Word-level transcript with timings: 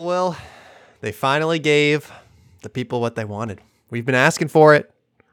Well, 0.00 0.36
they 1.00 1.12
finally 1.12 1.58
gave 1.58 2.10
the 2.62 2.68
people 2.68 3.00
what 3.00 3.14
they 3.14 3.24
wanted. 3.24 3.60
We've 3.90 4.04
been 4.04 4.14
asking 4.14 4.48
for 4.48 4.74
it. 4.74 4.90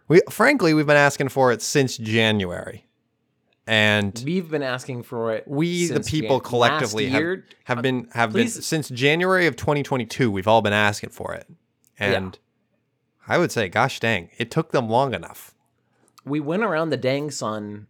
We 0.07 0.21
frankly, 0.29 0.73
we've 0.73 0.85
been 0.85 0.97
asking 0.97 1.29
for 1.29 1.51
it 1.51 1.61
since 1.61 1.97
January. 1.97 2.85
And 3.65 4.21
We've 4.25 4.49
been 4.51 4.61
asking 4.61 5.03
for 5.03 5.31
it. 5.33 5.45
we 5.47 5.87
the 5.87 6.01
people 6.01 6.39
Jan- 6.41 6.49
collectively 6.49 7.07
have, 7.07 7.23
have 7.63 7.77
Uh, 7.77 7.81
been 7.81 8.07
have 8.13 8.31
please- 8.31 8.55
been 8.55 8.61
since 8.63 8.89
January 8.89 9.47
of 9.47 9.55
2022 9.55 10.29
we've 10.29 10.47
all 10.49 10.61
been 10.61 10.73
asking 10.73 11.11
for 11.11 11.33
it. 11.33 11.47
And 11.97 12.37
I 13.25 13.37
would 13.37 13.53
say 13.53 13.69
gosh 13.69 14.01
dang, 14.01 14.29
it 14.37 14.51
took 14.51 14.71
them 14.73 14.89
long 14.89 15.13
enough. 15.13 15.55
We 16.25 16.41
went 16.41 16.63
around 16.63 16.89
the 16.89 16.97
dang 16.97 17.31
sun 17.31 17.87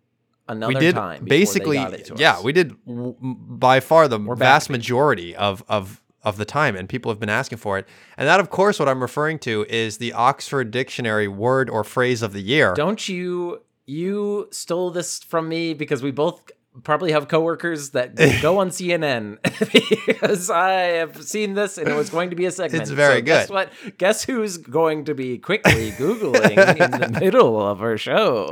another 0.47 0.73
we 0.75 0.79
did 0.79 0.93
time. 0.93 1.25
basically 1.25 1.77
they 1.77 1.83
got 1.83 1.93
it 1.93 2.05
to 2.05 2.15
yeah, 2.17 2.39
we 2.39 2.53
did 2.53 2.75
by 2.85 3.79
far 3.79 4.07
the 4.07 4.19
We're 4.19 4.35
vast 4.35 4.67
back. 4.67 4.73
majority 4.77 5.35
of 5.35 5.63
of 5.67 6.02
of 6.23 6.37
the 6.37 6.45
time 6.45 6.75
and 6.75 6.87
people 6.87 7.11
have 7.11 7.19
been 7.19 7.29
asking 7.29 7.57
for 7.57 7.77
it. 7.77 7.87
And 8.17 8.27
that 8.27 8.39
of 8.39 8.49
course 8.49 8.79
what 8.79 8.87
I'm 8.87 9.01
referring 9.01 9.39
to 9.39 9.65
is 9.69 9.97
the 9.97 10.13
Oxford 10.13 10.71
Dictionary 10.71 11.27
word 11.27 11.69
or 11.69 11.83
phrase 11.83 12.21
of 12.21 12.33
the 12.33 12.41
year. 12.41 12.73
Don't 12.75 13.07
you? 13.09 13.61
You 13.85 14.47
stole 14.51 14.91
this 14.91 15.19
from 15.19 15.49
me 15.49 15.73
because 15.73 16.01
we 16.01 16.11
both 16.11 16.41
probably 16.83 17.11
have 17.11 17.27
coworkers 17.27 17.89
that 17.91 18.15
go 18.41 18.59
on 18.59 18.69
CNN 18.69 19.37
because 20.09 20.49
I 20.49 20.71
have 20.71 21.21
seen 21.21 21.53
this 21.53 21.77
and 21.77 21.87
it 21.89 21.95
was 21.95 22.09
going 22.09 22.29
to 22.29 22.35
be 22.35 22.45
a 22.45 22.51
segment. 22.51 22.81
It's 22.83 22.91
very 22.91 23.17
So 23.17 23.21
Guess 23.25 23.49
what? 23.49 23.71
Guess 23.97 24.23
who's 24.23 24.57
going 24.57 25.05
to 25.05 25.13
be 25.13 25.37
quickly 25.37 25.91
googling 25.99 26.57
in 26.79 26.91
the 27.13 27.19
middle 27.19 27.61
of 27.61 27.81
our 27.81 27.97
show? 27.97 28.51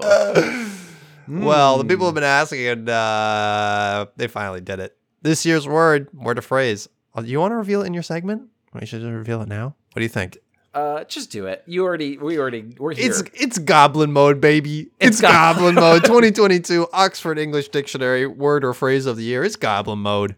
Well, 1.28 1.78
the 1.78 1.84
Hmm. 1.84 1.88
people 1.88 2.06
have 2.08 2.16
been 2.16 2.24
asking, 2.24 2.68
and 2.68 2.90
uh, 2.90 4.08
they 4.18 4.28
finally 4.28 4.60
did 4.62 4.80
it. 4.80 4.98
This 5.22 5.46
year's 5.46 5.68
word, 5.68 6.10
word 6.14 6.38
or 6.38 6.42
phrase. 6.42 6.90
Uh, 7.18 7.22
You 7.22 7.40
want 7.40 7.52
to 7.52 7.56
reveal 7.58 7.82
it 7.84 7.88
in 7.88 7.94
your 7.94 8.04
segment? 8.04 8.44
Or 8.74 8.80
you 8.82 8.88
should 8.88 9.02
just 9.02 9.12
reveal 9.12 9.42
it 9.42 9.48
now. 9.50 9.76
What 9.94 9.98
do 10.00 10.04
you 10.04 10.10
think? 10.10 10.38
Uh, 10.74 11.04
just 11.04 11.32
do 11.32 11.48
it. 11.48 11.64
You 11.66 11.84
already. 11.84 12.18
We 12.18 12.40
already. 12.40 12.74
We're 12.80 12.94
here. 12.94 13.10
It's 13.10 13.22
it's 13.34 13.58
Goblin 13.60 14.14
mode, 14.14 14.40
baby. 14.40 14.90
It's, 15.02 15.20
It's 15.20 15.22
go- 15.22 15.28
Goblin 15.28 15.76
mode. 15.76 16.04
2022 16.06 16.88
Oxford 16.94 17.38
English 17.38 17.68
Dictionary 17.70 18.26
word 18.26 18.64
or 18.64 18.74
phrase 18.74 19.06
of 19.06 19.18
the 19.18 19.24
year. 19.24 19.44
It's 19.44 19.58
Goblin 19.58 20.00
mode. 20.00 20.38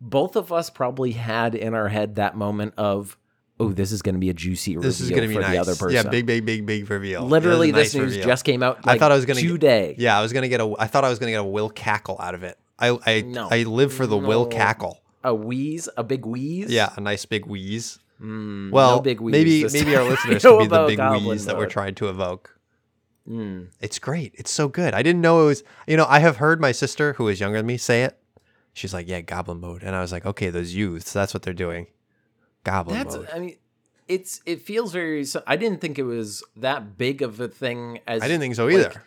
both 0.00 0.36
of 0.36 0.52
us 0.52 0.68
probably 0.70 1.12
had 1.12 1.54
in 1.54 1.72
our 1.74 1.88
head 1.88 2.16
that 2.16 2.36
moment 2.36 2.74
of, 2.76 3.16
oh, 3.58 3.72
this 3.72 3.90
is 3.90 4.02
going 4.02 4.14
to 4.14 4.18
be 4.20 4.28
a 4.28 4.34
juicy 4.34 4.76
reveal 4.76 4.86
This 4.88 5.00
is 5.00 5.08
going 5.10 5.22
to 5.22 5.28
be 5.28 5.34
for 5.34 5.40
nice. 5.40 5.52
the 5.52 5.58
other 5.58 5.74
person. 5.76 5.94
Yeah, 6.04 6.10
big, 6.10 6.26
big, 6.26 6.44
big, 6.44 6.66
big 6.66 6.88
reveal. 6.90 7.22
Literally, 7.24 7.70
This 7.70 7.92
this 7.92 7.94
nice 7.94 8.02
news 8.02 8.12
reveal. 8.16 8.26
just 8.28 8.44
came 8.44 8.62
out. 8.62 8.80
I 8.84 8.98
thought 8.98 9.12
I 9.12 9.16
was 9.16 9.24
gonna 9.24 9.40
get- 9.40 9.48
today. 9.48 9.94
Yeah, 9.98 10.18
I 10.18 10.20
was 10.20 10.34
gonna 10.34 10.48
get 10.48 10.60
a. 10.60 10.74
I 10.78 10.86
thought 10.86 11.04
I 11.04 11.08
was 11.08 11.18
gonna 11.18 11.32
get 11.32 11.40
a 11.40 11.44
Will 11.44 11.70
cackle 11.70 12.18
out 12.20 12.34
of 12.34 12.42
it. 12.42 12.58
I 12.78 12.98
I 13.06 13.20
No. 13.22 13.48
I 13.50 13.62
live 13.62 13.94
for 13.94 14.06
the 14.06 14.18
Will 14.18 14.44
cackle. 14.46 15.00
A 15.28 15.34
wheeze, 15.34 15.88
a 15.96 16.02
big 16.04 16.24
wheeze. 16.26 16.70
Yeah, 16.70 16.92
a 16.96 17.00
nice 17.00 17.24
big 17.24 17.46
wheeze. 17.46 17.98
Mm, 18.20 18.72
Well, 18.72 18.96
no 18.96 19.02
big 19.02 19.20
wheeze 19.20 19.32
maybe 19.32 19.64
maybe 19.72 19.96
our 19.96 20.02
listeners 20.04 20.42
could 20.42 20.58
be 20.58 20.66
the 20.66 20.86
big 20.86 20.96
Goblin 20.96 21.24
wheeze 21.24 21.44
that 21.46 21.56
we're 21.56 21.66
trying 21.66 21.94
to 21.96 22.08
evoke. 22.08 22.58
Mm. 23.28 23.68
It's 23.80 23.98
great. 23.98 24.34
It's 24.36 24.50
so 24.50 24.68
good. 24.68 24.94
I 24.94 25.02
didn't 25.02 25.20
know 25.20 25.42
it 25.42 25.46
was. 25.46 25.62
You 25.86 25.96
know, 25.96 26.06
I 26.08 26.18
have 26.20 26.38
heard 26.38 26.60
my 26.60 26.72
sister, 26.72 27.12
who 27.12 27.28
is 27.28 27.38
younger 27.40 27.58
than 27.58 27.66
me, 27.66 27.76
say 27.76 28.02
it. 28.04 28.18
She's 28.72 28.94
like, 28.94 29.06
"Yeah, 29.08 29.20
Goblin 29.20 29.60
mode," 29.60 29.82
and 29.82 29.94
I 29.94 30.00
was 30.00 30.12
like, 30.12 30.24
"Okay, 30.24 30.50
those 30.50 30.74
youths. 30.74 31.12
That's 31.12 31.34
what 31.34 31.42
they're 31.42 31.52
doing. 31.52 31.88
Goblin 32.64 32.96
That's. 32.96 33.16
mode." 33.16 33.28
I 33.34 33.38
mean, 33.38 33.56
it's. 34.08 34.40
It 34.46 34.62
feels 34.62 34.92
very. 34.92 35.24
so- 35.24 35.42
I 35.46 35.56
didn't 35.56 35.80
think 35.80 35.98
it 35.98 36.04
was 36.04 36.42
that 36.56 36.96
big 36.96 37.20
of 37.22 37.38
a 37.40 37.48
thing 37.48 38.00
as. 38.06 38.22
I 38.22 38.28
didn't 38.28 38.40
think 38.40 38.54
so 38.54 38.64
like, 38.66 38.74
either. 38.74 39.04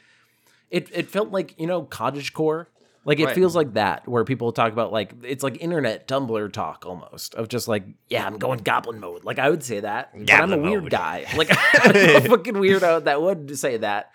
It. 0.70 0.90
It 0.94 1.10
felt 1.10 1.32
like 1.32 1.60
you 1.60 1.68
know 1.68 1.84
cottage 1.84 2.32
core. 2.34 2.70
Like 3.04 3.20
it 3.20 3.26
Right. 3.26 3.36
feels 3.36 3.56
like 3.56 3.74
that, 3.74 4.08
where 4.08 4.24
people 4.24 4.52
talk 4.52 4.72
about 4.74 4.92
like 4.92 5.14
it's 5.24 5.44
like 5.44 5.60
internet 5.62 6.08
Tumblr 6.08 6.52
talk 6.54 6.86
almost 6.86 7.34
of 7.36 7.48
just 7.48 7.68
like 7.68 7.84
yeah 8.10 8.26
I'm 8.28 8.38
going 8.38 8.60
goblin 8.60 9.00
mode. 9.00 9.24
Like 9.24 9.40
I 9.40 9.50
would 9.50 9.64
say 9.64 9.80
that, 9.80 10.12
but 10.14 10.30
I'm 10.32 10.54
a 10.54 10.58
weird 10.58 10.84
mode. 10.84 10.92
guy. 10.92 11.26
Like 11.36 11.50
I'm 11.74 11.96
a 11.96 12.22
fucking 12.30 12.54
weirdo 12.56 13.06
that 13.06 13.22
would 13.22 13.58
say 13.58 13.78
that. 13.78 14.12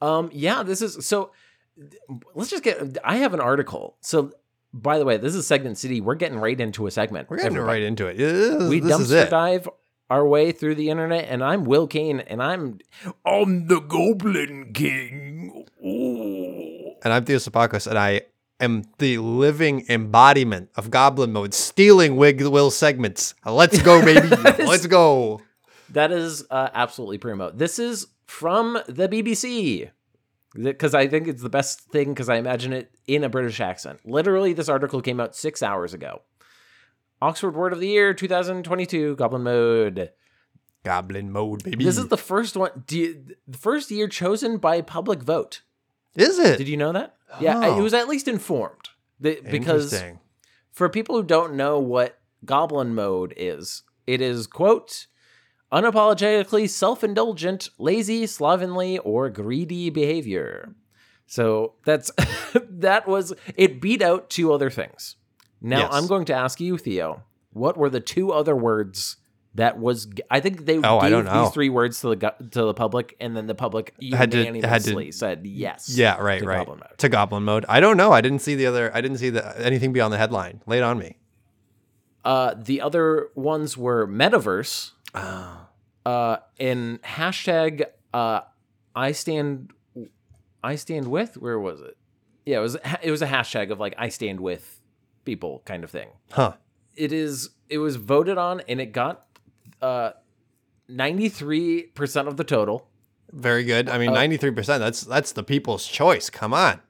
Um, 0.00 0.30
yeah, 0.32 0.62
this 0.62 0.82
is 0.82 1.04
so. 1.06 1.32
Let's 2.34 2.50
just 2.50 2.62
get. 2.62 2.98
I 3.04 3.16
have 3.16 3.34
an 3.34 3.40
article. 3.40 3.96
So, 4.00 4.32
by 4.74 4.98
the 4.98 5.04
way, 5.04 5.16
this 5.16 5.34
is 5.34 5.46
Segment 5.46 5.78
City. 5.78 6.00
We're 6.00 6.14
getting 6.14 6.38
right 6.38 6.60
into 6.60 6.86
a 6.86 6.90
segment. 6.90 7.28
We're 7.30 7.38
getting 7.38 7.56
everybody. 7.56 7.80
right 7.80 7.86
into 7.86 8.06
it. 8.06 8.18
This, 8.18 8.68
We 8.68 8.80
this 8.80 9.00
is 9.00 9.10
dumpster 9.10 9.30
dive 9.30 9.68
our 10.10 10.26
way 10.26 10.52
through 10.52 10.74
the 10.74 10.90
internet, 10.90 11.26
and 11.28 11.42
I'm 11.42 11.64
Will 11.64 11.86
Kane, 11.86 12.20
and 12.20 12.42
I'm 12.42 12.78
I'm 13.24 13.66
the 13.68 13.80
Goblin 13.80 14.72
King. 14.74 15.66
Ooh. 15.84 16.21
And 17.04 17.12
I'm 17.12 17.24
Theo 17.24 17.38
Sapakos, 17.38 17.88
and 17.88 17.98
I 17.98 18.22
am 18.60 18.84
the 18.98 19.18
living 19.18 19.84
embodiment 19.88 20.70
of 20.76 20.88
Goblin 20.88 21.32
mode, 21.32 21.52
stealing 21.52 22.14
Wig 22.14 22.40
Will 22.40 22.70
segments. 22.70 23.34
Let's 23.44 23.82
go, 23.82 24.00
baby. 24.04 24.28
Let's 24.28 24.86
go. 24.86 25.40
That 25.90 26.12
is 26.12 26.46
uh, 26.48 26.68
absolutely 26.72 27.18
primo. 27.18 27.50
This 27.50 27.80
is 27.80 28.06
from 28.26 28.78
the 28.86 29.08
BBC 29.08 29.90
because 30.54 30.94
I 30.94 31.08
think 31.08 31.26
it's 31.26 31.42
the 31.42 31.48
best 31.48 31.80
thing 31.90 32.10
because 32.10 32.28
I 32.28 32.36
imagine 32.36 32.72
it 32.72 32.94
in 33.08 33.24
a 33.24 33.28
British 33.28 33.60
accent. 33.60 33.98
Literally, 34.04 34.52
this 34.52 34.68
article 34.68 35.02
came 35.02 35.18
out 35.18 35.34
six 35.34 35.60
hours 35.60 35.92
ago. 35.92 36.22
Oxford 37.20 37.56
Word 37.56 37.72
of 37.72 37.80
the 37.80 37.88
Year 37.88 38.14
2022 38.14 39.16
Goblin 39.16 39.42
Mode. 39.42 40.12
Goblin 40.84 41.32
mode, 41.32 41.64
baby. 41.64 41.84
This 41.84 41.98
is 41.98 42.08
the 42.08 42.16
first 42.16 42.56
one. 42.56 42.84
You, 42.90 43.24
the 43.46 43.58
first 43.58 43.90
year 43.90 44.06
chosen 44.06 44.58
by 44.58 44.80
public 44.82 45.22
vote. 45.22 45.62
Is 46.16 46.38
it? 46.38 46.58
Did 46.58 46.68
you 46.68 46.76
know 46.76 46.92
that? 46.92 47.16
Yeah, 47.40 47.58
I- 47.58 47.68
Oh. 47.68 47.78
it 47.78 47.82
was 47.82 47.94
at 47.94 48.08
least 48.08 48.28
informed. 48.28 48.90
The- 49.20 49.40
because 49.50 49.92
Interesting. 49.92 50.18
for 50.70 50.88
people 50.88 51.16
who 51.16 51.22
don't 51.22 51.54
know 51.54 51.78
what 51.78 52.18
Goblin 52.44 52.94
Mode 52.94 53.32
is, 53.36 53.82
it 54.06 54.20
is 54.20 54.46
quote 54.46 55.06
unapologetically 55.72 56.68
self-indulgent, 56.68 57.70
lazy, 57.78 58.26
slovenly, 58.26 58.98
or 58.98 59.30
greedy 59.30 59.90
behavior. 59.90 60.74
So 61.26 61.74
that's 61.84 62.10
that 62.68 63.06
was 63.08 63.32
it 63.56 63.80
beat 63.80 64.02
out 64.02 64.28
two 64.28 64.52
other 64.52 64.70
things. 64.70 65.16
Now 65.60 65.80
Yes. 65.80 65.90
I'm 65.92 66.06
going 66.06 66.24
to 66.26 66.34
ask 66.34 66.60
you, 66.60 66.76
Theo, 66.76 67.22
what 67.52 67.76
were 67.76 67.88
the 67.88 68.00
two 68.00 68.32
other 68.32 68.56
words 68.56 69.16
that 69.54 69.78
was? 69.78 70.08
I 70.30 70.40
think 70.40 70.64
they 70.64 70.78
Oh, 70.78 70.98
I 70.98 71.02
gave 71.02 71.10
don't 71.10 71.24
know. 71.26 71.44
these 71.44 71.52
three 71.52 71.68
words 71.68 72.00
to 72.00 72.14
the 72.14 72.34
to 72.52 72.62
the 72.64 72.74
public, 72.74 73.16
and 73.20 73.36
then 73.36 73.46
the 73.46 73.54
public 73.54 73.94
Had 74.00 74.10
to- 74.10 74.16
had 74.16 74.30
to- 74.32 74.44
unanimously 74.44 75.12
said 75.12 75.46
yes. 75.46 75.94
Yeah, 75.96 76.16
right, 76.20 76.40
to 76.40 76.46
right. 76.46 76.58
Goblin 76.58 76.78
Mode. 76.80 76.98
To 76.98 77.08
Goblin 77.08 77.42
mode. 77.44 77.64
I 77.68 77.80
don't 77.80 77.96
know. 77.96 78.12
I 78.12 78.20
didn't 78.20 78.40
see 78.40 78.54
the 78.54 78.66
other. 78.66 78.90
I 78.94 79.00
didn't 79.00 79.18
see 79.18 79.30
the 79.30 79.58
anything 79.64 79.92
beyond 79.92 80.12
the 80.12 80.18
headline. 80.18 80.62
Laid 80.66 80.82
on 80.82 80.98
me. 80.98 81.18
Uh, 82.24 82.54
the 82.56 82.80
other 82.80 83.28
ones 83.34 83.76
were 83.76 84.06
metaverse. 84.06 84.92
Oh. 85.14 85.66
Uh, 86.06 86.36
and 86.58 87.02
hashtag 87.02 87.84
uh, 88.14 88.40
I 88.94 89.12
stand 89.12 89.72
I 90.64 90.76
stand 90.76 91.08
with. 91.08 91.36
Where 91.36 91.58
was 91.58 91.80
it? 91.80 91.96
Yeah, 92.46 92.58
it 92.58 92.62
was 92.62 92.76
it 93.02 93.10
was 93.10 93.22
a 93.22 93.26
hashtag 93.26 93.70
of 93.70 93.78
like 93.80 93.94
I 93.98 94.08
stand 94.08 94.40
with 94.40 94.80
people 95.24 95.62
kind 95.64 95.84
of 95.84 95.90
thing. 95.90 96.08
Huh. 96.30 96.54
It 96.96 97.12
is 97.12 97.50
it 97.68 97.78
was 97.78 97.96
voted 97.96 98.38
on 98.38 98.60
and 98.68 98.80
it 98.80 98.86
got 98.92 99.26
uh 99.82 100.12
93% 100.90 102.26
of 102.28 102.36
the 102.36 102.44
total. 102.44 102.88
Very 103.32 103.64
good. 103.64 103.88
I 103.88 103.96
mean, 103.98 104.10
Uh, 104.10 104.14
ninety 104.14 104.36
three 104.36 104.50
percent. 104.50 104.80
That's 104.80 105.00
that's 105.02 105.32
the 105.32 105.42
people's 105.42 105.86
choice. 105.86 106.28
Come 106.30 106.52
on. 106.52 106.80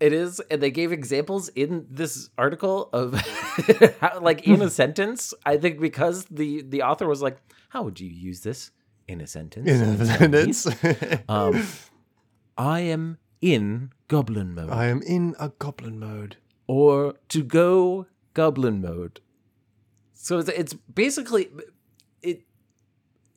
It 0.00 0.14
is, 0.14 0.40
and 0.50 0.62
they 0.62 0.70
gave 0.70 0.92
examples 0.92 1.50
in 1.50 1.86
this 1.90 2.30
article 2.38 2.88
of, 2.94 3.12
how, 4.00 4.18
like 4.20 4.46
in 4.48 4.62
a 4.62 4.70
sentence. 4.82 5.34
I 5.44 5.58
think 5.58 5.78
because 5.78 6.24
the 6.30 6.62
the 6.62 6.80
author 6.82 7.06
was 7.06 7.20
like, 7.20 7.36
"How 7.68 7.82
would 7.82 8.00
you 8.00 8.08
use 8.08 8.40
this 8.40 8.70
in 9.06 9.20
a 9.20 9.26
sentence?" 9.26 9.68
In 9.68 9.82
a 10.00 10.06
sentence. 10.06 10.66
Um, 11.28 11.66
I 12.56 12.80
am 12.80 13.18
in 13.42 13.92
goblin 14.08 14.54
mode, 14.54 14.70
I 14.70 14.86
am 14.86 15.02
in 15.02 15.34
a 15.38 15.50
goblin 15.58 15.98
mode. 15.98 16.36
or 16.66 17.14
to 17.28 17.42
go 17.44 18.06
goblin 18.32 18.80
mode. 18.80 19.20
So 20.14 20.38
it's, 20.38 20.48
it's 20.48 20.74
basically 20.94 21.48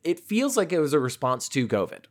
it. 0.04 0.20
feels 0.20 0.56
like 0.56 0.72
it 0.72 0.78
was 0.80 0.92
a 0.92 1.00
response 1.00 1.48
to 1.50 1.66
COVID. 1.66 2.04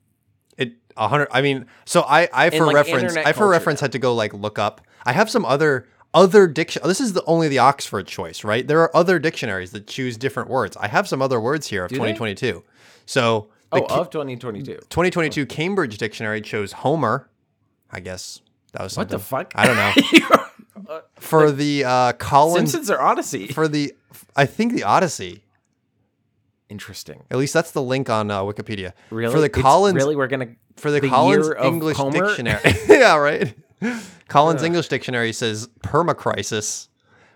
It 0.58 0.74
a 0.98 1.08
hundred. 1.08 1.28
I 1.32 1.42
mean, 1.42 1.66
so 1.86 2.02
I 2.02 2.28
I 2.34 2.50
for 2.50 2.66
like, 2.66 2.76
reference 2.76 3.16
I 3.16 3.24
for 3.32 3.40
culture 3.40 3.50
reference 3.50 3.80
had 3.80 3.92
to 3.94 4.00
go 4.00 4.14
like 4.14 4.34
look 4.34 4.60
up. 4.60 4.82
I 5.06 5.14
have 5.14 5.30
some 5.30 5.46
other 5.46 5.88
other 6.14 6.48
diction. 6.48 6.82
This 6.86 7.02
is 7.02 7.14
the 7.14 7.24
only 7.26 7.48
the 7.48 7.60
Oxford 7.60 8.06
choice, 8.08 8.44
right? 8.44 8.68
There 8.68 8.80
are 8.82 8.96
other 8.96 9.18
dictionaries 9.20 9.72
that 9.72 9.88
choose 9.88 10.16
different 10.18 10.50
words. 10.50 10.78
I 10.78 10.88
have 10.88 11.08
some 11.08 11.22
other 11.22 11.40
words 11.40 11.68
here 11.68 11.86
of 11.86 11.90
Do 11.90 11.96
they? 11.96 12.14
2022. 12.14 12.64
So 13.06 13.48
the 13.72 13.82
Oh, 13.82 13.86
Ca- 13.88 14.02
of 14.02 14.10
2022. 14.12 14.66
2022 14.90 15.46
Cambridge 15.48 15.98
Dictionary 15.98 16.42
chose 16.42 16.72
Homer. 16.74 17.30
I 17.90 18.00
guess 18.00 18.42
that 18.74 18.84
was 18.84 18.94
something. 18.94 19.14
What 19.16 19.20
the 19.20 19.26
fuck? 19.26 19.52
I 19.56 19.66
don't 19.66 19.76
know. 19.78 21.02
For 21.20 21.52
the 21.52 21.86
uh, 21.86 22.14
Collins 22.14 22.72
Simpsons 22.72 22.92
or 22.92 23.02
Odyssey? 23.02 23.48
for 23.48 23.68
the 23.68 23.94
I 24.36 24.46
think 24.46 24.74
the 24.74 24.84
Odyssey. 24.84 25.44
Interesting. 26.70 27.24
At 27.30 27.38
least 27.38 27.54
that's 27.54 27.72
the 27.72 27.82
link 27.82 28.10
on 28.10 28.32
uh, 28.32 28.42
Wikipedia. 28.42 28.94
Really? 29.10 29.32
For 29.34 29.40
the 29.40 29.46
It's- 29.46 29.62
Collins 29.62 29.96
really, 29.96 30.16
we're 30.16 30.28
gonna 30.28 30.56
for 30.78 30.90
the, 30.92 31.00
the 31.02 31.10
Collins 31.10 31.50
English? 31.62 31.98
Dictionary. 31.98 32.62
yeah, 32.90 33.16
right. 33.16 33.54
Collins 34.28 34.64
English 34.64 34.88
Dictionary 34.88 35.34
says 35.34 35.68
permacrisis, 35.84 36.88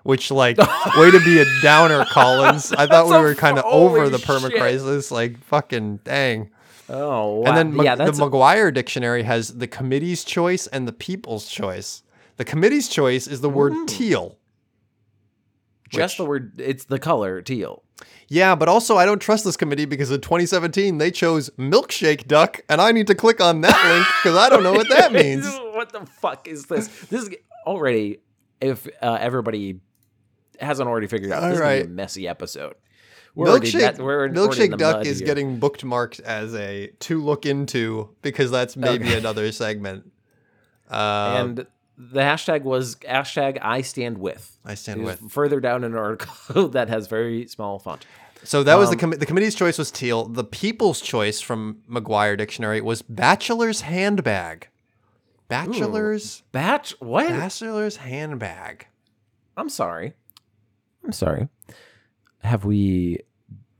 which 0.03 0.31
like 0.31 0.57
way 0.97 1.11
to 1.11 1.19
be 1.23 1.39
a 1.39 1.45
downer, 1.61 2.05
Collins. 2.05 2.71
I 2.73 2.87
thought 2.87 3.07
we 3.07 3.17
were 3.17 3.35
kind 3.35 3.59
of 3.59 3.65
over 3.65 4.09
the 4.09 4.17
shit. 4.17 4.27
permacrisis. 4.27 5.11
Like 5.11 5.37
fucking 5.43 5.97
dang. 6.03 6.49
Oh, 6.89 7.39
wow. 7.41 7.47
And 7.49 7.57
then 7.57 7.75
Mag- 7.75 7.85
yeah, 7.85 7.95
the 7.95 8.13
Macquarie 8.13 8.71
Dictionary 8.71 9.23
has 9.23 9.49
the 9.57 9.67
committee's 9.67 10.23
choice 10.23 10.67
and 10.67 10.87
the 10.87 10.93
people's 10.93 11.49
choice. 11.49 12.01
The 12.37 12.45
committee's 12.45 12.87
choice 12.87 13.27
is 13.27 13.41
the 13.41 13.49
word 13.49 13.87
teal. 13.89 14.37
just 15.89 16.13
which- 16.13 16.17
the 16.17 16.25
word. 16.25 16.53
It's 16.61 16.85
the 16.85 16.97
color 16.97 17.41
teal. 17.41 17.83
Yeah, 18.29 18.55
but 18.55 18.67
also 18.67 18.97
I 18.97 19.05
don't 19.05 19.19
trust 19.19 19.45
this 19.45 19.55
committee 19.55 19.85
because 19.85 20.11
in 20.11 20.19
2017 20.21 20.97
they 20.97 21.11
chose 21.11 21.49
milkshake 21.51 22.27
duck, 22.27 22.59
and 22.69 22.81
I 22.81 22.91
need 22.91 23.07
to 23.07 23.15
click 23.15 23.39
on 23.39 23.61
that 23.61 23.93
link 23.93 24.05
because 24.21 24.37
I 24.37 24.49
don't 24.49 24.63
know 24.63 24.73
what 24.73 24.89
that 24.89 25.11
means. 25.13 25.45
what 25.73 25.91
the 25.93 26.05
fuck 26.05 26.47
is 26.47 26.65
this? 26.65 26.87
This 27.07 27.23
is 27.23 27.29
already. 27.65 28.19
If 28.59 28.87
uh, 29.03 29.17
everybody 29.21 29.79
hasn't 30.59 30.89
already 30.89 31.07
figured 31.07 31.31
out, 31.31 31.41
this 31.41 31.53
is 31.53 31.59
gonna 31.59 31.75
be 31.77 31.81
a 31.83 31.87
messy 31.87 32.27
episode. 32.27 32.73
We're 33.35 33.47
Milkshake, 33.59 33.99
already 33.99 34.33
milkshake 34.33 34.77
duck 34.79 35.05
is 35.05 35.19
here. 35.19 35.27
getting 35.27 35.59
bookmarked 35.59 36.21
as 36.21 36.55
a 36.55 36.87
to 37.01 37.21
look 37.23 37.45
into 37.45 38.09
because 38.23 38.49
that's 38.49 38.75
maybe 38.75 39.05
Okay. 39.05 39.17
another 39.17 39.51
segment. 39.51 40.11
Uh, 40.89 41.35
and 41.41 41.67
the 41.97 42.19
hashtag 42.21 42.61
was 42.63 42.95
hashtag 42.97 43.57
I 43.61 43.81
stand 43.81 44.17
with. 44.19 44.57
I 44.63 44.75
stand 44.75 45.03
with. 45.03 45.31
further 45.31 45.59
down 45.59 45.83
in 45.83 45.93
an 45.93 45.97
article 45.97 46.67
that 46.69 46.89
has 46.89 47.07
very 47.07 47.47
small 47.47 47.79
font. 47.79 48.05
So 48.43 48.61
that 48.63 48.77
was 48.77 48.89
the 48.91 49.03
Um, 49.03 49.11
commi- 49.13 49.19
the 49.19 49.25
committee's 49.25 49.55
choice 49.55 49.77
was 49.79 49.89
teal. 49.91 50.25
The 50.25 50.43
people's 50.43 51.01
choice 51.01 51.41
from 51.41 51.79
Macquarie 51.87 52.37
Dictionary 52.37 52.81
was 52.81 53.01
bachelor's 53.01 53.81
handbag. 53.81 54.67
Bachelor's 55.47 56.43
Batch 56.51 56.93
what? 56.99 57.29
bachelor's 57.29 57.97
handbag. 57.97 58.87
I'm 59.55 59.69
sorry. 59.69 60.13
I'm 61.03 61.11
sorry. 61.13 61.47
Have 62.43 62.65
we 62.65 63.19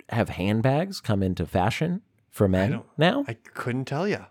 have 0.10 0.30
handbags 0.30 1.02
come 1.02 1.22
into 1.22 1.46
fashion 1.46 2.02
for 2.32 2.48
men 2.48 2.72
don't- 2.72 2.86
now? 2.98 3.26
I 3.28 3.34
couldn't 3.34 3.86
tell 3.86 4.08
you. 4.08 4.26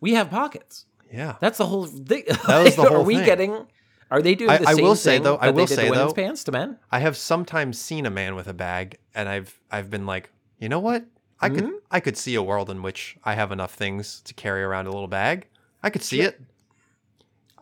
we 0.00 0.12
have 0.14 0.30
pockets. 0.30 0.86
Yeah. 1.12 1.36
That's 1.40 1.58
the 1.58 1.66
whole 1.66 1.86
thing. 1.86 2.24
That 2.26 2.62
was 2.64 2.76
the 2.76 2.82
whole 2.82 2.98
Are 2.98 3.02
we 3.02 3.16
thing. 3.16 3.24
getting? 3.24 3.66
Are 4.10 4.22
they 4.22 4.34
doing 4.34 4.50
I- 4.50 4.58
the 4.58 4.68
I 4.68 4.74
same 4.74 4.84
will 4.84 4.94
say, 4.96 5.14
thing 5.16 5.22
though- 5.24 5.36
I 5.36 5.50
will 5.50 5.66
say, 5.66 5.90
though- 5.90 6.12
pants 6.12 6.44
to 6.44 6.52
men? 6.52 6.78
I 6.90 6.98
have 7.00 7.16
sometimes 7.16 7.78
seen 7.80 8.06
a 8.06 8.10
man 8.10 8.34
with 8.34 8.46
a 8.48 8.54
bag, 8.54 8.98
and 9.14 9.28
I've 9.28 9.58
I've 9.70 9.90
been 9.90 10.06
like, 10.06 10.30
you 10.58 10.68
know 10.68 10.80
what? 10.80 11.04
I 11.40 11.48
could 11.50 11.64
Mm-hmm. 11.64 11.74
I 11.90 12.00
could 12.00 12.16
see 12.16 12.34
a 12.34 12.42
world 12.42 12.70
in 12.70 12.82
which 12.82 13.16
I 13.24 13.34
have 13.34 13.52
enough 13.52 13.74
things 13.74 14.20
to 14.22 14.34
carry 14.34 14.62
around 14.62 14.86
a 14.86 14.90
little 14.92 15.08
bag. 15.08 15.48
I 15.82 15.90
could 15.90 16.02
see 16.02 16.20
it. 16.22 16.40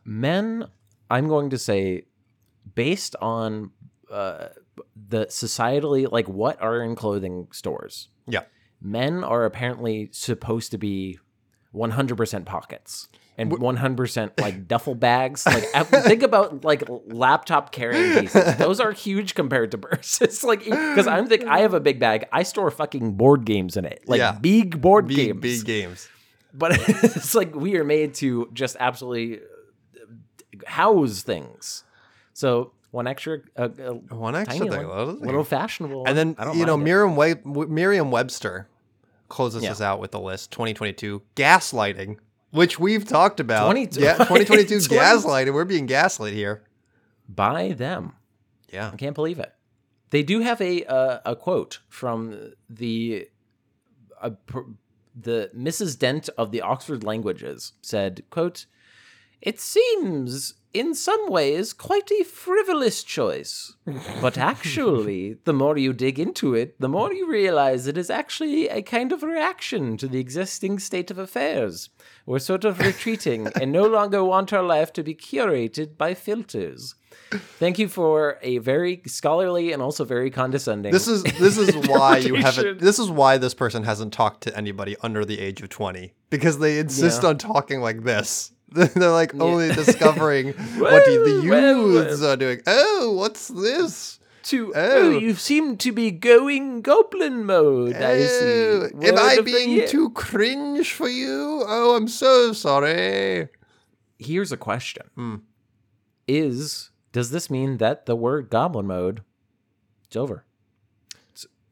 Men, 0.05 0.67
I'm 1.11 1.29
going 1.29 1.51
to 1.51 1.59
say, 1.59 2.05
based 2.75 3.17
on 3.21 3.71
uh, 4.11 4.49
the 5.09 5.27
societally, 5.27 6.11
like 6.11 6.29
what 6.29 6.61
are 6.61 6.83
in 6.83 6.95
clothing 6.95 7.49
stores, 7.53 8.09
Yeah. 8.27 8.43
men 8.81 9.25
are 9.25 9.45
apparently 9.45 10.09
supposed 10.13 10.71
to 10.73 10.79
be 10.79 11.19
100% 11.75 12.45
pockets 12.45 13.09
and 13.37 13.51
100% 13.51 14.41
like 14.41 14.69
duffel 14.69 14.95
bags. 14.95 15.45
Like 15.47 15.65
think 16.05 16.23
about 16.23 16.65
like 16.65 16.85
laptop 17.07 17.73
carrying 17.73 18.29
cases. 18.29 18.57
Those 18.57 18.81
are 18.81 18.93
huge 18.93 19.35
compared 19.35 19.71
to 19.73 19.79
purses. 19.79 20.45
like 20.51 20.61
because 20.65 21.07
I'm 21.07 21.27
think 21.27 21.45
I 21.45 21.61
have 21.61 21.75
a 21.75 21.81
big 21.81 21.99
bag. 21.99 22.27
I 22.33 22.43
store 22.45 22.71
fucking 22.71 23.15
board 23.15 23.45
games 23.45 23.77
in 23.77 23.85
it. 23.85 24.03
Like 24.07 24.19
Yeah. 24.19 24.33
big 24.33 24.81
board 24.81 25.09
Big 25.09 25.17
games. 25.17 25.41
big 25.41 25.65
games. 25.65 26.09
But 26.53 26.73
it's 26.89 27.35
like 27.35 27.55
we 27.55 27.77
are 27.77 27.85
made 27.85 28.15
to 28.15 28.49
just 28.53 28.77
absolutely 28.79 29.41
uh, 29.41 30.67
house 30.71 31.23
things. 31.23 31.83
So 32.33 32.73
one 32.93 33.09
extra, 33.09 33.41
uh, 33.57 33.63
uh, 33.63 33.93
One 34.15 34.37
extra 34.37 34.69
thing, 34.69 34.87
little 34.87 35.15
little 35.15 35.43
fashionable, 35.45 36.05
And 36.07 36.17
then. 36.17 36.37
I 36.39 36.45
don't 36.45 36.57
you 36.57 36.65
know. 36.65 36.77
Merriam 36.77 37.17
Web- 37.17 37.45
Merriam 37.45 38.13
Webster 38.13 38.69
closes 39.29 39.65
Yeah. 39.65 39.73
us 39.73 39.81
out 39.81 39.99
with 39.99 40.13
the 40.13 40.21
list 40.21 40.53
2022 40.53 41.21
gaslighting, 41.35 42.19
which 42.55 42.79
we've 42.79 43.05
talked 43.07 43.41
about. 43.41 43.65
22 43.71 44.01
yeah, 44.03 44.13
2022 44.15 44.81
20 44.81 45.03
gaslighting. 45.03 45.53
We're 45.53 45.65
being 45.65 45.87
gaslit 45.87 46.33
here. 46.33 46.63
by 47.29 47.73
them. 47.73 48.13
Yeah. 48.73 48.91
I 48.93 48.97
can't 48.97 49.15
believe 49.15 49.39
it. 49.39 49.53
They 50.11 50.23
do 50.23 50.41
have 50.41 50.61
a 50.61 50.85
uh, 50.85 51.19
a 51.25 51.35
quote 51.37 51.81
from 51.89 52.53
the 52.71 53.29
uh, 54.23 54.31
pr- 54.47 54.71
the 55.15 55.51
Mrs. 55.57 55.99
Dent 55.99 56.29
of 56.39 56.51
the 56.53 56.61
Oxford 56.61 57.03
Languages 57.05 57.73
said, 57.83 58.23
"quote 58.31 58.67
It 59.41 59.59
seems 59.61 60.55
in 60.75 60.95
some 60.95 61.31
ways 61.31 61.73
quite 61.73 62.11
a 62.11 62.25
frivolous 62.25 63.03
choice, 63.05 63.75
but 64.21 64.37
actually, 64.37 65.37
the 65.45 65.53
more 65.53 65.79
you 65.79 65.93
dig 65.93 66.19
into 66.19 66.55
it, 66.55 66.79
the 66.81 66.89
more 66.89 67.13
you 67.13 67.31
realize 67.31 67.87
it 67.87 67.97
is 67.97 68.11
actually 68.11 68.69
a 68.69 68.83
kind 68.83 69.13
of 69.13 69.23
reaction 69.23 69.97
to 69.99 70.09
the 70.09 70.19
existing 70.19 70.79
state 70.81 71.11
of 71.11 71.19
affairs. 71.19 71.91
We're 72.27 72.41
sort 72.41 72.65
of 72.65 72.81
retreating 72.81 73.47
and 73.61 73.71
no 73.71 73.87
longer 73.87 74.25
want 74.25 74.53
our 74.53 74.63
life 74.65 74.93
to 74.95 75.03
be 75.03 75.15
curated 75.15 75.97
by 75.97 76.15
filters." 76.15 76.95
Thank 77.59 77.79
you 77.79 77.89
for 77.89 78.39
a 78.43 78.59
very 78.59 79.01
scholarly 79.07 79.73
and 79.73 79.81
also 79.81 80.05
very 80.05 80.31
condescending. 80.31 80.93
This 80.93 81.07
is 81.07 81.23
this 81.23 81.57
is 81.57 81.75
why 81.89 82.19
you 82.19 82.35
haven't. 82.35 82.81
This 82.81 82.99
is 82.99 83.09
why 83.09 83.39
this 83.39 83.55
person 83.55 83.85
hasn't 83.85 84.13
talked 84.13 84.43
to 84.43 84.57
anybody 84.57 84.97
under 85.01 85.25
the 85.25 85.39
age 85.39 85.63
of 85.63 85.69
twenty 85.69 86.15
because 86.31 86.59
they 86.59 86.79
insist 86.81 87.23
Yeah. 87.23 87.29
on 87.31 87.39
talking 87.39 87.81
like 87.81 88.03
this. 88.03 88.51
They're 88.95 89.11
like 89.11 89.35
only 89.41 89.69
discovering 89.73 90.49
what 90.79 91.05
the 91.05 91.41
youths 91.45 92.23
are 92.23 92.37
doing. 92.37 92.61
Oh, 92.67 93.13
what's 93.17 93.49
this? 93.49 94.19
to 94.45 94.75
Oh. 94.77 94.91
oh, 95.15 95.19
you 95.19 95.33
seem 95.35 95.79
to 95.79 95.91
be 95.91 96.11
going 96.11 96.83
goblin 96.83 97.47
mode. 97.47 97.97
I 97.97 98.17
Oh, 98.23 98.89
see. 98.91 99.09
am 99.09 99.17
I 99.19 99.41
being 99.43 99.89
too 99.89 100.11
cringe 100.11 100.93
for 100.93 101.09
you? 101.09 101.65
Oh, 101.67 101.97
I'm 101.97 102.09
so 102.09 102.53
sorry. 102.53 103.49
Here's 104.19 104.53
a 104.53 104.59
question: 104.59 105.05
Hmm. 105.15 105.37
Is 106.29 106.91
does 107.13 107.31
this 107.31 107.49
mean 107.49 107.79
that 107.79 108.05
the 108.07 108.17
word 108.17 108.51
goblin 108.51 108.87
mode 108.87 109.23
is 110.11 110.17
over? 110.17 110.45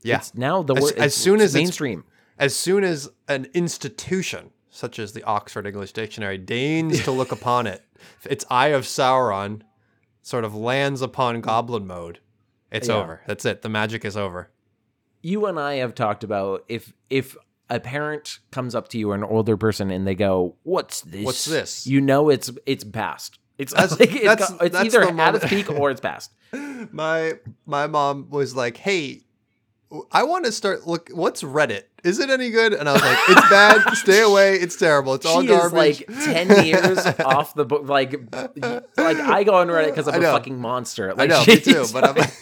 Yeah. 0.03 0.17
It's 0.17 0.35
now 0.35 0.63
the 0.63 0.75
As- 0.75 0.83
word 0.83 0.93
as 0.93 0.97
it's- 0.99 1.15
soon 1.15 1.35
it's 1.37 1.45
as 1.45 1.55
it's- 1.55 1.63
mainstream. 1.67 2.05
as 2.39 2.57
soon 2.57 2.85
as 2.85 3.09
an 3.29 3.47
institution 3.55 4.51
such 4.75 4.99
as 4.99 5.13
the 5.13 5.23
Oxford 5.23 5.67
English 5.67 5.93
Dictionary 5.93 6.39
deigns 6.39 7.05
to 7.05 7.13
look 7.13 7.31
upon 7.39 7.67
it, 7.69 7.83
its 8.25 8.45
eye 8.51 8.69
of 8.69 8.83
Sauron 8.85 9.61
sort 10.23 10.45
of 10.45 10.55
lands 10.55 11.03
upon 11.03 11.41
goblin 11.43 11.87
mode. 11.87 12.19
It's 12.71 12.89
Yeah. 12.89 12.95
over. 12.97 13.21
That's 13.27 13.45
it. 13.45 13.63
The 13.63 13.69
magic 13.69 14.05
is 14.05 14.17
over. 14.17 14.51
you 15.23 15.47
and 15.47 15.61
I 15.61 15.75
have 15.75 15.95
talked 15.95 16.25
about 16.25 16.65
if 16.69 16.93
if 17.11 17.37
a 17.71 17.79
parent 17.79 18.39
comes 18.51 18.75
up 18.75 18.89
to 18.89 18.99
you 18.99 19.11
or 19.13 19.15
an 19.15 19.23
older 19.23 19.57
person 19.57 19.91
and 19.91 20.05
they 20.07 20.15
go, 20.17 20.57
"What's 20.65 21.03
this? 21.03 21.25
What's 21.25 21.45
this?" 21.45 21.87
You 21.87 22.01
know 22.01 22.29
it's 22.31 22.51
it's 22.67 22.83
past. 22.83 23.39
It's 23.59 23.73
That's- 23.73 23.93
like 24.01 24.15
it's, 24.15 24.25
that's- 24.25 24.51
it's 24.61 24.73
that's 24.73 24.87
either 24.87 25.05
the 25.13 25.23
at 25.23 25.35
its 25.37 25.47
peak 25.47 25.71
or 25.71 25.91
it's 25.91 26.01
past. 26.01 26.33
My 26.91 27.35
my 27.67 27.87
mom 27.87 28.31
was 28.31 28.57
like, 28.57 28.77
"Hey, 28.79 29.23
I 30.11 30.23
want 30.23 30.45
to 30.47 30.53
start 30.53 30.87
look. 30.87 31.11
What's 31.13 31.43
Reddit? 31.43 31.83
Is 32.05 32.19
it 32.19 32.31
any 32.31 32.51
good?" 32.51 32.73
And 32.73 32.89
I 32.89 32.93
was 32.93 33.03
like, 33.03 33.19
"It's 33.29 33.49
bad. 33.51 33.83
Stay 33.97 34.21
away. 34.23 34.55
It's 34.57 34.77
terrible. 34.77 35.15
It's 35.15 35.27
all 35.27 35.43
she 35.43 35.49
garbage." 35.49 36.01
is 36.03 36.09
like 36.09 36.25
ten 36.25 36.65
years 36.67 36.99
off 37.21 37.55
the 37.55 37.65
book. 37.65 37.87
Like, 37.89 38.13
like 38.35 39.17
I 39.19 39.45
go 39.45 39.55
on 39.55 39.69
Reddit 39.69 39.89
because 39.89 40.09
I'm 40.09 40.21
a 40.23 40.27
fucking 40.27 40.59
monster. 40.59 41.11
I 41.11 41.15
Like, 41.15 41.31
know, 41.31 41.45
me 41.47 41.57
too. 41.61 41.85
But 41.93 42.05
I'm 42.05 42.15
like- 42.17 42.33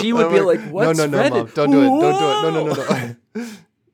She 0.00 0.12
would 0.12 0.26
I'm 0.26 0.32
be 0.32 0.40
like, 0.40 0.60
"What's 0.70 0.98
no, 0.98 1.06
no, 1.06 1.18
no, 1.18 1.22
Reddit? 1.24 1.30
mom, 1.30 1.50
don't 1.54 1.70
do 1.70 1.80
it. 1.82 1.86
Don't 1.88 2.00
do 2.00 2.06
it. 2.08 2.42
No, 2.42 2.50
no, 2.50 2.66
no, 2.74 3.14
no." 3.44 3.46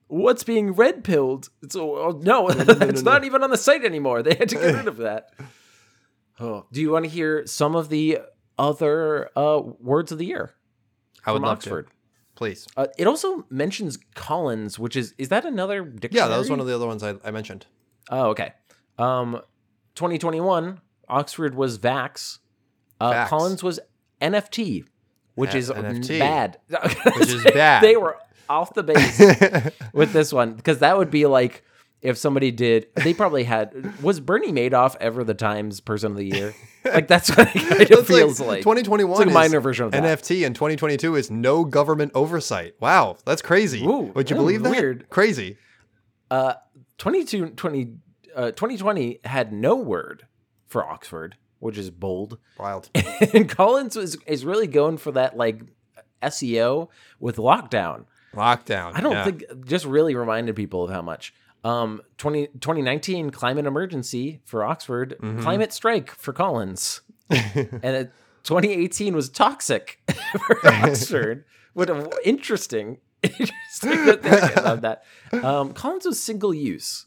what's 0.09 0.45
being 0.45 0.73
red 0.73 1.03
pilled? 1.03 1.49
It's 1.63 1.75
oh, 1.75 2.21
no, 2.23 2.47
no, 2.47 2.49
it's 2.49 3.03
no. 3.03 3.11
not 3.13 3.25
even 3.25 3.43
on 3.43 3.51
the 3.51 3.57
site 3.57 3.85
anymore. 3.85 4.23
They 4.23 4.35
had 4.35 4.49
to 4.51 4.55
get 4.57 4.75
rid 4.75 4.87
of 4.87 4.99
that. 4.99 5.31
Oh, 6.39 6.67
do 6.73 6.81
you 6.81 6.91
want 6.91 7.05
to 7.07 7.11
hear 7.11 7.47
some 7.47 7.75
of 7.75 7.89
the 7.89 8.19
other 8.59 9.31
uh, 9.37 9.61
words 9.81 10.13
of 10.13 10.19
the 10.19 10.27
year 10.27 10.53
I 11.27 11.33
would 11.33 11.43
love 11.43 11.59
Oxford? 11.59 11.89
Please. 12.35 12.67
Uh, 12.77 12.87
it 12.99 13.07
also 13.07 13.47
mentions 13.51 13.99
Collins, 14.15 14.79
which 14.79 14.97
is 14.97 15.15
is 15.19 15.29
that 15.29 15.45
another 15.45 15.85
dictionary? 15.85 16.25
Yeah, 16.25 16.29
that 16.29 16.39
was 16.39 16.51
one 16.51 16.61
of 16.61 16.67
the 16.67 16.75
other 16.75 16.87
ones 16.87 17.03
I, 17.03 17.15
I 17.25 17.31
mentioned. 17.31 17.67
Oh, 18.11 18.29
okay. 18.31 18.53
Um, 18.99 19.41
2021, 19.95 20.81
Oxford 21.09 21.55
was 21.55 21.79
Vax. 21.79 22.39
Uh, 23.01 23.13
Vax. 23.13 23.29
Collins 23.29 23.63
was 23.63 23.81
NFT, 24.21 24.85
which 25.35 25.53
Yeah, 25.53 25.59
is 25.59 25.71
NFT. 25.71 26.19
bad. 26.19 26.59
Which 27.17 27.29
is 27.31 27.45
bad. 27.45 27.83
they 27.83 27.97
were 27.97 28.17
off 28.49 28.75
the 28.75 28.83
base 28.83 29.19
with 29.93 30.13
this 30.13 30.33
one 30.33 30.55
because 30.55 30.79
that 30.81 30.99
would 30.99 31.11
be 31.11 31.27
like 31.27 31.65
if 32.05 32.19
somebody 32.19 32.51
did. 32.53 32.87
They 32.95 33.15
probably 33.15 33.45
had. 33.45 34.01
Was 34.03 34.21
Bernie 34.21 34.53
Madoff 34.53 34.95
ever 35.01 35.25
the 35.25 35.35
Times 35.35 35.81
Person 35.81 36.13
of 36.13 36.19
the 36.19 36.25
Year? 36.25 36.55
Like 36.85 37.09
that's 37.09 37.35
what 37.35 37.49
it 37.57 37.67
kind 37.67 37.91
of 37.91 38.07
feels 38.07 38.39
like. 38.39 38.61
2021 38.61 39.11
It's 39.11 39.19
like 39.19 39.27
a 39.27 39.31
is 39.31 39.35
minor 39.35 39.61
version 39.61 39.87
of 39.87 39.93
that. 39.93 40.03
NFT 40.21 40.47
and 40.47 40.55
2022 40.55 41.17
is 41.17 41.31
no 41.31 41.65
government 41.65 42.13
oversight. 42.15 42.75
Wow, 42.79 43.17
that's 43.25 43.41
crazy. 43.41 43.83
Ooh, 43.83 44.13
Would 44.15 44.29
you 44.29 44.37
believe 44.37 44.63
that? 44.63 44.71
weird. 44.71 45.09
Crazy. 45.09 45.57
Uh, 46.31 46.55
22, 46.99 47.51
20, 47.51 47.93
uh, 48.37 48.51
2020 48.51 49.21
had 49.25 49.53
no 49.53 49.77
word 49.77 50.27
for 50.67 50.85
Oxford, 50.85 51.37
which 51.59 51.79
is 51.79 51.91
bold. 51.91 52.39
Wild. 52.59 52.91
and 53.33 53.49
Collins 53.49 53.97
was 53.97 54.19
is 54.27 54.45
really 54.45 54.67
going 54.67 54.99
for 54.99 55.13
that 55.13 55.39
like 55.39 55.63
SEO 56.23 56.89
with 57.19 57.37
lockdown. 57.37 58.05
Lockdown. 58.35 58.93
I 58.95 59.01
don't 59.01 59.13
yeah. 59.13 59.25
think 59.25 59.65
just 59.65 59.87
really 59.87 60.15
reminded 60.15 60.55
people 60.55 60.85
of 60.85 60.91
how 60.91 61.01
much. 61.01 61.33
Um 61.65 62.03
20, 62.19 62.49
2019 62.49 63.31
climate 63.31 63.67
emergency 63.67 64.41
for 64.45 64.63
Oxford, 64.65 65.17
Mm-hmm. 65.21 65.41
climate 65.41 65.73
strike 65.73 66.11
for 66.11 66.33
Collins. 66.33 67.01
and 67.31 67.85
uh, 67.85 68.05
2018 68.45 69.15
was 69.17 69.29
toxic 69.31 69.99
for 70.47 70.67
Oxford. 70.85 71.45
What 71.73 71.89
a 71.91 72.11
interesting 72.25 72.99
interesting 73.23 74.05
that 74.05 74.23
they 74.23 74.63
of 74.63 74.83
that. 74.83 75.05
Um 75.33 75.73
Collins 75.73 76.05
was 76.05 76.23
single 76.23 76.53
use, 76.53 77.07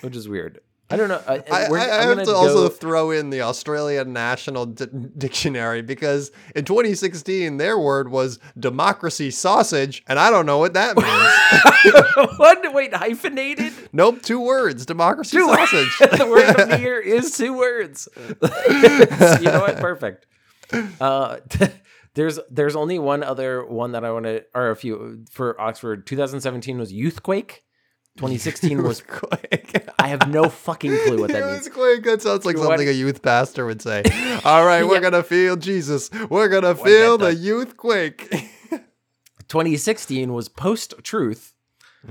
which 0.00 0.16
is 0.16 0.28
weird. 0.28 0.60
I 0.92 0.96
don't 0.96 1.08
know. 1.08 1.22
I, 1.26 1.34
I, 1.50 1.66
I- 1.70 2.02
have 2.04 2.22
to 2.24 2.34
also 2.34 2.68
throw 2.68 3.10
in 3.10 3.30
the 3.30 3.40
Australian 3.42 4.12
National 4.12 4.66
D- 4.66 4.86
Dictionary 5.16 5.80
because 5.82 6.30
in 6.54 6.64
2016 6.64 7.56
their 7.56 7.78
word 7.78 8.10
was 8.10 8.38
democracy 8.58 9.30
sausage, 9.30 10.04
and 10.06 10.18
I 10.18 10.30
don't 10.30 10.44
know 10.46 10.58
what 10.58 10.74
that 10.74 10.96
means. 10.96 12.36
what? 12.38 12.74
Wait, 12.74 12.94
hyphenated? 12.94 13.72
nope, 13.92 14.22
two 14.22 14.40
words: 14.40 14.84
democracy 14.86 15.36
Two 15.38 15.48
words. 15.48 15.70
sausage. 15.70 15.98
the 16.18 16.26
word 16.26 16.60
of 16.60 16.68
the 16.68 16.78
year 16.80 17.00
is 17.00 17.36
two 17.36 17.56
words. 17.56 18.08
you 18.16 19.46
know 19.46 19.60
what? 19.60 19.76
Perfect. 19.78 20.26
Uh, 21.00 21.38
there's 22.14 22.38
there's 22.50 22.76
only 22.76 22.98
one 22.98 23.22
other 23.22 23.64
one 23.64 23.92
that 23.92 24.04
I 24.04 24.10
want 24.12 24.26
to, 24.26 24.44
or 24.54 24.70
a 24.70 24.76
few 24.76 25.24
for 25.30 25.58
Oxford. 25.60 26.06
2017 26.06 26.78
was 26.78 26.92
Youthquake. 26.92 27.60
2016 28.18 28.82
was. 28.84 29.00
Quick. 29.02 29.88
I 29.98 30.08
have 30.08 30.28
no 30.28 30.48
fucking 30.48 30.96
clue 31.06 31.20
what 31.20 31.30
that 31.32 31.42
It 31.42 31.46
means. 31.46 31.58
was 31.60 31.68
quick. 31.68 32.04
That 32.04 32.22
sounds 32.22 32.44
like 32.44 32.56
What- 32.56 32.66
something 32.66 32.88
a 32.88 32.92
youth 32.92 33.22
pastor 33.22 33.64
would 33.66 33.80
say. 33.82 34.02
All 34.44 34.64
right, 34.66 34.82
we're 34.86 34.94
Yeah. 34.96 35.00
gonna 35.10 35.22
feel 35.22 35.56
Jesus. 35.56 36.10
We're 36.28 36.48
gonna 36.48 36.74
feel 36.74 37.16
the 37.18 37.34
youth 37.34 37.76
quake. 37.76 38.28
2016 39.48 40.32
was 40.32 40.48
Post 40.48 40.94
Truth. 41.02 41.54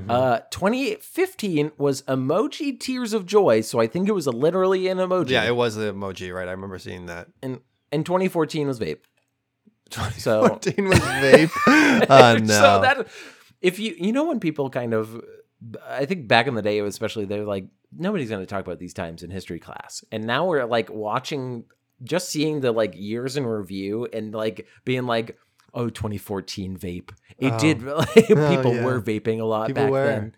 Uh, 0.07 0.39
2015 0.51 1.73
was 1.77 2.01
Emoji 2.03 2.79
Tears 2.79 3.11
of 3.11 3.25
Joy. 3.25 3.59
So 3.59 3.79
I 3.81 3.87
think 3.87 4.07
it 4.07 4.13
was 4.13 4.25
a 4.25 4.31
literally 4.31 4.87
an 4.87 4.99
emoji. 4.99 5.31
yeah, 5.31 5.43
it 5.43 5.55
was 5.55 5.75
the 5.75 5.91
emoji, 5.93 6.33
right? 6.33 6.47
I 6.47 6.51
remember 6.51 6.79
seeing 6.79 7.07
that. 7.07 7.27
and 7.43 7.59
and 7.91 8.05
2014 8.05 8.67
was 8.67 8.79
Vape. 8.79 8.99
So 10.17 10.47
14 10.47 10.87
was 10.87 10.99
vape. 10.99 11.51
Oh 12.09 12.37
no. 12.41 12.45
so 12.47 12.81
that 12.81 13.07
if 13.61 13.77
you 13.79 13.93
you 13.97 14.13
know 14.13 14.23
when 14.23 14.39
people 14.39 14.69
kind 14.69 14.93
of 14.93 15.21
I 15.87 16.05
think 16.05 16.27
back 16.27 16.47
in 16.47 16.55
the 16.55 16.61
day 16.61 16.79
especially 16.79 17.25
they're 17.25 17.45
like 17.45 17.65
nobody's 17.95 18.29
going 18.29 18.41
to 18.41 18.45
talk 18.47 18.65
about 18.65 18.79
these 18.79 18.93
times 18.93 19.21
in 19.23 19.29
history 19.29 19.59
class. 19.59 20.03
And 20.11 20.25
now 20.25 20.45
we're 20.47 20.65
like 20.65 20.89
watching 20.89 21.65
just 22.03 22.29
seeing 22.29 22.61
the 22.61 22.71
like 22.71 22.93
years 22.95 23.37
in 23.37 23.45
review 23.45 24.07
and 24.11 24.33
like 24.33 24.67
being 24.85 25.05
like 25.05 25.37
oh 25.73 25.89
2014 25.89 26.77
vape. 26.77 27.11
It 27.37 27.53
Oh. 27.53 27.59
did 27.59 27.81
like, 27.83 28.07
oh, 28.31 28.55
people 28.55 28.73
yeah. 28.75 28.85
were 28.85 29.01
vaping 29.01 29.39
a 29.39 29.43
lot 29.45 29.67
People 29.67 29.83
back 29.83 29.91
were. 29.91 30.05
then. 30.05 30.35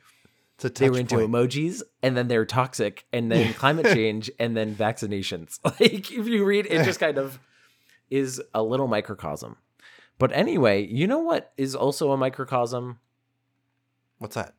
it's 0.56 0.66
a 0.66 0.70
They 0.70 0.90
were 0.90 1.00
into 1.00 1.16
point. 1.16 1.32
emojis 1.32 1.82
and 2.02 2.18
then 2.18 2.28
they're 2.28 2.46
toxic 2.46 3.06
and 3.14 3.32
then 3.32 3.54
climate 3.54 3.86
change 3.94 4.30
and 4.40 4.58
then 4.58 4.76
vaccinations. 4.76 5.60
Like 5.64 6.12
if 6.12 6.28
you 6.28 6.44
read 6.44 6.66
it 6.66 6.84
just 6.86 7.00
kind 7.00 7.18
of 7.18 7.40
is 8.10 8.42
a 8.54 8.62
little 8.62 8.88
microcosm. 8.88 9.56
But 10.20 10.32
anyway, 10.34 10.86
you 10.86 11.08
know 11.08 11.20
what 11.20 11.52
is 11.58 11.76
also 11.76 12.12
a 12.12 12.18
microcosm? 12.18 13.00
What's 14.20 14.36
that? 14.36 14.54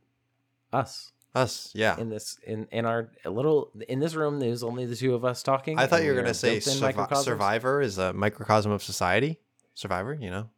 Us 0.74 1.12
Us, 1.34 1.70
yeah. 1.74 1.98
in 1.98 2.08
this 2.10 2.38
in 2.46 2.66
in 2.70 2.84
our 2.86 3.10
little 3.24 3.70
in 3.88 3.98
this 4.00 4.14
room. 4.14 4.38
There's 4.40 4.62
only 4.62 4.86
the 4.86 4.96
two 4.96 5.14
of 5.14 5.24
us 5.24 5.42
talking. 5.42 5.78
I 5.78 5.86
thought 5.86 6.02
you 6.02 6.10
were 6.12 6.20
gonna 6.20 6.34
say 6.34 6.60
built-in 6.60 6.92
Survi- 6.94 7.16
Survivor 7.24 7.80
is 7.80 7.98
a 7.98 8.12
microcosm 8.12 8.70
of 8.72 8.82
society. 8.82 9.38
Survivor, 9.74 10.14
you 10.14 10.30
know, 10.30 10.50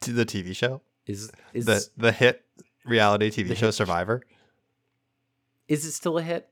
To 0.00 0.12
the 0.20 0.26
TV 0.26 0.54
show, 0.56 0.80
Is 1.06 1.30
is 1.54 1.66
the 1.66 1.86
the 1.96 2.12
hit 2.12 2.44
reality 2.84 3.30
TV 3.30 3.56
show 3.56 3.66
hit- 3.66 3.74
Survivor. 3.74 4.22
is 5.68 5.84
it 5.86 5.92
still 5.92 6.18
a 6.18 6.22
hit? 6.22 6.48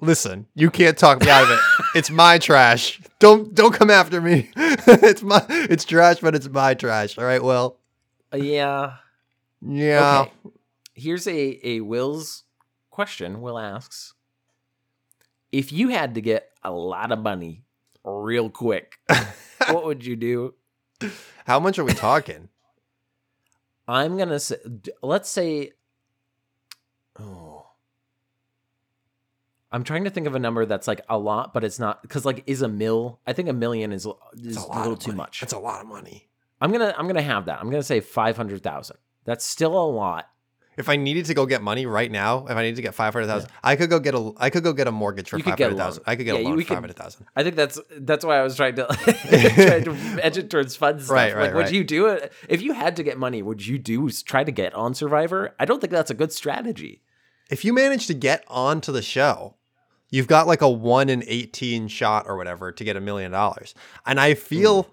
Listen, 0.00 0.46
you 0.56 0.68
can't 0.70 0.98
talk 0.98 1.20
me 1.20 1.30
out 1.30 1.44
of 1.44 1.50
it. 1.50 1.60
It's 1.94 2.10
my 2.10 2.38
trash. 2.38 3.00
Don't 3.20 3.54
don't 3.54 3.72
come 3.72 3.90
after 3.90 4.20
me. 4.20 4.50
it's 4.56 5.22
my 5.22 5.44
it's 5.48 5.84
trash, 5.84 6.18
but 6.20 6.34
it's 6.34 6.48
my 6.48 6.74
trash. 6.74 7.18
All 7.18 7.24
right. 7.24 7.42
Well, 7.42 7.76
Uh, 8.32 8.38
yeah. 8.38 8.94
yeah. 9.60 10.22
Okay. 10.22 10.32
Here's 10.94 11.26
a 11.26 11.60
a 11.66 11.80
Will's 11.80 12.44
question. 12.90 13.40
Will 13.40 13.58
asks, 13.58 14.14
if 15.50 15.72
you 15.72 15.88
had 15.88 16.14
to 16.14 16.20
get 16.20 16.50
a 16.62 16.70
lot 16.70 17.12
of 17.12 17.18
money 17.18 17.64
real 18.04 18.50
quick, 18.50 18.98
what 19.70 19.84
would 19.84 20.04
you 20.04 20.16
do? 20.16 20.54
How 21.46 21.58
much 21.58 21.78
are 21.78 21.84
we 21.84 21.92
talking? 21.92 22.48
I'm 23.88 24.16
gonna 24.16 24.38
say, 24.38 24.56
let's 25.02 25.28
say, 25.28 25.72
oh, 27.18 27.66
I'm 29.72 29.84
trying 29.84 30.04
to 30.04 30.10
think 30.10 30.26
of 30.26 30.34
a 30.34 30.38
number 30.38 30.66
that's 30.66 30.86
like 30.86 31.00
a 31.08 31.18
lot, 31.18 31.54
but 31.54 31.64
it's 31.64 31.78
not 31.78 32.02
because 32.02 32.24
like 32.24 32.44
is 32.46 32.62
a 32.62 32.68
mil. 32.68 33.20
I 33.26 33.32
think 33.32 33.48
a 33.48 33.54
million 33.54 33.92
is 33.92 34.06
is 34.34 34.56
It's 34.56 34.64
a, 34.64 34.78
little 34.78 34.96
too 34.96 35.12
much. 35.12 35.42
It's 35.42 35.54
a 35.54 35.58
lot 35.58 35.80
of 35.80 35.86
money. 35.86 36.28
I'm 36.60 36.70
gonna 36.70 36.94
I'm 36.96 37.06
gonna 37.06 37.22
have 37.22 37.46
that. 37.46 37.58
I'm 37.58 37.70
gonna 37.70 37.82
say 37.82 38.00
five 38.00 38.36
hundred 38.36 38.62
thousand. 38.62 38.98
That's 39.24 39.44
still 39.44 39.76
a 39.76 39.88
lot. 39.88 40.28
If 40.76 40.88
I 40.88 40.96
needed 40.96 41.26
to 41.26 41.34
go 41.34 41.44
get 41.44 41.62
money 41.62 41.84
right 41.84 42.10
now, 42.10 42.46
if 42.46 42.56
I 42.56 42.62
needed 42.62 42.76
to 42.76 42.82
get 42.82 42.94
five 42.94 43.12
hundred 43.12 43.26
thousand, 43.26 43.50
I 43.62 43.76
could 43.76 43.90
go 43.90 43.98
get 43.98 44.14
a 44.14 44.32
I 44.38 44.48
could 44.48 44.64
go 44.64 44.72
get 44.72 44.86
a 44.86 44.92
mortgage 44.92 45.28
for 45.28 45.38
five 45.38 45.44
could 45.44 45.56
get 45.58 45.64
a 45.64 45.68
hundred 45.68 45.78
thousand. 45.82 46.04
I 46.06 46.16
could 46.16 46.24
get 46.24 46.34
Yeah, 46.36 46.40
a 46.40 46.48
loan 46.48 46.60
for 46.60 46.66
five 46.66 46.78
hundred 46.78 46.96
thousand. 46.96 47.26
I 47.36 47.42
think 47.42 47.56
that's 47.56 47.78
that's 47.98 48.24
why 48.24 48.38
I 48.38 48.42
was 48.42 48.56
trying 48.56 48.76
to 48.76 48.86
trying 48.86 49.84
to 49.84 49.96
edge 50.22 50.38
it 50.38 50.50
towards 50.50 50.74
fun 50.76 51.00
stuff. 51.00 51.14
Right, 51.14 51.34
right, 51.34 51.46
like, 51.46 51.54
would 51.54 51.70
you 51.70 51.84
do 51.84 52.06
it 52.06 52.32
if 52.48 52.62
you 52.62 52.72
had 52.72 52.96
to 52.96 53.02
get 53.02 53.18
money? 53.18 53.42
Would 53.42 53.66
you 53.66 53.78
do 53.78 54.08
try 54.10 54.44
to 54.44 54.52
get 54.52 54.74
on 54.74 54.94
Survivor? 54.94 55.54
I 55.60 55.64
don't 55.66 55.80
think 55.80 55.92
that's 55.92 56.10
a 56.10 56.14
good 56.14 56.32
strategy. 56.32 57.02
If 57.50 57.64
you 57.64 57.74
manage 57.74 58.06
to 58.06 58.14
get 58.14 58.44
onto 58.48 58.92
the 58.92 59.02
show, 59.02 59.56
you've 60.08 60.26
got 60.26 60.46
like 60.46 60.62
a 60.62 60.70
one 60.70 61.10
in 61.10 61.22
eighteen 61.26 61.88
shot 61.88 62.24
or 62.26 62.36
whatever 62.38 62.72
to 62.72 62.84
get 62.84 62.96
a 62.96 63.00
million 63.00 63.32
dollars. 63.32 63.74
And 64.06 64.18
I 64.18 64.34
feel 64.34 64.84
hmm. 64.84 64.90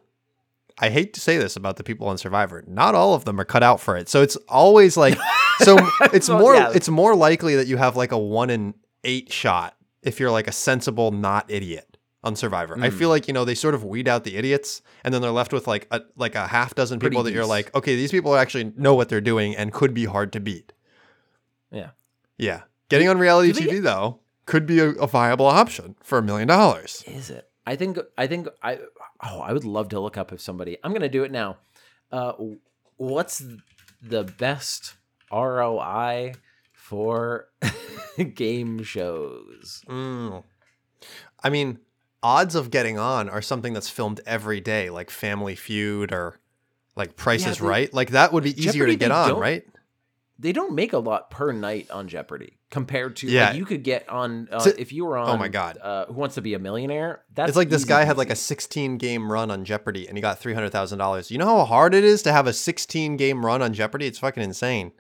I 0.81 0.89
hate 0.89 1.13
to 1.13 1.19
say 1.19 1.37
this 1.37 1.55
about 1.55 1.75
the 1.77 1.83
people 1.83 2.07
on 2.07 2.17
Survivor. 2.17 2.63
Not 2.67 2.95
all 2.95 3.13
of 3.13 3.25
them 3.25 3.39
are 3.39 3.45
cut 3.45 3.63
out 3.63 3.79
for 3.81 3.97
it. 3.97 4.07
So 4.09 4.21
it's 4.21 4.35
always 4.47 4.95
like 4.97 5.17
so 5.59 5.77
it's 6.13 6.29
Well, 6.29 6.39
more 6.39 6.55
yeah. 6.55 6.71
it's 6.73 6.89
more 6.89 7.15
likely 7.15 7.55
that 7.55 7.67
you 7.67 7.77
have 7.77 7.95
like 7.97 8.11
a 8.11 8.17
one 8.17 8.49
in 8.49 8.73
eight 9.03 9.31
shot 9.31 9.75
if 10.03 10.19
you're 10.19 10.31
like 10.31 10.47
a 10.47 10.51
sensible 10.53 11.11
not 11.11 11.45
idiot 11.51 11.97
on 12.23 12.35
Survivor. 12.35 12.75
I 12.79 12.89
Mm. 12.89 12.93
feel 12.93 13.09
like, 13.09 13.27
you 13.27 13.33
know, 13.33 13.45
they 13.45 13.55
sort 13.55 13.73
of 13.75 13.83
weed 13.83 14.07
out 14.07 14.23
the 14.23 14.35
idiots 14.37 14.81
and 15.03 15.13
then 15.13 15.21
they're 15.21 15.31
left 15.31 15.51
with 15.53 15.67
like 15.67 15.87
a 15.91 16.01
like 16.15 16.35
a 16.35 16.47
half 16.47 16.75
dozen 16.75 16.99
Pretty 16.99 17.13
people 17.13 17.23
that 17.23 17.33
you're 17.33 17.45
like, 17.45 17.73
okay, 17.75 17.95
these 17.95 18.11
people 18.11 18.35
actually 18.35 18.71
know 18.77 18.93
what 18.95 19.09
they're 19.09 19.21
doing 19.21 19.55
and 19.55 19.73
could 19.73 19.93
be 19.93 20.05
hard 20.05 20.31
to 20.33 20.39
beat. 20.39 20.71
Yeah. 21.71 21.89
Yeah. 22.37 22.61
Getting 22.89 23.09
on 23.09 23.19
reality 23.19 23.51
TV 23.51 23.81
though 23.81 24.19
could 24.45 24.65
be 24.65 24.79
a, 24.79 24.89
a 24.91 25.07
viable 25.07 25.45
option 25.45 25.95
for 26.01 26.17
a 26.17 26.23
million 26.23 26.47
dollars. 26.47 27.03
Is 27.05 27.29
it? 27.29 27.48
I 27.69 27.75
think 27.75 27.99
I 28.17 28.25
think 28.25 28.47
I 28.63 28.79
oh 29.21 29.41
I 29.41 29.53
would 29.53 29.63
love 29.63 29.89
to 29.89 29.99
look 29.99 30.17
up 30.17 30.33
if 30.33 30.41
somebody 30.41 30.77
I'm 30.83 30.91
gonna 30.91 31.07
do 31.07 31.23
it 31.23 31.31
now. 31.31 31.57
Uh, 32.11 32.33
what's 32.97 33.43
the 34.01 34.23
best 34.23 34.95
ROI 35.31 36.33
for 36.73 37.49
game 38.33 38.81
shows? 38.81 39.83
Mm. 39.87 40.43
I 41.43 41.49
mean, 41.49 41.77
odds 42.23 42.55
of 42.55 42.71
getting 42.71 42.97
on 42.97 43.29
are 43.29 43.41
something 43.43 43.73
that's 43.73 43.89
filmed 43.89 44.19
every 44.25 44.61
day, 44.61 44.89
like 44.89 45.11
Family 45.11 45.55
Feud 45.55 46.11
or 46.11 46.39
like 46.95 47.15
Price 47.15 47.43
Yeah, 47.43 47.51
is 47.51 47.59
they- 47.59 47.67
Right. 47.67 47.93
Like 47.93 48.09
that 48.09 48.33
would 48.33 48.43
be 48.43 48.51
easier 48.59 48.71
Jeopardy, 48.87 48.93
to 48.93 48.97
get 48.97 49.11
on, 49.11 49.37
right? 49.37 49.63
They 50.41 50.53
don't 50.53 50.73
make 50.73 50.93
a 50.93 50.97
lot 50.97 51.29
per 51.29 51.51
night 51.51 51.91
on 51.91 52.07
Jeopardy 52.07 52.57
compared 52.71 53.17
to 53.17 53.27
Yeah. 53.27 53.47
like, 53.49 53.57
you 53.57 53.65
could 53.65 53.83
get 53.83 54.07
on 54.07 54.47
uh, 54.51 54.59
So- 54.59 54.71
if 54.77 54.93
you 54.93 55.03
were 55.05 55.17
on 55.17 55.29
oh 55.29 55.37
my 55.37 55.49
God. 55.49 55.77
uh, 55.81 56.05
Who 56.05 56.13
Wants 56.13 56.35
to 56.35 56.41
Be 56.41 56.53
a 56.53 56.59
Millionaire. 56.59 57.23
That's 57.35 57.49
it's 57.49 57.57
like 57.57 57.69
this 57.69 57.83
guy 57.83 58.05
had 58.05 58.17
like 58.17 58.29
a 58.29 58.35
16 58.35 58.97
game 58.97 59.29
run 59.31 59.51
on 59.51 59.65
Jeopardy 59.65 60.07
and 60.07 60.17
he 60.17 60.21
got 60.21 60.39
$300,000. 60.41 61.29
You 61.29 61.37
know 61.39 61.45
how 61.45 61.65
hard 61.65 61.93
it 61.93 62.03
is 62.05 62.21
to 62.23 62.31
have 62.31 62.47
a 62.47 62.53
16 62.53 63.17
game 63.17 63.45
run 63.45 63.61
on 63.61 63.73
Jeopardy? 63.73 64.07
It's 64.07 64.19
fucking 64.19 64.41
insane. 64.41 64.93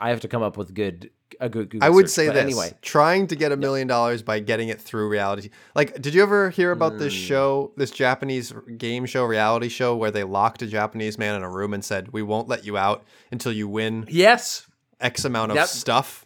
I 0.00 0.08
have 0.10 0.20
to 0.22 0.28
come 0.28 0.42
up 0.42 0.56
with 0.56 0.74
good 0.74 1.10
a 1.40 1.48
good 1.48 1.70
Google 1.70 1.86
I 1.86 1.90
would 1.90 2.06
search, 2.08 2.14
say 2.14 2.26
but 2.28 2.34
this. 2.34 2.42
anyway. 2.44 2.72
Trying 2.82 3.26
to 3.28 3.36
get 3.36 3.52
a 3.52 3.56
million 3.56 3.86
dollars 3.86 4.22
by 4.22 4.40
getting 4.40 4.68
it 4.68 4.80
through 4.80 5.08
reality. 5.08 5.50
Like, 5.74 6.00
did 6.00 6.14
you 6.14 6.22
ever 6.22 6.50
hear 6.50 6.70
about 6.72 6.98
this 6.98 7.12
Hmm. 7.14 7.18
show, 7.20 7.72
this 7.76 7.90
Japanese 7.90 8.52
game 8.76 9.06
show, 9.06 9.24
reality 9.24 9.68
show, 9.68 9.94
where 9.96 10.10
they 10.10 10.24
locked 10.24 10.62
a 10.62 10.66
Japanese 10.66 11.18
man 11.18 11.34
in 11.36 11.42
a 11.42 11.50
room 11.50 11.74
and 11.74 11.84
said, 11.84 12.08
We 12.12 12.22
won't 12.22 12.48
let 12.48 12.64
you 12.64 12.76
out 12.76 13.04
until 13.30 13.52
you 13.52 13.68
win 13.68 14.06
Yes, 14.08 14.66
X 15.00 15.24
amount 15.24 15.52
of 15.52 15.56
That- 15.56 15.68
stuff? 15.68 16.24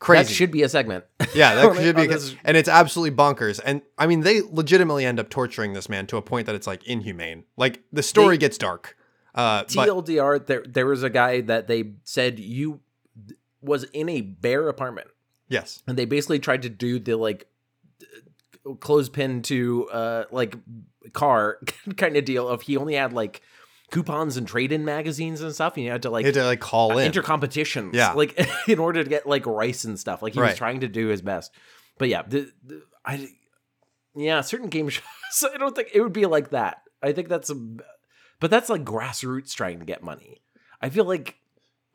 Crazy. 0.00 0.24
That 0.24 0.32
should 0.34 0.50
be 0.50 0.62
a 0.62 0.68
segment. 0.68 1.04
yeah, 1.34 1.54
that 1.54 1.76
should 1.82 1.96
be. 1.96 2.06
this- 2.06 2.34
And 2.44 2.56
it's 2.56 2.68
absolutely 2.68 3.16
bonkers. 3.16 3.58
And 3.64 3.80
I 3.96 4.06
mean, 4.06 4.20
they 4.20 4.42
legitimately 4.42 5.06
end 5.06 5.18
up 5.18 5.30
torturing 5.30 5.72
this 5.72 5.88
man 5.88 6.06
to 6.08 6.16
a 6.18 6.22
point 6.22 6.46
that 6.46 6.54
it's 6.54 6.66
like 6.66 6.84
inhumane. 6.86 7.44
Like, 7.56 7.82
the 7.92 8.02
story 8.02 8.36
They- 8.36 8.40
gets 8.40 8.58
dark. 8.58 8.96
Uh, 9.34 9.62
but 9.74 9.88
TLDR, 9.88 10.46
there 10.46 10.62
there 10.68 10.86
was 10.86 11.02
a 11.02 11.10
guy 11.10 11.40
that 11.40 11.66
they 11.66 11.94
said 12.04 12.38
you 12.38 12.78
was 13.64 13.84
in 13.84 14.08
a 14.08 14.20
bare 14.20 14.68
apartment, 14.68 15.08
yes. 15.48 15.82
and 15.86 15.96
they 15.98 16.04
basically 16.04 16.38
tried 16.38 16.62
to 16.62 16.68
do 16.68 16.98
the 16.98 17.16
like 17.16 17.46
clothespin 18.80 19.42
to 19.42 19.88
uh 19.92 20.24
like 20.30 20.56
car 21.12 21.58
kind 21.96 22.16
of 22.16 22.24
deal 22.24 22.48
of 22.48 22.62
he 22.62 22.76
only 22.76 22.94
had 22.94 23.12
like 23.12 23.42
coupons 23.90 24.36
and 24.38 24.48
trade-in 24.48 24.84
magazines 24.84 25.40
and 25.42 25.54
stuff, 25.54 25.76
and 25.76 25.84
you 25.84 25.90
had 25.90 26.02
to 26.02 26.10
like 26.10 26.24
had 26.24 26.34
to 26.34 26.44
like 26.44 26.60
call 26.60 26.98
in. 26.98 27.04
enter 27.06 27.22
competitions, 27.22 27.94
Yeah. 27.94 28.12
like 28.12 28.38
in 28.68 28.78
order 28.78 29.04
to 29.04 29.08
get 29.10 29.26
like 29.26 29.46
rice 29.46 29.84
and 29.84 29.98
stuff. 30.00 30.22
Like 30.22 30.32
he 30.34 30.40
was 30.40 30.56
trying 30.56 30.80
to 30.80 30.88
do 30.88 31.08
his 31.08 31.22
best, 31.22 31.52
but 31.98 32.08
yeah, 32.08 32.22
the, 32.26 32.50
the 32.64 32.82
I 33.04 33.28
yeah, 34.16 34.40
certain 34.40 34.68
game 34.68 34.88
shows. 34.90 35.02
I 35.52 35.58
don't 35.58 35.74
think 35.76 35.88
it 35.92 36.00
would 36.00 36.12
be 36.12 36.26
like 36.26 36.50
that. 36.50 36.78
I 37.02 37.12
think 37.12 37.28
that's 37.28 37.50
a, 37.50 37.54
but 38.40 38.50
that's 38.50 38.70
like 38.70 38.84
grassroots 38.84 39.52
trying 39.54 39.78
to 39.80 39.84
get 39.84 40.02
money. 40.02 40.40
I 40.80 40.88
feel 40.88 41.04
like 41.04 41.36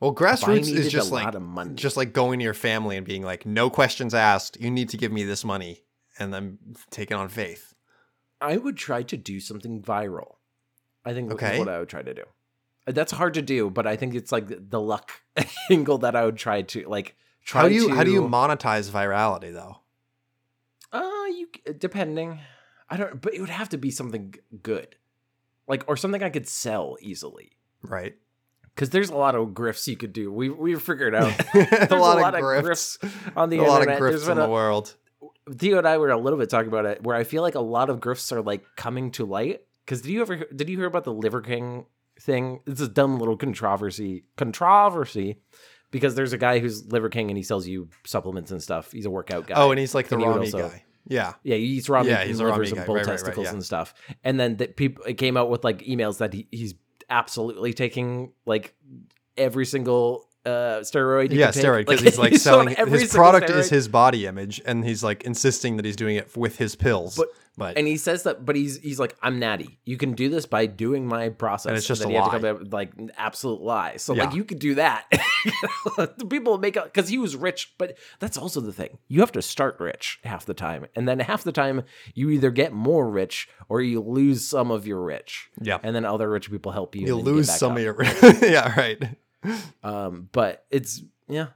well, 0.00 0.14
grassroots 0.14 0.72
is 0.72 0.90
just 0.90 1.12
like 1.12 1.24
lot 1.26 1.34
of 1.34 1.42
money. 1.42 1.74
just 1.74 1.96
like 1.96 2.12
going 2.12 2.38
to 2.40 2.44
your 2.44 2.54
family 2.54 2.96
and 2.96 3.06
being 3.06 3.22
like, 3.22 3.46
no 3.46 3.70
questions 3.70 4.14
asked. 4.14 4.58
You 4.60 4.70
need 4.70 4.88
to 4.90 4.96
give 4.96 5.12
me 5.12 5.24
this 5.24 5.44
money, 5.44 5.82
and 6.18 6.32
then 6.32 6.58
take 6.90 7.10
it 7.10 7.14
on 7.14 7.28
faith. 7.28 7.74
I 8.40 8.56
would 8.56 8.76
try 8.76 9.02
to 9.02 9.16
do 9.16 9.38
something 9.40 9.82
viral. 9.82 10.36
I 11.04 11.12
think 11.12 11.28
that's 11.28 11.42
Okay. 11.42 11.58
what 11.58 11.68
I 11.68 11.78
would 11.78 11.88
try 11.88 12.02
to 12.02 12.14
do. 12.14 12.24
That's 12.86 13.12
hard 13.12 13.34
to 13.34 13.42
do, 13.42 13.68
but 13.70 13.86
I 13.86 13.96
think 13.96 14.14
it's 14.14 14.32
like 14.32 14.70
the 14.70 14.80
luck 14.80 15.12
angle 15.70 15.98
that 15.98 16.16
I 16.16 16.24
would 16.24 16.36
try 16.38 16.62
to 16.62 16.88
like. 16.88 17.14
Try 17.44 17.62
How 17.62 17.68
do 17.68 17.74
you 17.74 17.88
to, 17.88 17.94
how 17.94 18.04
do 18.04 18.10
you 18.10 18.22
monetize 18.22 18.90
virality 18.90 19.52
though? 19.52 19.78
Uh, 20.92 21.26
you 21.28 21.48
depending. 21.78 22.40
I 22.88 22.96
don't, 22.96 23.20
but 23.20 23.34
it 23.34 23.40
would 23.40 23.50
have 23.50 23.68
to 23.70 23.78
be 23.78 23.90
something 23.90 24.34
good, 24.62 24.96
like 25.68 25.84
or 25.86 25.96
something 25.96 26.22
I 26.22 26.30
could 26.30 26.48
sell 26.48 26.96
easily. 27.00 27.52
Right. 27.82 28.16
Because 28.80 28.88
there's 28.88 29.10
a 29.10 29.14
lot 29.16 29.34
of 29.34 29.48
grifts 29.48 29.86
you 29.86 29.94
could 29.98 30.14
do. 30.14 30.32
We 30.32 30.48
we 30.48 30.74
figured 30.76 31.14
out 31.14 31.36
there's 31.52 31.66
a 31.70 31.76
there's 31.86 31.90
lot, 31.90 32.34
of 32.34 32.40
grifts. 32.40 32.96
on 33.36 33.50
the 33.50 33.58
a 33.58 33.62
lot 33.62 33.82
of 33.82 33.88
internet. 33.88 34.00
There's 34.00 34.24
grifts 34.24 34.32
in 34.32 34.38
a, 34.38 34.40
the 34.44 34.48
world. 34.48 34.96
Theo 35.54 35.76
and 35.76 35.86
I 35.86 35.98
were 35.98 36.08
a 36.08 36.16
little 36.16 36.38
bit 36.38 36.48
talking 36.48 36.68
about 36.68 36.86
it, 36.86 37.02
where 37.02 37.14
I 37.14 37.24
feel 37.24 37.42
like 37.42 37.56
a 37.56 37.60
lot 37.60 37.90
of 37.90 38.00
grifts 38.00 38.32
are 38.32 38.40
like 38.40 38.64
coming 38.76 39.10
to 39.12 39.26
light. 39.26 39.60
Because 39.84 40.00
did 40.00 40.12
you 40.12 40.22
ever 40.22 40.46
did 40.56 40.70
you 40.70 40.78
hear 40.78 40.86
about 40.86 41.04
the 41.04 41.12
Liver 41.12 41.42
King 41.42 41.84
thing? 42.18 42.60
It's 42.66 42.80
a 42.80 42.88
dumb 42.88 43.18
little 43.18 43.36
controversy. 43.36 44.24
Controversy, 44.38 45.36
because 45.90 46.14
there's 46.14 46.32
a 46.32 46.38
guy 46.38 46.58
who's 46.58 46.90
Liver 46.90 47.10
King 47.10 47.28
and 47.30 47.36
he 47.36 47.42
sells 47.42 47.66
you 47.66 47.90
supplements 48.06 48.50
and 48.50 48.62
stuff. 48.62 48.92
He's 48.92 49.04
a 49.04 49.10
workout 49.10 49.46
guy. 49.46 49.56
Oh, 49.58 49.72
and 49.72 49.78
he's 49.78 49.94
like 49.94 50.08
the 50.08 50.16
And 50.16 50.24
Rami 50.24 50.46
also- 50.46 50.70
guy. 50.70 50.84
Yeah. 51.06 51.34
Yeah, 51.42 51.56
he 51.56 51.64
eats 51.64 51.90
raw 51.90 52.02
meat 52.02 52.10
Yeah, 52.10 52.20
and 52.20 52.28
he's 52.28 52.40
a 52.40 52.46
raw 52.46 52.52
livers 52.52 52.72
meat 52.72 52.78
and 52.78 52.86
bull 52.86 52.94
Right, 52.94 53.04
right, 53.04 53.10
right, 53.10 53.18
testicles 53.18 53.44
yeah. 53.46 53.52
and 53.52 53.64
stuff. 53.64 53.92
And 54.24 54.40
then 54.40 54.56
the 54.56 54.68
people 54.68 55.04
it 55.04 55.14
came 55.14 55.36
out 55.36 55.50
with 55.50 55.64
like 55.64 55.82
emails 55.82 56.18
that 56.18 56.32
he, 56.32 56.46
he's 56.50 56.74
absolutely 57.10 57.72
taking 57.74 58.32
like 58.46 58.74
every 59.36 59.66
single 59.66 60.26
uh 60.46 60.80
steroid. 60.80 61.32
Yeah, 61.32 61.48
steroid 61.48 61.86
because 61.86 62.00
Like, 62.02 62.04
he's 62.04 62.18
like 62.18 62.32
he's 62.32 62.42
selling 62.42 62.68
his 62.68 63.12
product 63.12 63.50
is 63.50 63.68
his 63.68 63.88
body 63.88 64.26
image, 64.26 64.60
and 64.64 64.84
he's 64.84 65.02
like 65.02 65.24
insisting 65.24 65.76
that 65.76 65.84
he's 65.84 65.96
doing 65.96 66.16
it 66.16 66.36
with 66.36 66.56
his 66.56 66.76
pills. 66.76 67.16
But- 67.16 67.28
but 67.58 67.76
And 67.76 67.86
he 67.86 67.96
says 67.96 68.22
that, 68.22 68.44
but 68.46 68.56
he's 68.56 68.78
he's 68.78 68.98
like, 69.00 69.16
I'm 69.22 69.38
natty. 69.38 69.78
You 69.84 69.96
can 69.96 70.12
do 70.12 70.28
this 70.28 70.46
by 70.46 70.66
doing 70.66 71.06
my 71.06 71.28
process. 71.30 71.66
And 71.70 71.76
it's 71.76 71.86
just 71.86 72.00
then 72.00 72.08
a 72.08 72.12
he 72.12 72.16
had 72.16 72.24
to 72.24 72.30
lie. 72.30 72.38
come 72.38 72.44
up 72.46 72.58
with, 72.60 72.72
like 72.72 72.94
an 72.96 73.10
absolute 73.18 73.60
lie. 73.60 73.96
So 73.96 74.14
Yeah. 74.14 74.24
like 74.24 74.34
you 74.34 74.44
could 74.44 74.58
do 74.60 74.76
that. 74.76 75.06
the 75.96 76.26
people 76.28 76.56
make 76.58 76.76
up 76.76 76.84
because 76.84 77.08
he 77.08 77.18
was 77.18 77.36
rich, 77.36 77.74
but 77.76 77.96
that's 78.18 78.38
also 78.38 78.60
the 78.60 78.72
thing. 78.72 78.98
You 79.08 79.20
have 79.20 79.32
to 79.32 79.42
start 79.42 79.78
rich 79.80 80.20
half 80.24 80.46
the 80.46 80.54
time, 80.54 80.86
and 80.94 81.06
then 81.08 81.18
half 81.20 81.42
the 81.44 81.52
time 81.52 81.82
you 82.14 82.30
either 82.30 82.50
get 82.50 82.72
more 82.72 83.08
rich 83.10 83.48
or 83.68 83.80
you 83.80 84.00
lose 84.00 84.44
some 84.46 84.70
of 84.70 84.86
your 84.86 85.02
rich. 85.02 85.50
yeah, 85.60 85.78
and 85.82 85.94
then 85.94 86.04
other 86.04 86.30
rich 86.30 86.50
people 86.50 86.72
help 86.72 86.94
you. 86.94 87.00
and 87.02 87.26
then 87.26 87.34
lose 87.34 87.50
some 87.52 87.72
up. 87.72 87.78
of 87.78 87.82
your. 87.84 88.02
yeah, 88.48 88.74
right. 88.78 89.02
Um, 89.82 90.28
but 90.32 90.64
it's 90.70 91.02
yeah, 91.28 91.48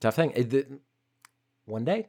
tough 0.00 0.16
thing. 0.16 0.32
It, 0.34 0.52
it- 0.52 0.68
one 1.64 1.84
day, 1.84 2.08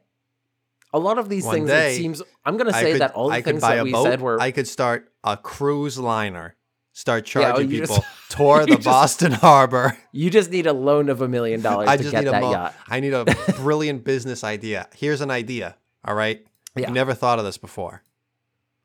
a 0.94 0.98
lot 0.98 1.18
of 1.18 1.28
these 1.28 1.44
One 1.44 1.54
things. 1.56 1.68
day, 1.68 1.94
it 1.94 1.98
seems 1.98 2.22
I'm 2.46 2.56
gonna 2.56 2.72
say 2.72 2.92
could, 2.92 3.00
that 3.02 3.12
all 3.14 3.28
the 3.28 3.34
I 3.34 3.42
things 3.42 3.60
that 3.60 3.84
we 3.84 3.92
boat. 3.92 4.04
said 4.04 4.20
were 4.22 4.40
I 4.40 4.50
could 4.50 4.66
start 4.66 5.12
a 5.22 5.36
cruise 5.36 5.98
liner. 5.98 6.56
Start 6.96 7.34
Yeah, 7.34 7.40
oh, 7.40 7.52
charging 7.56 7.70
just- 7.70 7.90
people 7.92 8.04
tour 8.30 8.60
the 8.64 8.76
just- 8.76 8.84
Boston 8.84 9.32
Harbor. 9.46 9.98
you 10.12 10.30
just 10.30 10.50
need 10.50 10.66
a 10.66 10.72
loan 10.72 11.08
of 11.08 11.20
a 11.20 11.28
million 11.28 11.60
dollars 11.68 11.88
I 11.88 11.96
to 11.96 12.02
just 12.04 12.12
get 12.12 12.20
need 12.22 12.28
a 12.28 12.30
that 12.30 12.40
mo- 12.42 12.52
yacht. 12.52 12.74
I 12.88 13.00
need 13.00 13.12
a 13.12 13.24
brilliant 13.56 14.04
business 14.04 14.44
idea. 14.44 14.88
Here's 14.94 15.20
an 15.20 15.30
idea. 15.30 15.76
All 16.04 16.14
right. 16.14 16.46
Yeah. 16.76 16.88
You 16.88 16.94
never 16.94 17.12
thought 17.12 17.38
of 17.40 17.44
this 17.44 17.58
before. 17.58 18.02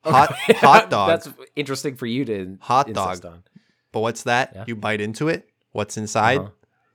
Hot 0.03 0.33
hot 0.33 0.89
dog. 0.89 1.09
That's 1.09 1.29
interesting 1.55 1.95
for 1.95 2.05
you 2.07 2.25
to 2.25 2.57
Hot 2.61 2.87
insist 2.87 3.21
dog. 3.23 3.31
on. 3.33 3.43
But 3.91 3.99
what's 3.99 4.23
that? 4.23 4.53
Yeah. 4.55 4.63
You 4.67 4.75
bite 4.75 5.01
into 5.01 5.27
it. 5.27 5.47
What's 5.71 5.95
inside? 5.97 6.39
Uh-huh. 6.39 6.49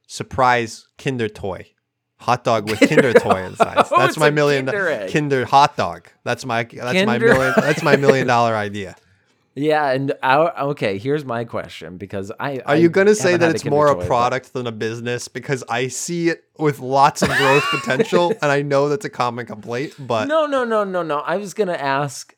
Surprise 0.06 0.88
Kinder 0.98 1.28
toy. 1.28 1.66
Hot 2.24 2.42
dog 2.42 2.70
with 2.70 2.80
Kinder 2.80 3.12
toy 3.12 3.44
inside. 3.44 3.76
Oh, 3.90 3.98
That's 3.98 4.16
my 4.24 4.30
million 4.30 4.66
Kinder. 4.66 5.08
Kinder 5.10 5.44
hot 5.44 5.76
dog. 5.76 6.08
That's 6.24 6.44
my 6.46 6.64
that's 6.64 7.06
my 7.06 7.18
million 7.18 7.52
that's 7.56 7.82
my 7.82 7.96
million 7.96 8.26
dollar 8.26 8.54
idea. 8.56 8.96
Yeah, 9.56 9.90
and 9.90 10.12
I, 10.20 10.36
okay, 10.72 10.98
here's 10.98 11.24
my 11.24 11.44
question 11.44 11.96
because 11.96 12.32
I 12.40 12.58
Are 12.66 12.74
you 12.76 12.88
going 12.88 13.06
to 13.06 13.14
say 13.14 13.36
that 13.36 13.54
it's 13.54 13.64
more 13.64 13.86
a 13.86 13.90
product? 13.92 14.08
product 14.08 14.52
than 14.52 14.66
a 14.66 14.72
business? 14.72 15.28
Because 15.28 15.62
I 15.68 15.86
see 15.88 16.28
it 16.28 16.42
with 16.58 16.80
lots 16.80 17.22
of 17.22 17.28
growth 17.28 17.62
potential, 17.70 18.30
and 18.42 18.50
I 18.50 18.62
know 18.62 18.88
that's 18.88 19.04
a 19.04 19.10
common 19.10 19.46
complaint. 19.46 19.94
But 19.98 20.26
No, 20.26 20.46
no, 20.46 20.64
no, 20.64 20.82
no, 20.82 21.02
no. 21.04 21.18
I 21.18 21.36
was 21.36 21.54
gonna 21.54 21.72
ask 21.74 22.34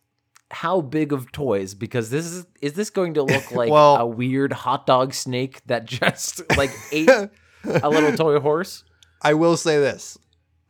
how 0.51 0.81
big 0.83 1.13
of 1.13 1.33
toys 1.33 1.75
because 1.75 2.11
this 2.11 2.27
is 2.27 2.45
is 2.61 2.75
this 2.75 2.91
going 2.91 3.15
to 3.15 3.23
look 3.23 3.51
like 3.51 3.71
Well- 3.71 3.97
a 3.97 4.07
weird 4.07 4.53
hot 4.53 4.85
dog 4.87 5.15
snake 5.15 5.63
that 5.67 5.87
just 5.87 6.43
like 6.57 6.71
ate 6.93 7.09
a 7.65 7.89
little 7.89 8.13
toy 8.13 8.39
horse? 8.41 8.85
I 9.23 9.35
will 9.35 9.57
say 9.57 9.79
this: 9.79 10.19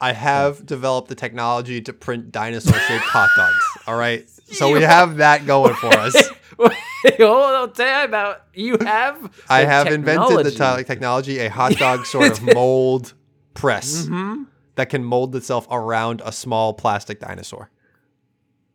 I 0.00 0.12
have 0.12 0.64
developed 0.66 1.09
the 1.09 1.14
technology 1.14 1.80
to 1.82 1.92
print 1.92 2.32
dinosaur-shaped 2.32 3.04
hot 3.04 3.30
dogs. 3.37 3.64
All 3.87 3.96
right, 3.96 4.28
so 4.52 4.72
we 4.72 4.82
have 4.82 5.16
that 5.18 5.46
going 5.46 5.74
for 5.74 5.88
us. 5.94 6.14
Wait, 6.59 6.72
hold 7.18 7.54
on, 7.54 7.72
time 7.74 8.14
out. 8.14 8.42
You 8.54 8.78
have 8.80 9.30
I 9.48 9.61
have 9.64 9.88
invented 9.88 10.38
the 10.38 10.50
technology. 10.50 10.82
te- 10.85 10.87
technology, 10.88 11.38
a 11.40 11.50
hot 11.50 11.72
dog 11.76 12.06
sort 12.06 12.30
of 12.30 12.42
mold 12.54 13.12
press 13.54 14.06
Mhm. 14.06 14.46
that 14.76 14.88
can 14.88 15.04
mold 15.04 15.37
itself 15.37 15.66
around 15.70 16.22
a 16.24 16.32
small 16.32 16.72
plastic 16.74 17.20
dinosaur. 17.20 17.70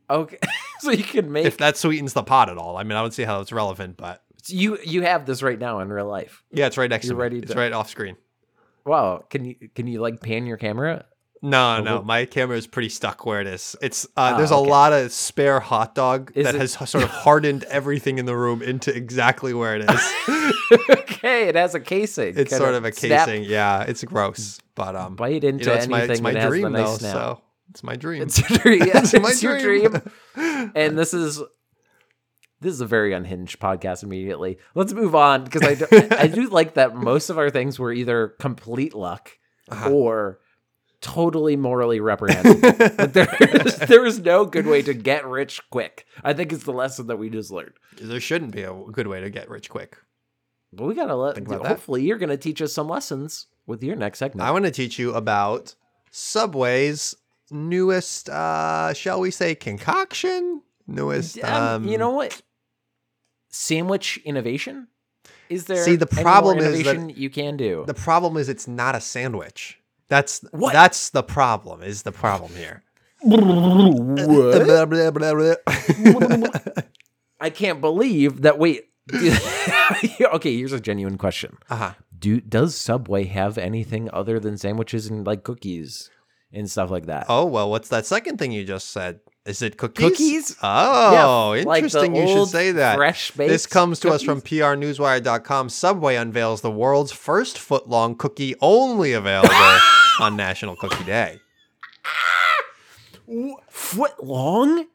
Okay, 0.10 0.38
so 0.81 0.91
you 0.91 1.03
can 1.03 1.31
make 1.31 1.45
If 1.45 1.57
that 1.57 1.77
sweetens 1.77 2.13
the 2.13 2.23
pot 2.23 2.49
at 2.49 2.57
all, 2.57 2.77
I 2.77 2.84
mean, 2.84 2.93
I 2.93 3.01
don't 3.01 3.13
see 3.13 3.23
how 3.23 3.39
it's 3.41 3.51
relevant, 3.51 3.97
but 3.97 4.21
you 4.47 4.77
you 4.86 5.01
have 5.03 5.25
this 5.25 5.41
right 5.41 5.57
now 5.57 5.79
in 5.79 5.89
real 5.89 6.07
life. 6.07 6.43
yeah, 6.51 6.67
it's 6.67 6.77
right 6.77 6.89
next 6.89 7.05
to 7.07 7.13
You're 7.13 7.15
to 7.15 7.19
me. 7.19 7.23
ready 7.23 7.38
It's 7.39 7.51
to- 7.53 7.57
right 7.57 7.71
off 7.71 7.89
screen. 7.89 8.17
Wow, 8.85 9.23
can 9.29 9.45
you 9.45 9.55
can 9.75 9.87
you 9.87 10.01
like 10.01 10.21
pan 10.21 10.45
your 10.45 10.57
camera? 10.57 11.05
No, 11.43 11.77
Oh, 11.79 11.81
no, 11.83 11.95
what- 11.97 12.05
my 12.05 12.25
camera 12.25 12.55
is 12.55 12.67
pretty 12.67 12.89
stuck 12.89 13.25
where 13.25 13.41
it 13.41 13.47
is. 13.47 13.75
It's 13.81 14.05
uh, 14.05 14.09
Ah, 14.17 14.37
there's 14.37 14.51
okay. 14.51 14.63
a 14.63 14.69
lot 14.69 14.93
of 14.93 15.11
spare 15.11 15.59
hot 15.59 15.95
dog 15.95 16.31
Is 16.35 16.45
that 16.45 16.53
it- 16.55 16.59
has 16.61 16.73
sort 16.73 17.03
of 17.03 17.09
hardened 17.09 17.63
everything 17.63 18.19
in 18.19 18.25
the 18.25 18.35
room 18.37 18.61
into 18.61 18.95
exactly 18.95 19.53
where 19.53 19.75
it 19.75 19.89
is. 19.89 20.13
okay, 20.89 21.47
it 21.47 21.55
has 21.55 21.73
a 21.73 21.79
casing. 21.79 22.33
it's 22.37 22.55
sort 22.55 22.75
of 22.75 22.85
a 22.85 22.91
snap, 22.91 23.25
casing. 23.27 23.43
Yeah, 23.45 23.81
it's 23.83 24.03
gross, 24.03 24.59
but 24.75 24.95
um, 24.95 25.15
Bite 25.15 25.43
into 25.43 25.63
you 25.65 25.69
know, 25.71 25.73
it's 25.77 25.87
my 25.87 25.97
anything 25.99 26.11
it's 26.13 26.21
my 26.21 26.33
has 26.33 26.43
the 26.43 26.49
dream 26.49 26.71
nice 26.73 26.85
though. 26.91 26.97
snap. 26.97 27.13
So 27.13 27.41
it's 27.71 27.83
my 27.83 27.95
dream. 27.95 28.21
It's 28.23 28.37
your 28.49 28.59
dream. 28.59 28.79
Yeah, 28.87 28.99
It's 28.99 29.13
it's, 29.13 29.23
my 29.43 29.49
your 29.49 29.59
dream. 29.59 29.91
dream. 30.35 30.71
And 30.75 30.97
this 30.97 31.13
is 31.13 31.41
this 32.62 32.74
is 32.74 32.82
a 32.82 32.86
very 32.86 33.12
unhinged 33.13 33.60
podcast. 33.60 34.04
Immediately, 34.04 34.58
let's 34.76 34.93
move 34.93 35.13
on 35.15 35.43
because 35.43 35.63
I 35.63 35.76
do, 35.76 36.08
I 36.12 36.28
do 36.28 36.47
like 36.50 36.76
that 36.76 36.95
most 36.95 37.30
of 37.30 37.38
our 37.38 37.50
things 37.50 37.78
were 37.80 37.91
either 37.91 38.30
complete 38.39 38.93
luck 38.93 39.38
Uh-huh. 39.69 39.89
or 39.91 40.39
totally 41.02 41.56
morally 41.56 42.00
reprehensible. 42.00 42.62
like 42.69 43.13
there, 43.13 43.26
there 43.88 44.06
is 44.06 44.19
no 44.19 44.45
good 44.45 44.67
way 44.67 44.82
to 44.84 44.93
get 44.93 45.26
rich 45.26 45.60
quick. 45.71 46.06
I 46.24 46.34
think 46.34 46.54
it's 46.54 46.63
the 46.63 46.74
lesson 46.74 47.08
that 47.08 47.17
we 47.17 47.30
just 47.32 47.50
learned. 47.52 47.74
there 48.00 48.19
shouldn't 48.19 48.52
be 48.52 48.62
a 48.62 48.71
good 48.91 49.08
way 49.08 49.19
to 49.21 49.30
get 49.32 49.50
rich 49.50 49.67
quick. 49.69 49.97
But 50.74 50.86
we 50.86 50.93
gotta 50.93 51.15
let. 51.15 51.38
About 51.38 51.63
that. 51.63 51.67
hopefully, 51.67 52.04
you're 52.04 52.17
gonna 52.19 52.38
teach 52.38 52.62
us 52.62 52.71
some 52.71 52.88
lessons 52.88 53.47
with 53.65 53.84
your 53.84 53.95
next 53.97 54.19
segment. 54.19 54.47
I 54.47 54.52
want 54.52 54.63
to 54.65 54.71
teach 54.71 54.97
you 55.00 55.13
about 55.13 55.76
Subway's 56.12 57.13
newest, 57.50 58.30
uh, 58.30 58.93
shall 58.93 59.19
we 59.19 59.32
say, 59.32 59.54
concoction? 59.56 60.62
Newest. 60.88 61.43
Um, 61.43 61.63
Um, 61.84 61.88
you 61.88 61.97
know 61.97 62.12
what? 62.12 62.41
Sandwich 63.51 64.19
innovation. 64.25 64.87
Is 65.49 65.65
there? 65.65 65.83
See, 65.83 65.95
the 65.97 66.07
problem 66.07 66.57
is 66.59 66.63
that 66.83 66.95
innovation 66.95 67.09
you 67.15 67.29
can 67.29 67.57
do. 67.57 67.83
the 67.85 67.93
problem 67.93 68.37
is 68.37 68.47
it's 68.49 68.67
not 68.67 68.95
a 68.95 69.01
sandwich. 69.01 69.77
That's 70.07 70.43
What? 70.51 70.73
that's 70.73 71.09
the 71.11 71.23
problem. 71.23 71.83
Is 71.83 72.03
the 72.03 72.11
problem 72.11 72.51
here? 72.55 72.83
I 77.39 77.49
can't 77.49 77.81
believe 77.81 78.41
that. 78.41 78.57
Wait. 78.59 78.85
okay, 79.13 80.55
here's 80.57 80.71
a 80.73 80.79
genuine 80.79 81.17
question. 81.17 81.57
uh-huh. 81.69 81.93
Do 82.17 82.39
does 82.39 82.75
Subway 82.75 83.23
have 83.25 83.57
anything 83.57 84.07
other 84.13 84.39
than 84.39 84.55
sandwiches 84.57 85.07
and 85.07 85.25
like 85.25 85.43
cookies 85.43 86.11
and 86.53 86.69
stuff 86.69 86.91
like 86.91 87.07
that? 87.07 87.25
Oh 87.29 87.45
well, 87.45 87.69
what's 87.71 87.89
that 87.89 88.05
second 88.05 88.37
thing 88.37 88.51
you 88.51 88.63
just 88.63 88.91
said? 88.91 89.21
Is 89.45 89.62
it 89.63 89.77
cookies? 89.77 90.10
Cookies? 90.12 90.56
Oh, 90.62 91.54
Yeah, 91.54 91.63
like 91.65 91.84
interesting. 91.84 92.15
you 92.15 92.27
should 92.27 92.47
say 92.47 92.71
that. 92.73 92.95
fresh 92.95 93.32
This 93.32 93.65
comes 93.65 93.99
to 94.01 94.10
us 94.12 94.21
from 94.21 94.39
cookies? 94.39 94.62
prnewswire.com. 94.62 95.69
Subway 95.69 96.15
unveils 96.15 96.62
the 96.62 96.69
world's 96.69 97.12
first 97.12 97.58
foot-long 97.58 98.15
cookie 98.15 98.54
only 98.62 99.13
available 99.13 99.56
on 100.19 100.36
National 100.36 100.75
Cookie 100.75 101.04
Day. 101.06 101.39
Foot 103.69 104.23
long? 104.23 104.86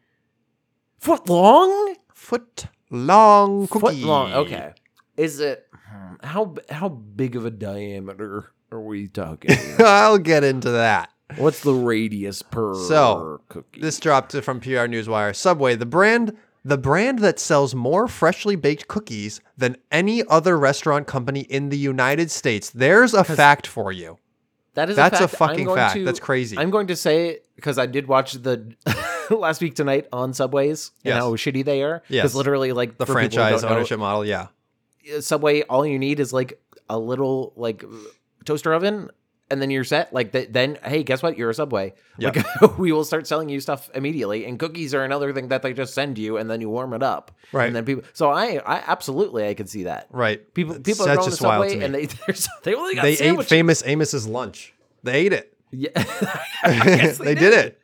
Foot 0.99 1.29
long? 1.29 1.97
Foot 2.15 2.67
long 2.91 3.67
cookie. 3.67 3.81
Foot 4.01 4.07
long. 4.07 4.33
Okay. 4.33 4.73
Is 5.17 5.41
it 5.41 5.67
hmm, 5.73 6.15
how 6.23 6.55
how 6.71 6.89
big 6.89 7.37
of 7.37 7.47
a 7.47 7.51
diameter 7.51 8.53
are 8.71 8.81
we 8.81 9.09
talking? 9.09 9.57
I'll 9.79 10.19
get 10.19 10.45
into 10.45 10.71
that. 10.71 11.11
What's 11.37 11.61
the 11.61 11.75
radius 11.75 12.43
per 12.43 12.75
So, 12.75 13.41
cookie? 13.49 13.81
This 13.81 13.99
dropped 13.99 14.33
from 14.33 14.61
PR 14.61 14.87
Newswire. 14.87 15.35
Subway, 15.35 15.75
the 15.75 15.87
brand 15.87 16.37
the 16.65 16.79
brand 16.79 17.21
that 17.21 17.39
sells 17.39 17.77
more 17.77 18.09
freshly 18.09 18.57
baked 18.57 18.89
cookies 18.89 19.41
than 19.57 19.77
any 19.93 20.25
other 20.27 20.59
restaurant 20.59 21.07
company 21.07 21.41
in 21.43 21.69
the 21.69 21.79
United 21.79 22.29
States. 22.31 22.71
There's 22.71 23.15
a 23.15 23.23
fact 23.23 23.69
for 23.69 23.93
you. 23.93 24.19
that 24.75 24.91
is 24.91 24.97
that's 24.97 25.21
a 25.21 25.25
a, 25.25 25.29
fact. 25.29 25.43
I'm 25.43 25.49
fucking 25.49 25.75
fact. 25.75 25.95
to- 25.95 26.05
That's 26.05 26.19
crazy. 26.19 26.59
I'm 26.59 26.71
going 26.71 26.89
to 26.89 26.97
say 26.97 27.39
because 27.55 27.79
I 27.79 27.87
did 27.87 28.09
watch 28.09 28.33
the 28.33 28.75
last 29.31 29.61
week 29.63 29.77
tonight 29.77 30.07
on 30.13 30.33
Subways 30.35 30.91
and 31.05 31.15
Yes. 31.15 31.23
how 31.23 31.31
shitty 31.37 31.65
they 31.65 31.83
are. 31.85 32.03
Yes. 32.09 32.23
Because 32.23 32.35
literally, 32.35 32.73
like 32.73 32.99
the 32.99 33.07
for 33.07 33.15
people 33.15 33.23
who 33.23 33.29
franchise 33.37 33.61
don't 33.63 33.71
know, 33.71 33.77
ownership 33.77 33.99
model, 34.01 34.25
yeah. 34.25 34.49
Subway, 35.21 35.63
all 35.63 35.87
you 35.87 35.99
need 36.01 36.19
is 36.19 36.33
like 36.33 36.61
a 36.89 36.99
little 36.99 37.53
like 37.55 37.85
toaster 38.45 38.73
oven, 38.75 39.09
and 39.51 39.63
then 39.63 39.71
you're 39.71 39.85
set. 39.85 40.13
Like 40.13 40.33
th- 40.33 40.49
then, 40.51 40.79
hey, 40.85 41.03
guess 41.03 41.23
what? 41.23 41.37
You're 41.39 41.51
a 41.51 41.55
Subway. 41.55 41.95
Yep. 42.19 42.37
Like 42.37 42.79
we 42.79 42.93
will 42.93 43.05
start 43.05 43.27
selling 43.27 43.49
you 43.49 43.61
stuff 43.61 43.91
immediately. 43.95 44.45
And 44.45 44.59
cookies 44.59 44.95
are 44.95 45.05
another 45.05 45.33
thing 45.33 45.49
that 45.49 45.63
they 45.63 45.73
just 45.73 45.95
send 45.95 46.19
you, 46.19 46.37
and 46.37 46.51
then 46.51 46.61
you 46.61 46.69
warm 46.69 46.93
it 46.93 47.03
up. 47.03 47.31
Right. 47.53 47.67
And 47.67 47.77
then 47.77 47.85
people. 47.85 48.05
So 48.13 48.31
I, 48.31 48.61
I 48.67 48.83
absolutely, 48.87 49.47
I 49.49 49.55
could 49.55 49.69
see 49.69 49.85
that. 49.85 50.09
Right. 50.11 50.53
People, 50.55 50.79
people 50.81 51.05
are 51.05 51.17
that's 51.17 51.19
going 51.21 51.31
to 51.31 51.37
Subway, 51.37 51.81
and 51.81 51.95
they 51.95 52.07
they 52.65 52.75
only 52.75 52.95
got 52.95 53.03
they 53.03 53.19
ate 53.19 53.45
famous 53.45 53.83
Amos's 53.87 54.27
lunch. 54.27 54.75
They 55.03 55.15
ate 55.27 55.33
it. 55.33 55.53
Yeah, 55.71 55.91
guess 56.65 57.19
they 57.19 57.35
did 57.35 57.53
it. 57.53 57.81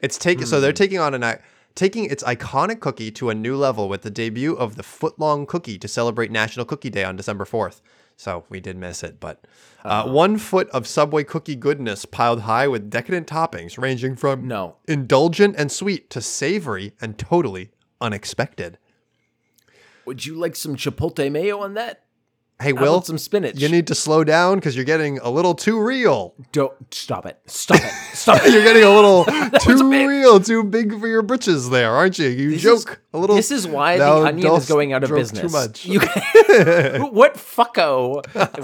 It's 0.00 0.18
taking 0.18 0.46
so 0.46 0.56
Hmm. 0.56 0.62
they're 0.62 0.72
taking 0.72 0.98
on 0.98 1.14
an 1.14 1.38
taking 1.74 2.04
its 2.06 2.22
iconic 2.24 2.80
cookie 2.80 3.10
to 3.12 3.30
a 3.30 3.34
new 3.34 3.56
level 3.56 3.88
with 3.88 4.02
the 4.02 4.10
debut 4.10 4.54
of 4.54 4.76
the 4.76 4.82
footlong 4.82 5.46
cookie 5.46 5.78
to 5.78 5.88
celebrate 5.88 6.30
National 6.30 6.64
Cookie 6.66 6.90
Day 6.90 7.04
on 7.04 7.16
December 7.16 7.44
4th. 7.44 7.80
So 8.16 8.44
we 8.48 8.60
did 8.60 8.76
miss 8.78 9.02
it, 9.02 9.20
but 9.20 9.46
uh, 9.84 9.88
Uh-huh. 9.88 10.10
one 10.12 10.38
foot 10.38 10.70
of 10.70 10.86
Subway 10.86 11.22
cookie 11.22 11.54
goodness 11.54 12.06
piled 12.06 12.40
high 12.42 12.66
with 12.66 12.88
decadent 12.88 13.26
toppings 13.26 13.76
ranging 13.78 14.16
from 14.16 14.48
No. 14.48 14.76
indulgent 14.88 15.54
and 15.58 15.70
sweet 15.70 16.08
to 16.10 16.22
savory 16.22 16.94
and 17.00 17.18
totally 17.18 17.72
unexpected. 18.00 18.78
Would 20.06 20.24
you 20.24 20.34
like 20.34 20.56
some 20.56 20.76
chipotle 20.76 21.30
mayo 21.30 21.60
on 21.60 21.74
that? 21.74 22.04
Hey, 22.58 22.72
How 22.74 22.80
Will, 22.80 23.02
some 23.02 23.18
spinach? 23.18 23.60
you 23.60 23.68
need 23.68 23.86
to 23.88 23.94
slow 23.94 24.24
down 24.24 24.54
because 24.56 24.74
you're 24.74 24.86
getting 24.86 25.18
a 25.18 25.28
little 25.28 25.54
too 25.54 25.78
real. 25.78 26.34
Don't 26.52 26.72
stop 26.92 27.26
it. 27.26 27.38
Stop 27.44 27.80
it. 27.82 27.92
Stop 28.14 28.40
it. 28.44 28.50
You're 28.52 28.62
getting 28.62 28.82
a 28.82 28.88
little 28.94 29.24
too 29.60 29.92
a 29.92 30.06
real, 30.08 30.40
too 30.40 30.64
big 30.64 30.98
for 30.98 31.06
your 31.06 31.20
britches 31.20 31.68
there, 31.68 31.90
aren't 31.92 32.18
you? 32.18 32.28
You 32.28 32.50
This 32.52 32.62
joke 32.62 32.78
is- 32.78 32.96
a 33.12 33.18
little. 33.18 33.36
This 33.36 33.50
is 33.50 33.66
why 33.66 33.98
the 33.98 34.10
onion 34.10 34.54
is 34.54 34.66
going 34.66 34.94
out 34.94 35.04
of 35.04 35.10
business. 35.10 35.42
Too 35.42 35.48
much. 35.50 35.84
You, 35.84 36.00
what 37.10 37.34
fucko 37.34 38.22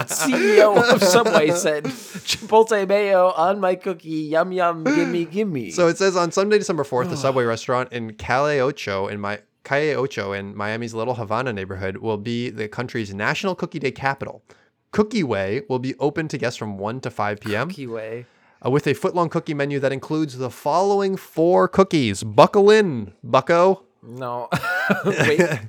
CEO 0.09 0.77
of 0.93 1.03
Subway 1.03 1.51
said 1.51 1.85
Chipotle 1.85 2.89
mayo 2.89 3.29
on 3.31 3.61
my 3.61 3.75
cookie? 3.75 4.09
Yum 4.09 4.53
yum, 4.53 4.85
gimme 4.85 5.27
gimme. 5.27 5.71
so 5.71 5.89
it 5.89 5.99
says 5.99 6.17
on 6.17 6.33
Sunday, 6.33 6.59
December 6.59 6.85
4th, 6.85 7.11
the 7.11 7.17
Subway 7.19 7.45
restaurant 7.45 7.93
in 7.93 8.15
Calle 8.15 8.59
Ocho 8.61 9.07
in 9.09 9.21
my 9.21 9.41
Calle 9.65 9.97
Ocho 9.97 10.33
in 10.33 10.57
Miami's 10.57 10.95
Little 10.95 11.15
Havana 11.15 11.53
neighborhood 11.53 11.99
will 11.99 12.19
be 12.19 12.51
the 12.51 12.69
country's 12.69 13.15
National 13.15 13.55
Cookie 13.55 13.79
Day 13.79 13.93
capital. 13.93 14.43
Cookie 14.91 15.23
Way 15.23 15.63
will 15.69 15.79
be 15.79 15.95
open 15.99 16.29
to 16.29 16.37
guests 16.39 16.59
from 16.59 16.79
1 16.79 17.01
to 17.03 17.11
5 17.11 17.41
p.m. 17.41 17.71
Keyway. 17.71 18.27
uh, 18.65 18.71
with 18.71 18.87
a 18.87 18.95
foot-long 18.95 19.29
cookie 19.29 19.55
menu 19.55 19.79
that 19.81 19.93
includes 19.93 20.37
the 20.37 20.51
following 20.51 21.17
four 21.17 21.69
cookies. 21.69 22.23
Buckle 22.23 22.71
in, 22.71 23.13
bucko. 23.23 23.85
No. 24.03 24.49
Wait. 25.07 25.41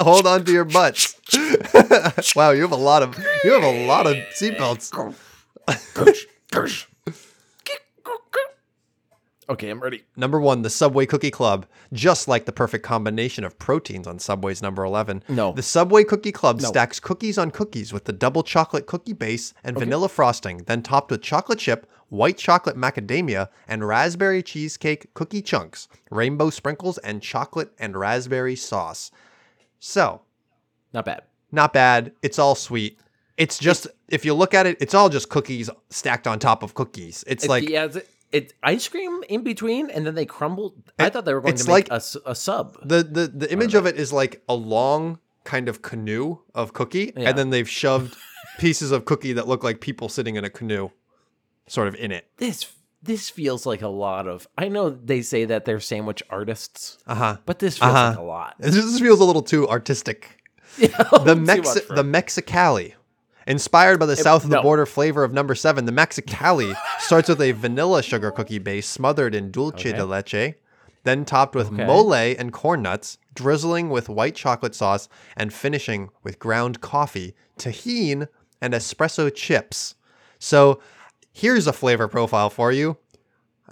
Hold 0.00 0.26
on 0.26 0.44
to 0.44 0.52
your 0.52 0.64
butts. 0.64 1.14
wow, 2.36 2.50
you 2.50 2.62
have 2.62 2.72
a 2.72 2.76
lot 2.76 3.02
of 3.02 3.16
you 3.44 3.52
have 3.52 3.62
a 3.62 3.86
lot 3.86 4.06
of 4.08 4.16
seatbelts. 4.34 4.90
Okay, 9.48 9.70
I'm 9.70 9.80
ready. 9.80 10.04
Number 10.16 10.40
one, 10.40 10.62
the 10.62 10.70
Subway 10.70 11.06
Cookie 11.06 11.30
Club. 11.30 11.66
Just 11.92 12.28
like 12.28 12.44
the 12.46 12.52
perfect 12.52 12.84
combination 12.84 13.44
of 13.44 13.58
proteins 13.58 14.06
on 14.06 14.18
Subway's 14.18 14.62
number 14.62 14.84
11. 14.84 15.22
No. 15.28 15.52
The 15.52 15.62
Subway 15.62 16.04
Cookie 16.04 16.32
Club 16.32 16.60
No. 16.60 16.68
stacks 16.68 16.98
cookies 17.00 17.38
on 17.38 17.50
cookies 17.50 17.92
with 17.92 18.04
the 18.04 18.12
double 18.12 18.42
chocolate 18.42 18.86
cookie 18.86 19.12
base 19.12 19.54
and 19.64 19.78
vanilla 19.78 20.08
frosting, 20.08 20.58
then 20.66 20.82
topped 20.82 21.10
with 21.10 21.22
chocolate 21.22 21.58
chip, 21.60 21.88
white 22.08 22.38
chocolate 22.38 22.76
macadamia, 22.76 23.48
and 23.68 23.86
raspberry 23.86 24.42
cheesecake 24.42 25.12
cookie 25.14 25.42
chunks, 25.42 25.88
rainbow 26.10 26.50
sprinkles, 26.50 26.98
and 26.98 27.22
chocolate 27.22 27.72
and 27.78 27.96
raspberry 27.96 28.56
sauce. 28.56 29.10
So, 29.78 30.22
Not 30.92 31.04
bad. 31.04 31.22
not 31.52 31.72
bad. 31.72 32.12
It's 32.22 32.38
all 32.38 32.54
sweet. 32.54 32.98
It's 33.36 33.58
just, 33.58 33.86
if 34.08 34.24
you 34.24 34.32
look 34.32 34.54
at 34.54 34.66
it, 34.66 34.78
it's 34.80 34.94
all 34.94 35.10
just 35.10 35.28
cookies 35.28 35.68
stacked 35.90 36.26
on 36.26 36.38
top 36.38 36.62
of 36.62 36.72
cookies. 36.74 37.22
It's, 37.26 37.44
It's 37.44 37.50
like, 37.50 37.68
yeah, 37.68 37.84
it's, 37.84 37.98
it's 38.36 38.52
ice 38.74 38.86
cream 38.92 39.14
in 39.28 39.40
between, 39.42 39.84
and 39.94 40.00
then 40.06 40.14
they 40.14 40.26
crumbled. 40.26 40.74
I 40.98 41.08
thought 41.10 41.24
they 41.24 41.34
were 41.34 41.40
going 41.46 41.56
to 41.56 41.64
make 41.66 41.90
like- 41.90 42.02
a 42.02 42.02
a, 42.32 42.34
sub. 42.34 42.64
The 42.92 43.00
the 43.16 43.24
the 43.42 43.48
image 43.56 43.74
of 43.74 43.84
it 43.90 43.96
is 43.96 44.12
like 44.12 44.42
a 44.48 44.54
long 44.54 45.18
kind 45.44 45.68
of 45.68 45.80
canoe 45.90 46.38
of 46.54 46.72
cookie, 46.72 47.12
Yeah. 47.16 47.28
and 47.28 47.38
then 47.38 47.50
they've 47.50 47.68
shoved 47.82 48.16
pieces 48.58 48.90
of 48.92 49.04
cookie 49.04 49.32
that 49.34 49.46
look 49.48 49.62
like 49.64 49.80
people 49.80 50.08
sitting 50.08 50.36
in 50.36 50.44
a 50.44 50.50
canoe, 50.50 50.90
sort 51.66 51.88
of 51.88 51.94
in 51.94 52.10
it. 52.12 52.24
This 52.38 52.58
this 53.02 53.30
feels 53.30 53.66
like 53.66 53.82
a 53.82 53.88
lot 54.06 54.26
of. 54.26 54.48
I 54.58 54.66
know 54.68 54.90
they 54.90 55.22
say 55.22 55.44
that 55.46 55.64
they're 55.64 55.80
sandwich 55.80 56.22
artists, 56.30 56.98
Uh 57.06 57.14
huh. 57.14 57.36
but 57.46 57.58
this 57.60 57.78
feels 57.78 57.92
Uh-huh. 57.94 58.08
like 58.10 58.18
a 58.18 58.22
lot. 58.22 58.54
This 58.60 58.98
feels 59.00 59.20
a 59.20 59.24
little 59.24 59.42
too 59.54 59.68
artistic. 59.68 60.20
Yeah, 60.78 60.88
The 61.24 61.36
Mex 61.36 61.74
the 61.88 62.02
Mexicali. 62.16 62.94
Inspired 63.46 63.98
by 64.00 64.06
the 64.06 64.16
south 64.16 64.42
of 64.44 64.50
the 64.50 64.56
no. 64.56 64.62
border 64.62 64.86
flavor 64.86 65.22
of 65.22 65.32
number 65.32 65.54
seven, 65.54 65.84
the 65.84 65.92
Mexicali 65.92 66.74
starts 66.98 67.28
with 67.28 67.40
a 67.40 67.52
vanilla 67.52 68.02
sugar 68.02 68.30
cookie 68.32 68.58
base 68.58 68.88
smothered 68.88 69.34
in 69.34 69.50
dulce 69.52 69.74
Okay. 69.80 69.92
de 69.92 70.04
leche, 70.04 70.54
then 71.04 71.24
topped 71.24 71.54
with 71.54 71.68
Okay. 71.72 71.84
mole 71.86 72.12
and 72.14 72.52
corn 72.52 72.82
nuts, 72.82 73.18
drizzling 73.34 73.88
with 73.88 74.08
white 74.08 74.34
chocolate 74.34 74.74
sauce, 74.74 75.08
and 75.36 75.52
finishing 75.52 76.10
with 76.24 76.40
ground 76.40 76.80
coffee, 76.80 77.34
Tajín, 77.56 78.26
and 78.60 78.74
espresso 78.74 79.32
chips. 79.32 79.94
So 80.40 80.80
here's 81.32 81.68
a 81.68 81.72
flavor 81.72 82.08
profile 82.08 82.50
for 82.50 82.72
you. 82.72 82.96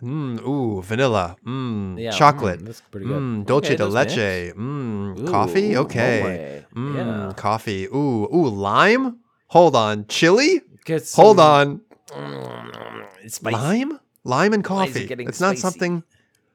Mmm, 0.02 0.40
ooh, 0.46 0.82
vanilla. 0.82 1.36
Mmm, 1.44 1.98
Yeah, 2.00 2.10
chocolate. 2.10 2.60
mm, 2.60 2.66
that's 2.66 2.80
pretty 2.80 3.06
good. 3.06 3.16
Mmm, 3.20 3.46
dulce 3.46 3.66
Okay, 3.66 3.76
de 3.76 3.86
leche. 3.86 4.52
Mmm, 4.54 5.26
coffee. 5.30 5.76
Okay. 5.76 6.64
Mmm, 6.76 6.94
Yeah. 7.28 7.32
coffee. 7.36 7.86
Ooh, 7.86 8.28
ooh, 8.32 8.48
lime. 8.48 9.18
Hold 9.54 9.76
on, 9.76 10.06
chili. 10.08 10.62
Get 10.84 11.08
Hold 11.14 11.38
on, 11.38 11.80
Mm, 12.10 13.06
It's 13.22 13.36
spicy. 13.36 13.56
lime, 13.56 14.00
lime 14.24 14.52
and 14.52 14.64
it 14.64 14.66
coffee. 14.66 15.06
getting 15.06 15.28
It's 15.28 15.40
not 15.40 15.50
spicy? 15.56 15.60
something. 15.60 16.02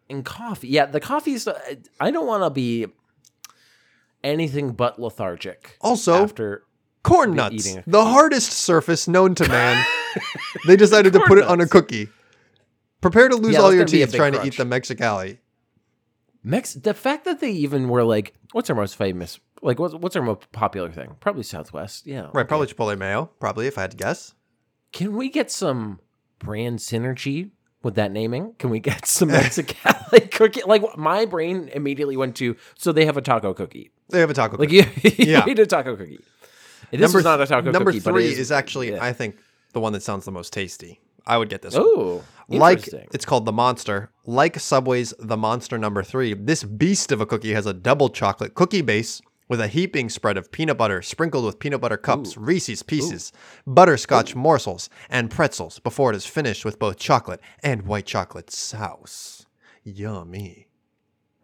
and 0.10 0.26
coffee. 0.26 0.68
Yeah, 0.68 0.86
the 0.86 1.00
coffee 1.00 1.32
is. 1.34 1.48
I 2.00 2.12
don't 2.12 2.28
want 2.28 2.44
to 2.44 2.50
be 2.50 2.88
anything 4.24 4.72
but 4.74 5.00
lethargic. 5.00 5.78
Also, 5.82 6.24
after 6.24 6.64
corn 7.04 7.36
nuts, 7.36 7.78
the 7.88 8.04
hardest 8.04 8.52
surface 8.52 9.08
known 9.08 9.34
to 9.36 9.48
man. 9.48 9.86
they 10.68 10.76
decided 10.76 11.14
to 11.14 11.20
put 11.26 11.38
it 11.38 11.46
on 11.46 11.62
a 11.62 11.68
cookie. 11.68 12.10
Prepare 13.02 13.30
to 13.30 13.36
lose 13.38 13.54
Yeah, 13.54 13.60
all 13.62 13.74
your 13.74 13.86
gonna 13.86 13.92
be 13.92 14.02
a 14.02 14.08
teeth 14.08 14.16
trying 14.16 14.34
to 14.34 14.46
eat 14.46 14.58
the 14.58 14.66
Mexicali. 14.66 15.38
Mex, 16.44 16.74
the 16.74 16.94
fact 16.94 17.24
that 17.26 17.40
they 17.40 17.52
even 17.52 17.88
were 17.88 18.04
like, 18.04 18.34
"What's 18.52 18.70
our 18.70 18.76
most 18.76 18.96
famous 18.98 19.40
Like 19.62 19.80
what's 19.80 19.94
what's 19.96 20.16
our 20.16 20.22
most 20.22 20.52
popular 20.52 20.90
thing? 20.92 21.16
Probably 21.20 21.44
Southwest. 21.44 22.08
Yeah. 22.08 22.28
Right, 22.34 22.48
probably 22.48 22.68
Chipotle 22.68 22.98
mayo, 22.98 23.30
probably 23.40 23.68
if 23.68 23.78
I 23.78 23.82
had 23.82 23.92
to 23.92 23.98
guess. 23.98 24.34
Can 24.92 25.16
we 25.16 25.30
get 25.30 25.52
some 25.52 26.00
brand 26.40 26.80
synergy 26.80 27.52
with 27.84 27.96
that 27.96 28.12
naming? 28.12 28.54
Can 28.60 28.70
we 28.70 28.80
get 28.80 29.06
some 29.18 29.30
Mexicali 29.30 30.32
cookie? 30.32 30.62
Like 30.66 30.98
my 30.98 31.26
brain 31.26 31.70
immediately 31.74 32.18
went 32.18 32.36
to 32.38 32.56
so 32.76 32.92
they 32.92 33.06
have 33.06 33.18
a 33.18 33.22
taco 33.22 33.54
cookie. 33.54 33.92
They 34.10 34.20
have 34.20 34.30
a 34.30 34.34
taco. 34.34 34.58
Like 34.58 34.70
cookie. 34.70 34.90
you, 35.10 35.26
you 35.26 35.32
Yeah. 35.34 35.46
eat 35.48 35.60
a 35.60 35.66
taco 35.66 35.96
cookie. 35.96 36.20
This 36.92 37.14
is 37.14 37.24
not 37.24 37.40
a 37.40 37.46
taco 37.46 37.70
number 37.72 37.92
cookie. 37.92 37.98
it 38.00 38.04
three 38.04 38.26
is, 38.26 38.40
is, 38.40 38.52
actually, 38.52 38.92
yeah. 38.94 39.04
I 39.04 39.14
think, 39.14 39.38
the 39.74 39.80
one 39.80 39.94
that 39.94 40.02
sounds 40.02 40.26
the 40.26 40.32
most 40.32 40.52
tasty. 40.52 41.00
I 41.28 41.38
would 41.38 41.50
get 41.50 41.62
this 41.62 41.76
one. 41.76 41.84
oh 41.86 42.24
Like 42.48 42.88
it's 43.14 43.26
called 43.26 43.46
the 43.46 43.52
Monster. 43.52 44.10
Like 44.26 44.60
Subway's 44.60 45.14
The 45.20 45.38
Monster 45.38 45.78
Number 45.78 46.02
Three, 46.02 46.34
this 46.34 46.64
beast 46.64 47.12
of 47.12 47.22
a 47.22 47.28
cookie 47.28 47.54
has 47.54 47.68
a 47.68 47.74
double 47.74 48.10
chocolate 48.10 48.56
cookie 48.56 48.82
base 48.82 49.22
with 49.50 49.60
a 49.60 49.68
heaping 49.68 50.08
spread 50.08 50.38
of 50.38 50.52
peanut 50.52 50.78
butter 50.78 51.02
sprinkled 51.02 51.44
with 51.44 51.60
peanut 51.60 51.82
butter 51.82 51.98
cups, 51.98 52.38
Reese's 52.38 52.84
Pieces, 52.84 53.34
butterscotch 53.68 54.36
morsels, 54.36 54.90
and 55.10 55.30
pretzels 55.30 55.80
before 55.80 56.12
it 56.12 56.16
is 56.16 56.26
finished 56.26 56.64
with 56.64 56.80
both 56.80 56.98
chocolate 56.98 57.42
and 57.62 57.82
white 57.82 58.06
chocolate 58.06 58.52
sauce. 58.52 59.48
Yummy. 59.84 60.68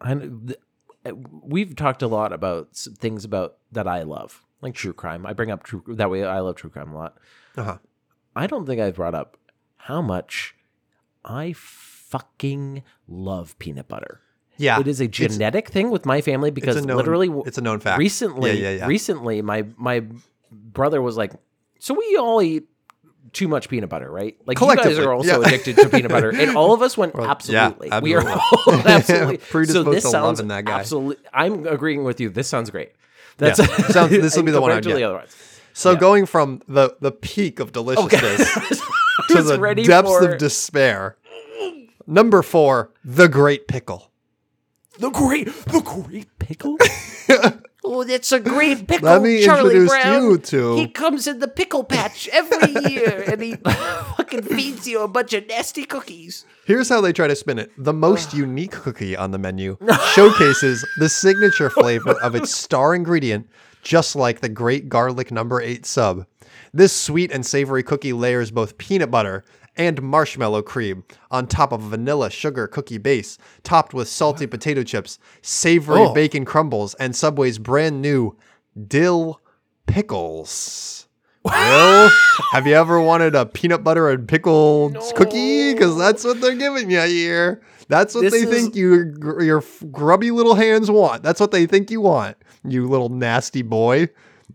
And 0.00 0.56
uh, 1.04 1.12
we've 1.42 1.74
talked 1.74 2.02
a 2.02 2.06
lot 2.06 2.32
about 2.32 2.74
things 2.76 3.24
about 3.24 3.56
that 3.72 3.88
I 3.88 4.02
love, 4.02 4.44
like 4.62 4.74
true 4.74 4.92
crime. 4.92 5.26
I 5.26 5.32
bring 5.32 5.50
up 5.50 5.64
true 5.64 5.82
that 5.88 6.10
way. 6.10 6.24
I 6.24 6.40
love 6.40 6.56
true 6.56 6.70
crime 6.70 6.92
a 6.92 6.96
lot. 6.96 7.18
Uh-huh. 7.56 7.78
I 8.36 8.46
don't 8.46 8.66
think 8.66 8.80
I've 8.80 8.96
brought 8.96 9.14
up 9.14 9.36
how 9.76 10.00
much 10.00 10.54
I 11.24 11.54
fucking 11.56 12.82
love 13.08 13.58
peanut 13.58 13.88
butter. 13.88 14.20
Yeah. 14.58 14.80
it 14.80 14.86
is 14.88 15.00
a 15.00 15.04
it's- 15.04 15.32
genetic 15.34 15.68
thing 15.68 15.90
with 15.90 16.06
my 16.06 16.20
family 16.20 16.50
because 16.50 16.84
known- 16.84 16.96
literally 16.96 17.30
it's 17.46 17.58
a 17.58 17.60
known 17.60 17.80
fact. 17.80 17.98
recently 17.98 18.52
Yeah, 18.60 18.70
yeah, 18.70 18.76
yeah. 18.78 18.86
recently 18.86 19.42
my 19.42 19.64
my 19.76 20.04
brother 20.50 21.00
was 21.02 21.16
like 21.16 21.32
so 21.78 21.94
we 21.94 22.16
all 22.16 22.40
eat 22.42 22.64
too 23.32 23.48
much 23.48 23.68
peanut 23.68 23.90
butter 23.90 24.10
right 24.10 24.36
like 24.46 24.58
you 24.60 24.76
guys 24.76 24.98
are 24.98 25.12
also 25.12 25.40
yeah. 25.40 25.46
addicted 25.46 25.76
to 25.76 25.88
peanut 25.88 26.10
butter 26.10 26.30
and 26.30 26.56
all 26.56 26.72
of 26.72 26.80
us 26.80 26.96
went 26.96 27.14
yeah, 27.18 27.30
absolutely. 27.30 27.90
we 28.00 28.14
are 28.14 28.20
absolutely. 28.26 28.82
all 28.82 28.88
absolutely 28.96 29.36
so 29.40 29.44
Predisposed 29.50 29.92
this 29.92 30.04
to 30.04 30.10
sounds 30.10 30.42
that 30.42 30.64
guy. 30.64 30.78
absolutely 30.80 31.24
i'm 31.34 31.66
agreeing 31.66 32.04
with 32.04 32.20
you 32.20 32.30
this 32.30 32.48
sounds 32.48 32.70
great 32.70 32.92
that's 33.36 33.58
Yeah. 33.58 33.66
Sounds- 33.88 34.10
this 34.10 34.36
will 34.36 34.44
be 34.44 34.52
the 34.52 34.60
one 34.60 34.72
I'd 34.72 34.86
otherwise 34.86 35.34
So 35.74 35.94
going 35.94 36.24
from 36.24 36.62
the 36.66 36.96
the 37.00 37.12
peak 37.12 37.60
of 37.60 37.68
oh, 37.68 37.72
deliciousness 37.72 38.80
to 39.28 39.42
the 39.42 39.74
depths 39.84 40.10
for- 40.10 40.32
of 40.32 40.38
despair. 40.38 41.16
Number 42.06 42.42
four, 42.42 42.92
the 43.04 43.28
Great 43.28 43.66
Pickle. 43.68 44.10
The 44.98 45.10
great 45.10 45.46
the 45.66 45.80
great 45.80 46.38
pickle 46.38 46.76
Oh, 47.88 48.02
that's 48.02 48.32
a 48.32 48.40
great 48.40 48.88
pickle, 48.88 49.08
Let 49.08 49.22
me 49.22 49.44
Charlie 49.44 49.76
introduce 49.76 49.90
Brown. 49.90 50.22
you 50.24 50.38
to- 50.38 50.76
He 50.76 50.88
comes 50.88 51.28
in 51.28 51.38
the 51.38 51.46
pickle 51.46 51.84
patch 51.84 52.28
every 52.32 52.72
year, 52.92 53.22
and 53.28 53.40
he 53.40 53.54
fucking 53.54 54.42
feeds 54.42 54.88
you 54.88 55.02
a 55.02 55.06
bunch 55.08 55.32
of 55.34 55.46
nasty 55.46 55.84
cookies. 55.84 56.44
Here's 56.66 56.88
how 56.88 57.00
they 57.00 57.12
try 57.12 57.28
to 57.28 57.36
spin 57.36 57.60
it. 57.60 57.70
The 57.78 57.92
most 57.92 58.34
unique 58.34 58.72
cookie 58.72 59.16
on 59.16 59.30
the 59.30 59.38
menu 59.38 59.76
showcases 60.14 60.84
the 60.98 61.08
signature 61.08 61.70
flavor 61.70 62.14
of 62.20 62.34
its 62.34 62.52
star 62.52 62.92
ingredient, 62.92 63.48
just 63.82 64.16
like 64.16 64.40
the 64.40 64.48
great 64.48 64.88
garlic 64.88 65.30
number 65.30 65.60
eight 65.62 65.86
sub. 65.86 66.26
This 66.74 66.92
sweet 66.92 67.30
and 67.30 67.46
savory 67.46 67.84
cookie 67.84 68.12
layers 68.12 68.50
both 68.50 68.78
peanut 68.78 69.12
butter 69.12 69.44
and 69.76 70.00
marshmallow 70.02 70.62
cream 70.62 71.04
on 71.30 71.46
top 71.46 71.72
of 71.72 71.84
a 71.84 71.88
vanilla 71.88 72.30
sugar 72.30 72.66
cookie 72.66 72.98
base, 72.98 73.38
topped 73.62 73.92
with 73.94 74.08
salty 74.08 74.46
potato 74.46 74.82
chips, 74.82 75.18
savory 75.42 76.00
Oh. 76.00 76.12
bacon 76.14 76.44
crumbles, 76.44 76.94
and 76.94 77.14
Subway's 77.14 77.58
brand 77.58 78.00
new 78.02 78.36
dill 78.88 79.40
pickles. 79.86 81.08
Will, 81.44 82.10
have 82.52 82.66
you 82.66 82.74
ever 82.74 83.00
wanted 83.00 83.34
a 83.34 83.46
peanut 83.46 83.84
butter 83.84 84.10
and 84.10 84.26
pickled 84.26 84.96
cookie? 85.14 85.72
Because 85.72 85.96
that's 85.96 86.24
what 86.24 86.40
they're 86.40 86.54
giving 86.56 86.90
you 86.90 87.00
here. 87.02 87.62
That's 87.88 88.14
what 88.14 88.22
This 88.22 88.32
they 88.32 88.40
is- 88.40 88.50
think 88.50 88.74
you, 88.74 89.14
your 89.40 89.62
grubby 89.92 90.30
little 90.32 90.54
hands 90.54 90.90
want. 90.90 91.22
That's 91.22 91.38
what 91.40 91.52
they 91.52 91.66
think 91.66 91.90
you 91.90 92.00
want. 92.00 92.36
You 92.64 92.88
little 92.88 93.08
nasty 93.10 93.62
boy. 93.62 94.08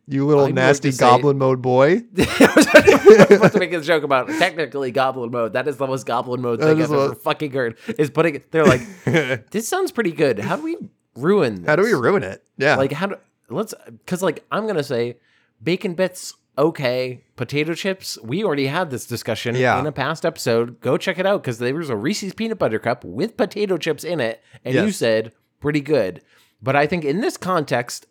You 0.07 0.25
little 0.25 0.45
I'm 0.45 0.55
nasty 0.55 0.89
to 0.89 0.95
say- 0.95 0.99
goblin 0.99 1.37
mode 1.37 1.61
boy. 1.61 2.01
I 2.17 2.53
was 2.55 3.27
supposed 3.27 3.53
to 3.53 3.59
make 3.59 3.73
a 3.73 3.81
joke 3.81 4.03
about 4.03 4.27
technically 4.27 4.91
goblin 4.91 5.31
mode. 5.31 5.53
That 5.53 5.67
is 5.67 5.77
the 5.77 5.87
most 5.87 6.05
goblin 6.05 6.41
mode 6.41 6.59
thing 6.59 6.81
I've 6.81 6.91
ever 6.91 7.15
fucking 7.15 7.51
heard. 7.51 7.77
Is 7.97 8.09
putting 8.09 8.41
they're 8.51 8.65
like, 8.65 8.81
this 9.51 9.67
sounds 9.67 9.91
pretty 9.91 10.11
good. 10.11 10.39
How 10.39 10.55
do 10.57 10.63
we 10.63 10.77
ruin? 11.15 11.55
This? 11.61 11.65
How 11.67 11.75
do 11.75 11.83
we 11.83 11.93
ruin 11.93 12.23
it? 12.23 12.43
Yeah. 12.57 12.75
like 12.75 12.91
how 12.91 13.07
do 13.07 13.15
let's 13.49 13.73
because 13.87 14.21
like 14.21 14.43
I'm 14.51 14.67
gonna 14.67 14.83
say 14.83 15.17
bacon 15.63 15.93
bits 15.93 16.33
okay 16.57 17.23
potato 17.37 17.73
chips 17.73 18.17
we 18.23 18.43
already 18.43 18.67
had 18.67 18.89
this 18.91 19.05
discussion 19.05 19.55
Yeah. 19.55 19.79
in 19.79 19.87
a 19.87 19.91
past 19.91 20.25
episode 20.25 20.79
go 20.81 20.97
check 20.97 21.17
it 21.17 21.25
out 21.25 21.41
because 21.41 21.57
there 21.59 21.73
was 21.73 21.89
a 21.89 21.95
Reese's 21.95 22.33
peanut 22.33 22.59
butter 22.59 22.77
cup 22.79 23.03
with 23.05 23.37
potato 23.37 23.77
chips 23.77 24.03
in 24.03 24.19
it 24.19 24.43
and 24.65 24.75
you 24.75 24.91
said 24.91 25.31
pretty 25.61 25.79
good 25.81 26.21
but 26.61 26.75
I 26.75 26.87
think 26.87 27.05
in 27.05 27.21
this 27.21 27.37
context 27.37 28.05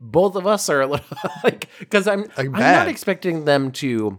both 0.00 0.36
of 0.36 0.46
us 0.46 0.68
are 0.68 0.80
a 0.80 0.86
little 0.86 1.06
like 1.44 1.68
because 1.78 2.06
I'm 2.06 2.26
I'm 2.36 2.52
not 2.52 2.88
expecting 2.88 3.44
them 3.44 3.72
to 3.72 4.18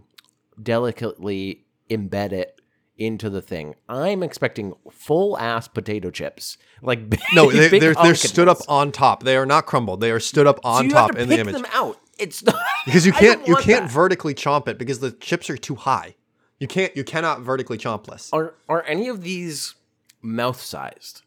delicately 0.62 1.64
embed 1.90 2.32
it 2.32 2.60
into 2.96 3.30
the 3.30 3.40
thing. 3.40 3.74
I'm 3.88 4.22
expecting 4.22 4.74
full 4.90 5.38
ass 5.38 5.68
potato 5.68 6.10
chips, 6.10 6.58
like 6.82 7.08
big, 7.10 7.20
no, 7.34 7.50
they, 7.50 7.68
big 7.70 7.80
they're, 7.80 7.94
they're 7.94 8.14
stood 8.14 8.48
up 8.48 8.58
on 8.68 8.92
top. 8.92 9.22
They 9.22 9.36
are 9.36 9.46
not 9.46 9.66
crumbled. 9.66 10.00
They 10.00 10.10
are 10.10 10.20
stood 10.20 10.46
up 10.46 10.60
on 10.64 10.90
So 10.90 10.94
top 10.94 11.12
to 11.12 11.22
in 11.22 11.28
the 11.28 11.36
pick 11.36 11.40
image. 11.46 11.54
them 11.54 11.66
out. 11.72 11.98
It's 12.18 12.44
not 12.44 12.56
because 12.84 13.06
you 13.06 13.12
can't 13.12 13.46
you 13.48 13.56
can't 13.56 13.84
that. 13.86 13.90
vertically 13.90 14.34
chomp 14.34 14.68
it 14.68 14.78
because 14.78 15.00
the 15.00 15.12
chips 15.12 15.48
are 15.48 15.56
too 15.56 15.74
high. 15.74 16.14
You 16.58 16.68
can't 16.68 16.94
you 16.94 17.04
cannot 17.04 17.40
vertically 17.40 17.78
chomp 17.78 18.04
this. 18.06 18.28
Are 18.32 18.54
are 18.68 18.84
any 18.84 19.08
of 19.08 19.22
these 19.22 19.74
mouth 20.20 20.60
sized? 20.60 21.22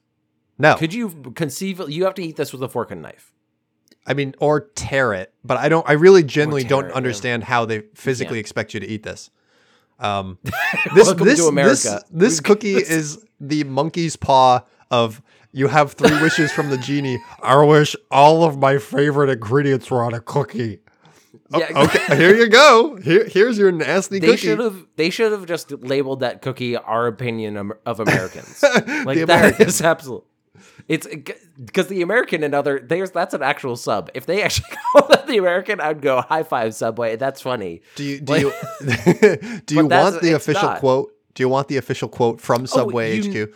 No, 0.59 0.75
Could 0.75 0.93
you 0.93 1.33
conceive? 1.33 1.81
You 1.89 2.03
have 2.05 2.13
to 2.13 2.21
eat 2.23 2.35
this 2.35 2.53
with 2.53 2.61
a 2.61 2.69
fork 2.69 2.91
and 2.91 3.01
knife. 3.01 3.32
I 4.05 4.13
mean, 4.13 4.35
or 4.39 4.61
tear 4.75 5.13
it. 5.13 5.33
But 5.43 5.57
I 5.57 5.69
don't. 5.69 5.87
I 5.87 5.93
really 5.93 6.23
genuinely 6.23 6.63
don't 6.67 6.85
it, 6.85 6.89
yeah. 6.89 6.93
understand 6.95 7.43
how 7.45 7.65
they 7.65 7.81
physically 7.95 8.35
can't. 8.35 8.39
expect 8.39 8.73
you 8.73 8.79
to 8.79 8.87
eat 8.87 9.03
this. 9.03 9.29
Um, 9.99 10.37
this 10.43 11.05
Welcome 11.07 11.25
this 11.27 11.39
to 11.39 11.45
America. 11.47 11.71
this 11.73 12.03
this 12.11 12.39
cookie 12.39 12.75
is 12.75 13.23
the 13.39 13.63
monkey's 13.63 14.15
paw 14.15 14.61
of. 14.91 15.21
You 15.55 15.67
have 15.67 15.91
three 15.93 16.19
wishes 16.19 16.51
from 16.51 16.71
the 16.71 16.79
genie. 16.79 17.19
I 17.43 17.55
wish 17.63 17.95
all 18.09 18.43
of 18.43 18.57
my 18.57 18.79
favorite 18.79 19.29
ingredients 19.29 19.91
were 19.91 20.03
on 20.03 20.15
a 20.15 20.19
cookie. 20.19 20.79
Yeah, 21.55 21.67
Okay, 21.75 22.17
here 22.17 22.35
you 22.35 22.49
go. 22.49 22.95
Here, 22.95 23.27
here's 23.27 23.59
your 23.59 23.71
nasty 23.71 24.17
They 24.17 24.25
cookie. 24.29 24.37
should 24.39 24.57
have. 24.57 24.83
They 24.95 25.11
should 25.11 25.31
have 25.31 25.45
just 25.45 25.69
labeled 25.71 26.21
that 26.21 26.41
cookie 26.41 26.75
"Our 26.75 27.05
opinion 27.05 27.57
of- 27.57 27.73
of 27.85 27.99
Americans." 28.07 28.63
like 28.63 29.19
The 29.19 29.25
that 29.25 29.39
Americans. 29.39 29.75
is 29.75 29.81
absolute. 29.83 30.23
It's 30.87 31.07
because 31.63 31.87
the 31.87 32.01
American 32.01 32.43
and 32.43 32.53
other 32.53 32.79
there's 32.79 33.11
that's 33.11 33.33
an 33.33 33.41
actual 33.41 33.75
sub. 33.75 34.09
If 34.13 34.25
they 34.25 34.41
actually 34.41 34.75
call 34.93 35.07
that 35.07 35.27
the 35.27 35.37
American, 35.37 35.79
I'd 35.79 36.01
go 36.01 36.21
high 36.21 36.43
five 36.43 36.75
Subway. 36.75 37.15
That's 37.15 37.41
funny. 37.41 37.81
Do 37.95 38.03
you 38.03 38.19
do 38.19 38.39
you 38.39 38.53
do 39.65 39.75
you 39.75 39.85
want 39.87 40.21
the 40.21 40.33
official 40.35 40.63
not. 40.63 40.79
quote? 40.79 41.11
Do 41.33 41.43
you 41.43 41.49
want 41.49 41.67
the 41.67 41.77
official 41.77 42.09
quote 42.09 42.41
from 42.41 42.67
Subway 42.67 43.17
you- 43.19 43.45
HQ? 43.47 43.55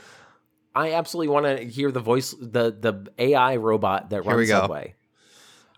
I 0.75 0.93
absolutely 0.93 1.33
want 1.33 1.45
to 1.47 1.65
hear 1.65 1.91
the 1.91 1.99
voice, 1.99 2.35
the 2.39 2.71
the 2.71 3.07
AI 3.17 3.55
robot 3.55 4.11
that 4.11 4.25
we 4.25 4.33
runs. 4.33 4.49
Subway. 4.49 4.93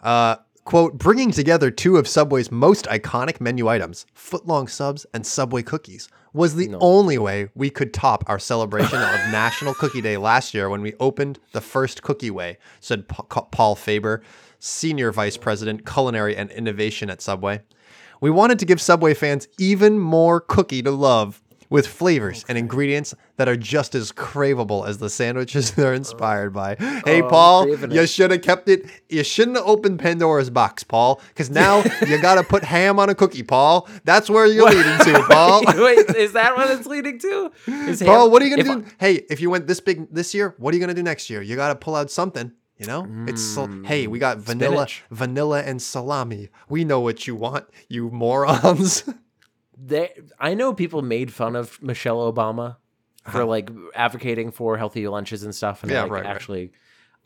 Uh, 0.04 0.36
quote, 0.66 0.98
bringing 0.98 1.32
together 1.32 1.72
two 1.72 1.98
of 1.98 2.08
Subway's 2.08 2.52
most 2.52 2.86
iconic 2.86 3.40
menu 3.40 3.68
items, 3.70 4.06
footlong 4.16 4.70
subs 4.70 5.06
and 5.14 5.26
Subway 5.26 5.64
cookies, 5.64 6.10
was 6.34 6.56
the 6.56 6.76
only 6.80 7.18
way 7.18 7.50
we 7.56 7.70
could 7.70 7.94
top 7.94 8.24
our 8.28 8.40
celebration 8.40 8.98
of 9.02 9.14
National 9.32 9.74
Cookie 9.74 10.02
Day 10.02 10.18
last 10.18 10.54
year 10.54 10.70
when 10.70 10.82
we 10.82 10.94
opened 11.00 11.40
the 11.54 11.62
first 11.62 12.04
Cookie 12.04 12.32
Way, 12.32 12.58
said 12.80 13.08
Pa- 13.08 13.24
Paul 13.24 13.76
Faber, 13.76 14.22
Senior 14.60 15.12
Vice 15.12 15.38
President, 15.38 15.86
Culinary 15.86 16.36
and 16.36 16.52
Innovation 16.52 17.10
at 17.10 17.22
Subway. 17.22 17.62
We 18.22 18.30
wanted 18.30 18.60
to 18.60 18.66
give 18.66 18.82
Subway 18.82 19.14
fans 19.14 19.48
even 19.58 19.98
more 19.98 20.42
cookie 20.42 20.82
to 20.84 20.92
love 20.92 21.42
with 21.70 21.86
flavors 21.88 22.44
and 22.50 22.58
ingredients 22.58 23.14
that 23.38 23.48
are 23.48 23.56
just 23.56 23.94
as 23.96 24.12
craveable 24.12 24.88
as 24.88 24.98
the 24.98 25.10
sandwiches 25.10 25.72
they're 25.76 25.94
oh. 25.94 25.96
inspired 25.96 26.54
by. 26.54 26.76
Oh, 26.80 27.02
hey, 27.06 27.22
Oh, 27.22 27.30
Paul, 27.30 27.68
you 27.92 28.08
should 28.08 28.32
have 28.32 28.42
kept 28.42 28.70
it. 28.70 28.90
You 29.10 29.24
shouldn't 29.24 29.58
have 29.58 29.66
opened 29.68 30.00
Pandora's 30.00 30.50
box, 30.50 30.84
Paul, 30.84 31.22
because 31.30 31.50
now 31.50 31.84
you 32.08 32.20
got 32.22 32.36
to 32.36 32.44
put 32.44 32.64
ham 32.64 32.98
on 33.00 33.10
a 33.10 33.16
cookie, 33.16 33.44
Paul. 33.44 33.88
That's 34.04 34.30
where 34.30 34.46
you're 34.46 34.70
leading 34.70 34.98
to, 35.00 35.24
Paul. 35.30 35.64
Wait, 35.66 36.10
is 36.16 36.34
that 36.34 36.56
what 36.56 36.72
it's 36.72 36.88
leading 36.88 37.20
to? 37.20 37.52
Is 37.68 38.02
Paul, 38.02 38.24
ham- 38.24 38.32
what 38.32 38.42
are 38.42 38.46
you 38.48 38.56
gonna 38.58 38.82
do? 38.82 38.92
hey, 39.00 39.26
if 39.30 39.42
you 39.42 39.50
went 39.50 39.68
this 39.68 39.80
big 39.80 40.12
this 40.14 40.34
year, 40.34 40.56
what 40.58 40.74
are 40.74 40.78
you 40.78 40.82
gonna 40.82 40.94
do 40.94 41.04
next 41.04 41.30
year? 41.30 41.42
You 41.42 41.56
got 41.56 41.70
to 41.70 41.76
pull 41.76 41.96
out 41.96 42.10
something. 42.10 42.52
You 42.78 42.88
know, 42.88 43.06
it's 43.28 43.42
so, 43.42 43.68
hey, 43.84 44.08
we 44.08 44.20
got 44.20 44.38
mm, 44.38 44.42
vanilla, 44.42 44.88
Spinach. 44.88 45.04
vanilla 45.12 45.62
and 45.64 45.82
salami. 45.82 46.48
We 46.70 46.86
know 46.86 47.02
what 47.02 47.28
you 47.28 47.36
want, 47.36 47.66
you 47.90 48.10
morons. 48.10 49.04
They, 49.82 50.12
I 50.40 50.54
know 50.54 50.74
people 50.74 51.02
made 51.02 51.32
fun 51.34 51.56
of 51.56 51.82
Michelle 51.82 52.32
Obama 52.32 52.78
for 53.30 53.46
like 53.46 53.70
advocating 53.96 54.52
for 54.52 54.78
healthy 54.78 55.08
lunches 55.08 55.44
and 55.44 55.54
stuff, 55.54 55.84
and 55.84 55.92
Uh-huh. 55.92 55.98
Yeah, 55.98 56.04
like 56.04 56.12
right, 56.12 56.26
right. 56.26 56.36
actually, 56.36 56.72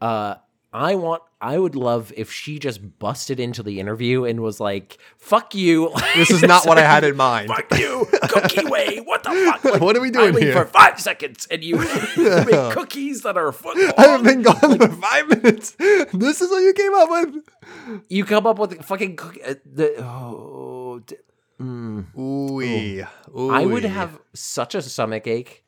uh, 0.02 0.36
I 0.76 0.96
want 0.96 1.22
I 1.39 1.58
would 1.60 1.76
love 1.76 2.12
if 2.18 2.32
she 2.32 2.58
just 2.58 2.98
busted 3.00 3.39
into 3.39 3.62
the 3.63 3.80
interview 3.80 4.26
and 4.26 4.39
was 4.42 4.60
like, 4.60 4.98
"Fuck 5.18 5.54
you." 5.54 5.92
This 6.16 6.32
is 6.32 6.42
not 6.42 6.66
what 6.66 6.78
I 6.80 6.82
had 6.82 7.04
in 7.04 7.16
mind. 7.16 7.48
Fuck 7.48 7.78
you, 7.80 8.08
cookie 8.24 8.66
way. 8.76 8.98
What 9.06 9.24
the 9.24 9.30
fuck? 9.30 9.63
Like, 9.63 9.82
What 9.82 9.96
are 9.96 10.02
we 10.02 10.08
I 10.08 10.12
doing 10.12 10.34
leave 10.34 10.44
here? 10.46 10.54
for 10.54 10.66
five 10.66 11.00
seconds, 11.00 11.48
and 11.52 11.63
you 11.63 11.78
make 12.18 12.74
cookies 12.74 13.22
that 13.22 13.38
are 13.38 13.52
foot 13.52 13.78
long. 13.78 13.94
I 13.98 14.02
haven't 14.08 14.26
been 14.26 14.42
gone 14.42 14.78
for 14.80 14.88
five 14.89 15.28
minutes. 15.30 15.76
This 15.78 16.42
is 16.42 16.50
what 16.50 16.60
you 16.60 16.74
came 16.74 16.94
up 16.96 17.10
with. 17.10 18.04
You 18.10 18.26
come 18.26 18.48
up 18.48 18.58
with 18.58 18.84
fucking 18.84 19.16
cookie. 19.16 19.44
Uh, 19.44 19.56
the, 19.66 20.04
oh, 20.04 21.02
d- 21.06 21.16
Ooh, 21.62 22.62
I 23.52 23.66
would 23.66 23.84
have 23.86 24.20
such 24.34 24.76
a 24.76 24.82
stomach 24.82 25.28
ache 25.28 25.63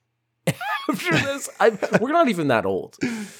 after 0.89 1.11
this. 1.27 1.49
I, 1.59 1.77
we're 2.01 2.11
not 2.11 2.27
even 2.27 2.47
that 2.49 2.65
old, 2.65 2.97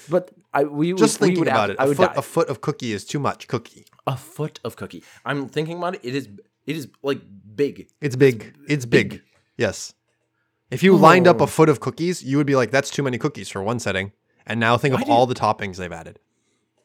but 0.09 0.31
I 0.53 0.63
we 0.63 0.93
would- 0.93 0.99
just 0.99 1.19
we 1.19 1.27
thinking 1.27 1.39
would 1.41 1.47
about 1.47 1.69
have- 1.69 1.77
it. 1.77 1.81
I 1.81 1.85
A 1.85 1.87
would 1.89 1.97
foot, 1.97 2.13
die. 2.13 2.19
a 2.19 2.21
foot 2.21 2.49
of 2.49 2.61
cookie 2.61 2.93
is 2.93 3.05
too 3.05 3.19
much 3.19 3.47
cookie. 3.47 3.85
a 4.07 4.15
foot 4.17 4.59
of 4.63 4.75
cookie. 4.75 5.03
I'm 5.25 5.47
thinking 5.49 5.77
about 5.77 5.95
it. 5.95 6.01
It 6.03 6.15
is 6.15 6.29
it 6.65 6.75
is 6.75 6.87
like 7.03 7.21
big. 7.55 7.87
It's 8.01 8.15
big. 8.15 8.55
It's 8.67 8.85
big. 8.85 9.21
Yes. 9.57 9.93
If 10.71 10.81
you 10.81 10.95
lined 10.97 11.27
Oh. 11.27 11.31
up 11.31 11.39
a 11.41 11.43
oh. 11.43 11.47
foot 11.47 11.69
of 11.69 11.79
cookies, 11.79 12.23
you 12.23 12.37
would 12.37 12.47
be 12.47 12.55
like, 12.55 12.71
"That's 12.71 12.89
too 12.89 13.03
many 13.03 13.17
cookies 13.19 13.49
for 13.49 13.61
one 13.61 13.79
setting." 13.79 14.11
And 14.47 14.59
now 14.59 14.77
think 14.77 14.93
Why 14.95 15.01
of 15.01 15.07
did- 15.07 15.11
all 15.11 15.25
the 15.27 15.35
toppings 15.35 15.77
they've 15.77 15.91
added. 15.91 16.19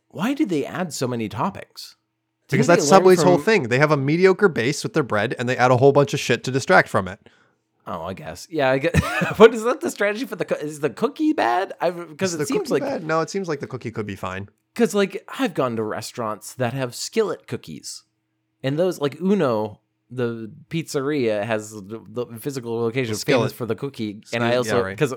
Why 0.09 0.35
did 0.35 0.49
they 0.49 0.66
add 0.66 0.92
so 0.92 1.07
many 1.07 1.29
toppings? 1.29 1.94
Because 2.50 2.66
that's 2.66 2.86
Subway's 2.88 3.22
whole 3.22 3.38
thing. 3.38 3.64
They 3.64 3.78
have 3.78 3.90
a 3.90 3.96
mediocre 3.96 4.48
base 4.48 4.82
with 4.82 4.92
their 4.94 5.02
bread, 5.02 5.34
and 5.38 5.48
they 5.48 5.56
add 5.56 5.70
a 5.70 5.76
whole 5.76 5.92
bunch 5.92 6.14
of 6.14 6.20
shit 6.20 6.44
to 6.44 6.50
distract 6.50 6.88
from 6.88 7.08
it. 7.08 7.20
Oh, 7.86 8.02
I 8.02 8.14
guess. 8.14 8.46
Yeah, 8.50 8.70
I 8.70 8.78
guess. 8.78 9.00
what 9.38 9.54
is 9.54 9.62
that 9.64 9.80
the 9.80 9.90
strategy 9.90 10.24
for 10.26 10.36
the 10.36 10.44
co- 10.44 10.54
is 10.56 10.80
the 10.80 10.90
cookie 10.90 11.32
bad? 11.32 11.72
I 11.80 11.90
because 11.90 12.34
it 12.34 12.46
seems 12.46 12.70
like 12.70 12.82
bad? 12.82 13.04
no. 13.04 13.20
It 13.20 13.30
seems 13.30 13.48
like 13.48 13.60
the 13.60 13.66
cookie 13.66 13.90
could 13.90 14.06
be 14.06 14.16
fine. 14.16 14.48
because 14.74 14.94
like 14.94 15.24
I've 15.38 15.54
gone 15.54 15.76
to 15.76 15.82
restaurants 15.82 16.54
that 16.54 16.72
have 16.74 16.94
skillet 16.94 17.46
cookies, 17.46 18.04
and 18.62 18.78
those 18.78 19.00
like 19.00 19.20
Uno, 19.20 19.80
the 20.10 20.52
pizzeria 20.68 21.42
has 21.44 21.72
the, 21.72 22.00
the 22.08 22.26
physical 22.38 22.78
location 22.80 23.12
The 23.14 23.18
skillet. 23.18 23.40
famous 23.40 23.52
for 23.54 23.66
the 23.66 23.74
cookie, 23.74 24.20
and 24.32 24.44
I 24.44 24.50
Skillet, 24.50 24.56
also 24.58 24.76
yeah, 24.76 24.82
right. 24.82 24.96
because 24.96 25.14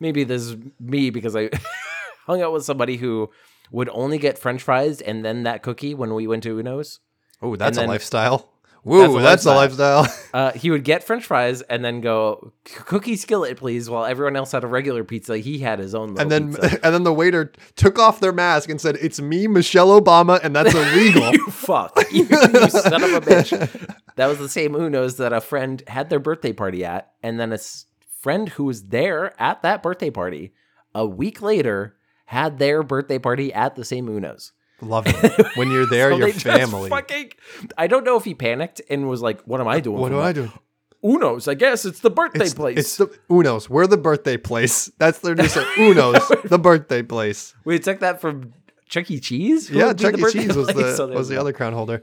maybe 0.00 0.24
this 0.24 0.42
is 0.42 0.56
me 0.80 1.10
because 1.10 1.36
I 1.36 1.48
hung 2.26 2.42
out 2.42 2.52
with 2.52 2.64
somebody 2.64 2.96
who 2.96 3.30
would 3.70 3.88
only 3.92 4.18
get 4.18 4.38
French 4.38 4.62
fries 4.62 5.00
and 5.00 5.24
then 5.24 5.44
that 5.44 5.62
cookie 5.62 5.94
when 5.94 6.14
we 6.14 6.26
went 6.26 6.42
to 6.44 6.58
Uno's. 6.58 7.00
Oh, 7.42 7.56
that's 7.56 7.78
a 7.78 7.86
lifestyle. 7.86 8.50
Woo, 8.82 9.18
a 9.18 9.20
that's 9.20 9.44
a 9.44 9.54
lifestyle. 9.54 10.06
Uh, 10.32 10.52
he 10.52 10.70
would 10.70 10.84
get 10.84 11.02
French 11.02 11.24
fries 11.26 11.60
and 11.62 11.84
then 11.84 12.00
go 12.00 12.52
cookie 12.64 13.16
skillet, 13.16 13.56
please. 13.56 13.90
While 13.90 14.04
everyone 14.04 14.36
else 14.36 14.52
had 14.52 14.62
a 14.62 14.68
regular 14.68 15.02
pizza, 15.02 15.38
he 15.38 15.58
had 15.58 15.80
his 15.80 15.92
own. 15.92 16.16
And 16.20 16.30
then 16.30 16.54
pizza. 16.54 16.78
and 16.84 16.94
then 16.94 17.02
the 17.02 17.12
waiter 17.12 17.52
took 17.74 17.98
off 17.98 18.20
their 18.20 18.30
mask 18.30 18.70
and 18.70 18.80
said, 18.80 18.96
"It's 19.02 19.20
me, 19.20 19.48
Michelle 19.48 20.00
Obama, 20.00 20.38
and 20.40 20.54
that's 20.54 20.72
illegal." 20.74 21.32
you 21.32 21.50
fuck, 21.50 22.00
you, 22.12 22.28
you 22.30 22.68
son 22.70 23.02
of 23.02 23.12
a 23.12 23.20
bitch. 23.20 23.96
That 24.14 24.28
was 24.28 24.38
the 24.38 24.48
same 24.48 24.76
Uno's 24.76 25.16
that 25.16 25.32
a 25.32 25.40
friend 25.40 25.82
had 25.88 26.08
their 26.08 26.20
birthday 26.20 26.52
party 26.52 26.84
at, 26.84 27.10
and 27.24 27.40
then 27.40 27.50
a 27.50 27.56
s- 27.56 27.86
friend 28.20 28.50
who 28.50 28.62
was 28.62 28.84
there 28.84 29.34
at 29.42 29.62
that 29.62 29.82
birthday 29.82 30.10
party 30.10 30.52
a 30.94 31.04
week 31.04 31.42
later 31.42 31.96
had 32.30 32.60
their 32.60 32.84
birthday 32.84 33.18
party 33.18 33.52
at 33.52 33.74
the 33.74 33.84
same 33.84 34.06
Uno's. 34.08 34.52
Love 34.80 35.04
it. 35.08 35.46
When 35.56 35.68
you're 35.72 35.88
there, 35.88 36.12
So 36.12 36.16
your 36.18 36.32
family. 36.32 36.88
Fucking, 36.88 37.32
I 37.76 37.88
don't 37.88 38.04
know 38.04 38.16
if 38.16 38.24
he 38.24 38.34
panicked 38.34 38.80
and 38.88 39.08
was 39.08 39.20
like, 39.20 39.40
"What 39.42 39.60
am 39.60 39.66
I 39.66 39.80
doing? 39.80 39.98
what 40.00 40.10
do 40.10 40.20
I 40.20 40.32
do? 40.32 40.48
Uno's, 41.02 41.48
I 41.48 41.54
guess 41.54 41.84
it's 41.84 42.00
the 42.00 42.10
birthday 42.10 42.44
It's, 42.44 42.54
place. 42.54 42.78
it's 42.78 42.96
the 42.98 43.08
Uno's. 43.28 43.68
We're 43.68 43.88
the 43.88 43.96
birthday 43.96 44.36
place. 44.36 44.88
That's 44.98 45.18
their 45.18 45.34
new 45.34 45.48
set. 45.48 45.66
Uno's, 45.76 46.22
the 46.44 46.58
birthday 46.58 47.02
place. 47.02 47.52
we 47.64 47.78
took 47.80 47.98
that 47.98 48.20
from 48.20 48.52
Chuck 48.88 49.10
E. 49.10 49.18
Cheese. 49.18 49.66
Who 49.68 49.78
Yeah, 49.78 49.92
Chuck 49.92 50.16
E. 50.16 50.24
Cheese 50.30 50.54
was 50.56 50.68
the 50.68 50.94
So 50.96 51.08
was 51.08 51.28
the 51.28 51.34
go. 51.34 51.40
other 51.40 51.52
crown 51.52 51.72
holder. 51.72 52.00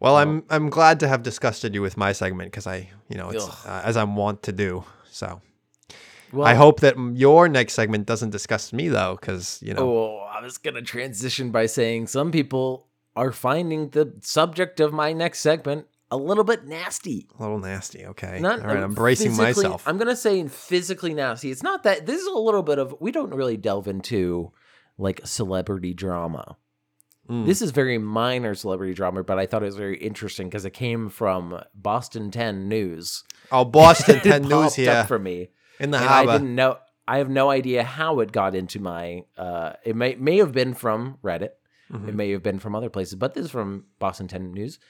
Well, 0.00 0.16
I'm 0.16 0.44
I'm 0.48 0.70
glad 0.70 0.98
to 1.00 1.08
have 1.08 1.22
disgusted 1.22 1.74
you 1.74 1.82
with 1.82 1.96
my 1.98 2.12
segment 2.12 2.50
because 2.52 2.66
I, 2.66 2.88
you 3.10 3.18
know, 3.18 3.28
it's 3.30 3.46
uh, 3.66 3.82
as 3.84 3.96
I'm 3.98 4.16
wont 4.16 4.42
to 4.44 4.52
do. 4.52 4.84
So 5.10 5.40
Well, 6.36 6.46
I 6.46 6.54
hope 6.54 6.80
that 6.80 6.96
your 7.14 7.48
next 7.48 7.74
segment 7.74 8.06
doesn't 8.06 8.30
disgust 8.30 8.72
me 8.72 8.88
though, 8.88 9.16
because 9.20 9.58
you 9.62 9.74
know, 9.74 9.82
Oh, 9.82 10.18
I 10.30 10.40
was 10.42 10.58
gonna 10.58 10.82
transition 10.82 11.50
by 11.50 11.66
saying 11.66 12.06
some 12.08 12.30
people 12.30 12.86
are 13.14 13.32
finding 13.32 13.88
the 13.90 14.12
subject 14.20 14.78
of 14.80 14.92
my 14.92 15.12
next 15.12 15.40
segment 15.40 15.86
a 16.10 16.16
little 16.16 16.44
bit 16.44 16.66
nasty. 16.66 17.26
a 17.38 17.42
little 17.42 17.58
nasty. 17.58 18.06
Okay, 18.06 18.38
Not 18.40 18.60
all 18.60 18.66
right, 18.66 18.76
I'm 18.76 18.94
bracing 18.94 19.36
myself. 19.36 19.82
I'm 19.88 19.98
gonna 19.98 20.14
say 20.14 20.46
physically 20.46 21.14
nasty. 21.14 21.50
It's 21.50 21.62
not 21.62 21.82
that. 21.84 22.06
This 22.06 22.20
is 22.20 22.26
a 22.26 22.38
little 22.38 22.62
bit 22.62 22.78
of. 22.78 22.94
We 23.00 23.10
don't 23.10 23.34
really 23.34 23.56
delve 23.56 23.88
into 23.88 24.52
like 24.98 25.20
celebrity 25.24 25.94
drama. 25.94 26.56
Mm. 27.28 27.44
This 27.44 27.60
is 27.60 27.72
very 27.72 27.98
minor 27.98 28.54
celebrity 28.54 28.94
drama, 28.94 29.24
but 29.24 29.38
I 29.38 29.46
thought 29.46 29.62
it 29.62 29.66
was 29.66 29.76
very 29.76 29.98
interesting 29.98 30.48
because 30.48 30.64
it 30.64 30.72
came 30.72 31.08
from 31.08 31.60
Boston 31.74 32.30
10 32.30 32.68
News. 32.68 33.24
oh, 33.50 33.64
Boston 33.64 34.20
Ten 34.22 34.42
News 34.42 34.74
here 34.76 34.92
up 34.92 35.08
for 35.08 35.18
me. 35.18 35.48
In 35.80 35.90
the 35.90 35.98
and 35.98 36.06
I 36.06 36.26
didn't 36.26 36.54
know. 36.54 36.78
I 37.08 37.18
have 37.18 37.28
no 37.30 37.50
idea 37.50 37.84
how 37.84 38.18
it 38.20 38.32
got 38.32 38.54
into 38.54 38.80
my. 38.80 39.24
Uh, 39.38 39.74
it 39.84 39.94
may 39.96 40.14
may 40.16 40.38
have 40.38 40.52
been 40.52 40.74
from 40.74 41.18
Reddit. 41.22 41.50
Mhm. 41.92 42.08
It 42.08 42.14
may 42.16 42.30
have 42.32 42.42
been 42.42 42.58
from 42.58 42.74
other 42.74 42.90
places, 42.90 43.14
but 43.14 43.34
this 43.34 43.44
is 43.44 43.50
from 43.50 43.84
Boston 44.00 44.26
10 44.26 44.52
News, 44.52 44.80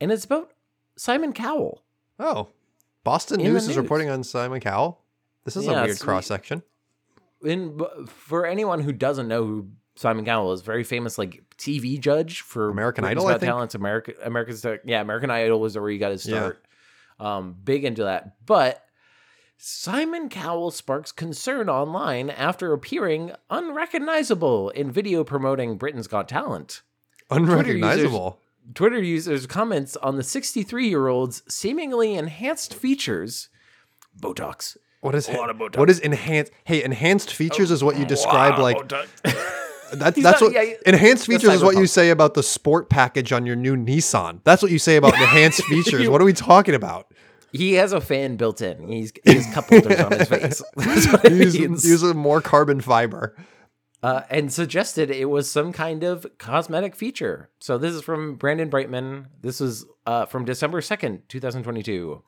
and 0.00 0.10
it's 0.10 0.24
about 0.24 0.52
Simon 0.96 1.34
Cowell. 1.34 1.84
Oh, 2.18 2.48
Boston 3.04 3.38
the 3.38 3.44
News 3.44 3.68
is 3.68 3.76
reporting 3.76 4.08
on 4.08 4.24
Simon 4.24 4.60
Cowell. 4.60 5.02
This 5.44 5.56
is 5.56 5.66
Yeah, 5.66 5.82
a 5.82 5.84
weird 5.84 6.00
cross 6.00 6.26
section. 6.26 6.62
In 7.42 7.78
for 8.06 8.46
anyone 8.46 8.80
who 8.80 8.92
doesn't 8.92 9.28
know 9.28 9.44
who 9.44 9.68
Simon 9.96 10.24
Cowell 10.24 10.52
is, 10.52 10.62
very 10.62 10.84
famous 10.84 11.18
like 11.18 11.42
TV 11.58 11.98
judge 12.00 12.40
for 12.40 12.70
American 12.70 13.02
Britain's 13.02 13.22
Idol, 13.22 13.28
I 13.28 13.38
think? 13.38 13.50
Talent. 13.50 13.74
America, 13.74 14.12
America's 14.22 14.64
yeah, 14.84 15.00
American 15.02 15.30
Idol 15.30 15.60
was 15.60 15.76
where 15.78 15.90
he 15.90 15.98
got 15.98 16.10
his 16.12 16.24
Yeah. 16.26 16.36
start. 16.38 16.64
Um, 17.18 17.54
big 17.62 17.84
into 17.84 18.04
that, 18.04 18.36
but. 18.46 18.82
Simon 19.62 20.30
Cowell 20.30 20.70
sparks 20.70 21.12
concern 21.12 21.68
online 21.68 22.30
after 22.30 22.72
appearing 22.72 23.32
unrecognizable 23.50 24.70
in 24.70 24.90
video 24.90 25.22
promoting 25.22 25.76
Britain's 25.76 26.06
Got 26.06 26.30
Talent. 26.30 26.80
Unrecognizable. 27.30 28.40
Twitter 28.74 29.02
users 29.02 29.46
comments 29.46 29.96
on 29.96 30.16
the 30.16 30.22
63 30.22 30.88
year 30.88 31.08
old's 31.08 31.42
seemingly 31.46 32.14
enhanced 32.14 32.72
features. 32.72 33.50
Botox. 34.18 34.78
What 35.02 35.14
is 35.14 35.28
A 35.28 35.32
lot 35.32 35.50
of 35.50 35.56
Botox. 35.56 35.76
what 35.76 35.90
is 35.90 35.98
enhanced? 36.00 36.52
Hey, 36.64 36.82
enhanced 36.82 37.34
features 37.34 37.70
is 37.70 37.84
what 37.84 37.98
you 37.98 38.06
describe 38.06 38.54
Wow, 38.56 38.62
like 38.62 38.88
that, 38.88 39.06
He's 40.14 40.24
that's 40.24 40.40
not- 40.40 40.40
what 40.40 40.52
yeah, 40.54 40.72
enhanced 40.86 41.26
features 41.26 41.50
is 41.52 41.62
what 41.62 41.76
you 41.76 41.86
say 41.86 42.08
about 42.08 42.32
the 42.32 42.42
sport 42.42 42.88
package 42.88 43.30
on 43.30 43.44
your 43.44 43.56
new 43.56 43.76
Nissan. 43.76 44.40
That's 44.44 44.62
what 44.62 44.70
you 44.72 44.78
say 44.78 44.96
about 44.96 45.12
enhanced 45.20 45.62
features. 45.64 46.08
What 46.08 46.22
are 46.22 46.24
we 46.24 46.32
talking 46.32 46.74
about? 46.74 47.12
He 47.52 47.74
has 47.74 47.92
a 47.92 48.00
fan 48.00 48.36
built 48.36 48.60
in. 48.60 48.88
He's 48.88 49.12
he 49.24 49.34
has 49.34 49.46
cup 49.54 49.66
holders 49.68 50.00
on 50.00 50.12
his 50.12 50.28
face. 50.28 50.62
That's 50.76 51.12
what 51.12 51.24
it 51.24 51.32
Use, 51.32 51.58
means. 51.58 51.84
use 51.88 52.02
a 52.02 52.14
more 52.14 52.40
carbon 52.40 52.80
fiber. 52.80 53.36
uh, 54.02 54.22
and 54.30 54.52
suggested 54.52 55.10
it 55.10 55.26
was 55.28 55.50
some 55.50 55.72
kind 55.72 56.02
of 56.04 56.26
cosmetic 56.38 56.96
feature. 56.96 57.50
So 57.58 57.76
this 57.78 57.94
is 57.94 58.02
from 58.02 58.36
Brandon 58.36 58.70
Brightman. 58.70 59.26
This 59.42 59.60
was 59.60 59.84
uh, 60.06 60.24
from 60.26 60.44
December 60.44 60.80
2nd, 60.80 61.22
2022. 61.28 62.22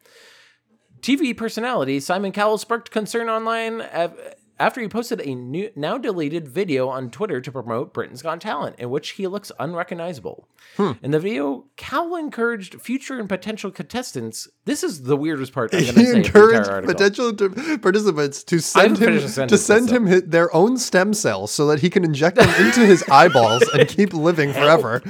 TV 1.00 1.36
personality 1.36 1.98
Simon 1.98 2.30
Cowell 2.30 2.58
sparked 2.58 2.90
concern 2.90 3.28
online 3.28 3.80
af- 3.80 4.14
after 4.58 4.80
he 4.80 4.88
posted 4.88 5.20
a 5.20 5.34
new, 5.34 5.70
now 5.74 5.98
deleted 5.98 6.46
video 6.46 6.88
on 6.88 7.10
Twitter 7.10 7.40
to 7.40 7.50
promote 7.52 7.92
Britain's 7.92 8.22
Got 8.22 8.40
Talent, 8.40 8.76
in 8.78 8.90
which 8.90 9.10
he 9.10 9.26
looks 9.26 9.50
unrecognizable. 9.58 10.46
Hmm. 10.76 10.92
In 11.02 11.10
the 11.10 11.18
video, 11.18 11.64
Cowell 11.76 12.16
encouraged 12.16 12.80
future 12.80 13.18
and 13.18 13.28
potential 13.28 13.70
contestants. 13.70 14.48
This 14.64 14.84
is 14.84 15.02
the 15.02 15.16
weirdest 15.16 15.52
part. 15.52 15.74
I'm 15.74 15.80
He 15.80 15.86
say. 15.86 15.90
of 15.90 15.96
the 15.96 16.16
encouraged 16.16 16.86
potential 16.86 17.34
to- 17.34 17.78
participants 17.78 18.44
to 18.44 18.60
send 18.60 18.98
him 18.98 19.18
to 19.48 19.58
send 19.58 19.90
him 19.90 20.06
hi- 20.06 20.20
their 20.24 20.54
own 20.54 20.78
stem 20.78 21.12
cells 21.14 21.50
so 21.50 21.66
that 21.66 21.80
he 21.80 21.90
can 21.90 22.04
inject 22.04 22.36
them 22.36 22.48
into 22.64 22.80
his 22.86 23.02
eyeballs 23.10 23.62
and 23.74 23.88
keep 23.88 24.12
living 24.14 24.52
forever. 24.52 25.02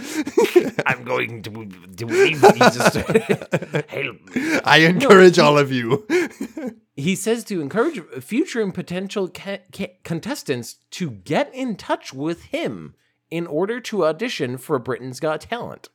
I'm 0.87 1.05
going 1.05 1.42
to, 1.42 1.50
to 1.96 2.07
leave 2.07 2.40
Jesus. 2.55 2.94
Help. 2.94 4.16
I 4.64 4.78
encourage 4.88 5.38
all 5.38 5.59
of 5.59 5.70
you. 5.70 6.07
He 6.94 7.14
says 7.16 7.44
to 7.44 7.61
encourage 7.61 8.00
future 8.20 8.61
and 8.61 8.74
potential 8.74 9.28
ca- 9.28 9.61
ca- 9.74 9.96
contestants 10.05 10.76
to 10.92 11.11
get 11.11 11.52
in 11.55 11.76
touch 11.76 12.12
with 12.12 12.44
him 12.44 12.94
in 13.31 13.46
order 13.46 13.81
to 13.81 14.04
audition 14.04 14.58
for 14.58 14.79
Britain's 14.79 15.19
Got 15.21 15.40
Talent. 15.42 15.88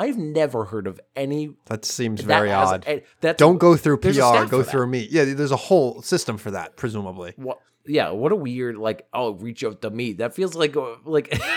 I've 0.00 0.16
never 0.16 0.66
heard 0.66 0.86
of 0.86 1.00
any. 1.16 1.56
That 1.66 1.84
seems 1.84 2.20
that 2.20 2.26
very 2.26 2.50
has- 2.50 2.68
odd. 2.68 3.02
that's, 3.20 3.36
Don't 3.38 3.58
go 3.58 3.76
through 3.76 3.96
PR, 3.96 4.12
go 4.12 4.62
that. 4.62 4.64
through 4.70 4.86
me. 4.86 5.08
Yeah, 5.10 5.24
there's 5.24 5.50
a 5.50 5.56
whole 5.56 6.02
system 6.02 6.38
for 6.38 6.52
that, 6.52 6.76
presumably. 6.76 7.32
What, 7.34 7.58
yeah, 7.88 8.10
what 8.10 8.30
a 8.32 8.36
weird 8.36 8.76
like. 8.76 9.08
Oh, 9.12 9.32
reach 9.32 9.64
out 9.64 9.82
to 9.82 9.90
me. 9.90 10.12
That 10.14 10.34
feels 10.34 10.54
like 10.54 10.76
uh, 10.76 10.96
like. 11.04 11.36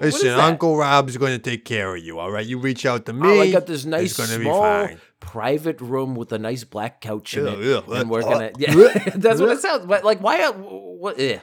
Listen? 0.00 0.30
Uncle 0.30 0.76
Rob's 0.76 1.16
going 1.18 1.32
to 1.32 1.38
take 1.38 1.64
care 1.66 1.94
of 1.94 2.02
you, 2.02 2.18
all 2.18 2.30
right? 2.30 2.46
You 2.46 2.58
reach 2.58 2.86
out 2.86 3.04
to 3.06 3.12
me. 3.12 3.28
Oh, 3.28 3.40
I 3.40 3.50
got 3.52 3.66
this 3.66 3.84
nice 3.84 4.18
it's 4.18 4.28
gonna 4.28 4.38
be 4.38 4.44
small 4.44 4.88
private 5.20 5.80
room 5.80 6.14
with 6.14 6.32
a 6.32 6.38
nice 6.38 6.64
black 6.64 7.00
couch 7.02 7.36
in 7.36 7.44
Ew, 7.44 7.50
it, 7.52 7.86
ew, 7.88 7.94
and 7.94 8.08
we're 8.08 8.20
uh, 8.22 8.28
gonna. 8.30 8.50
Yeah, 8.58 8.72
uh, 8.72 9.10
that's 9.16 9.40
what 9.40 9.50
it 9.50 9.60
sounds. 9.66 9.86
But 9.86 10.04
like, 10.04 10.20
why? 10.20 10.42
uh, 10.42 10.52
What? 10.52 11.18
eh. 11.20 11.40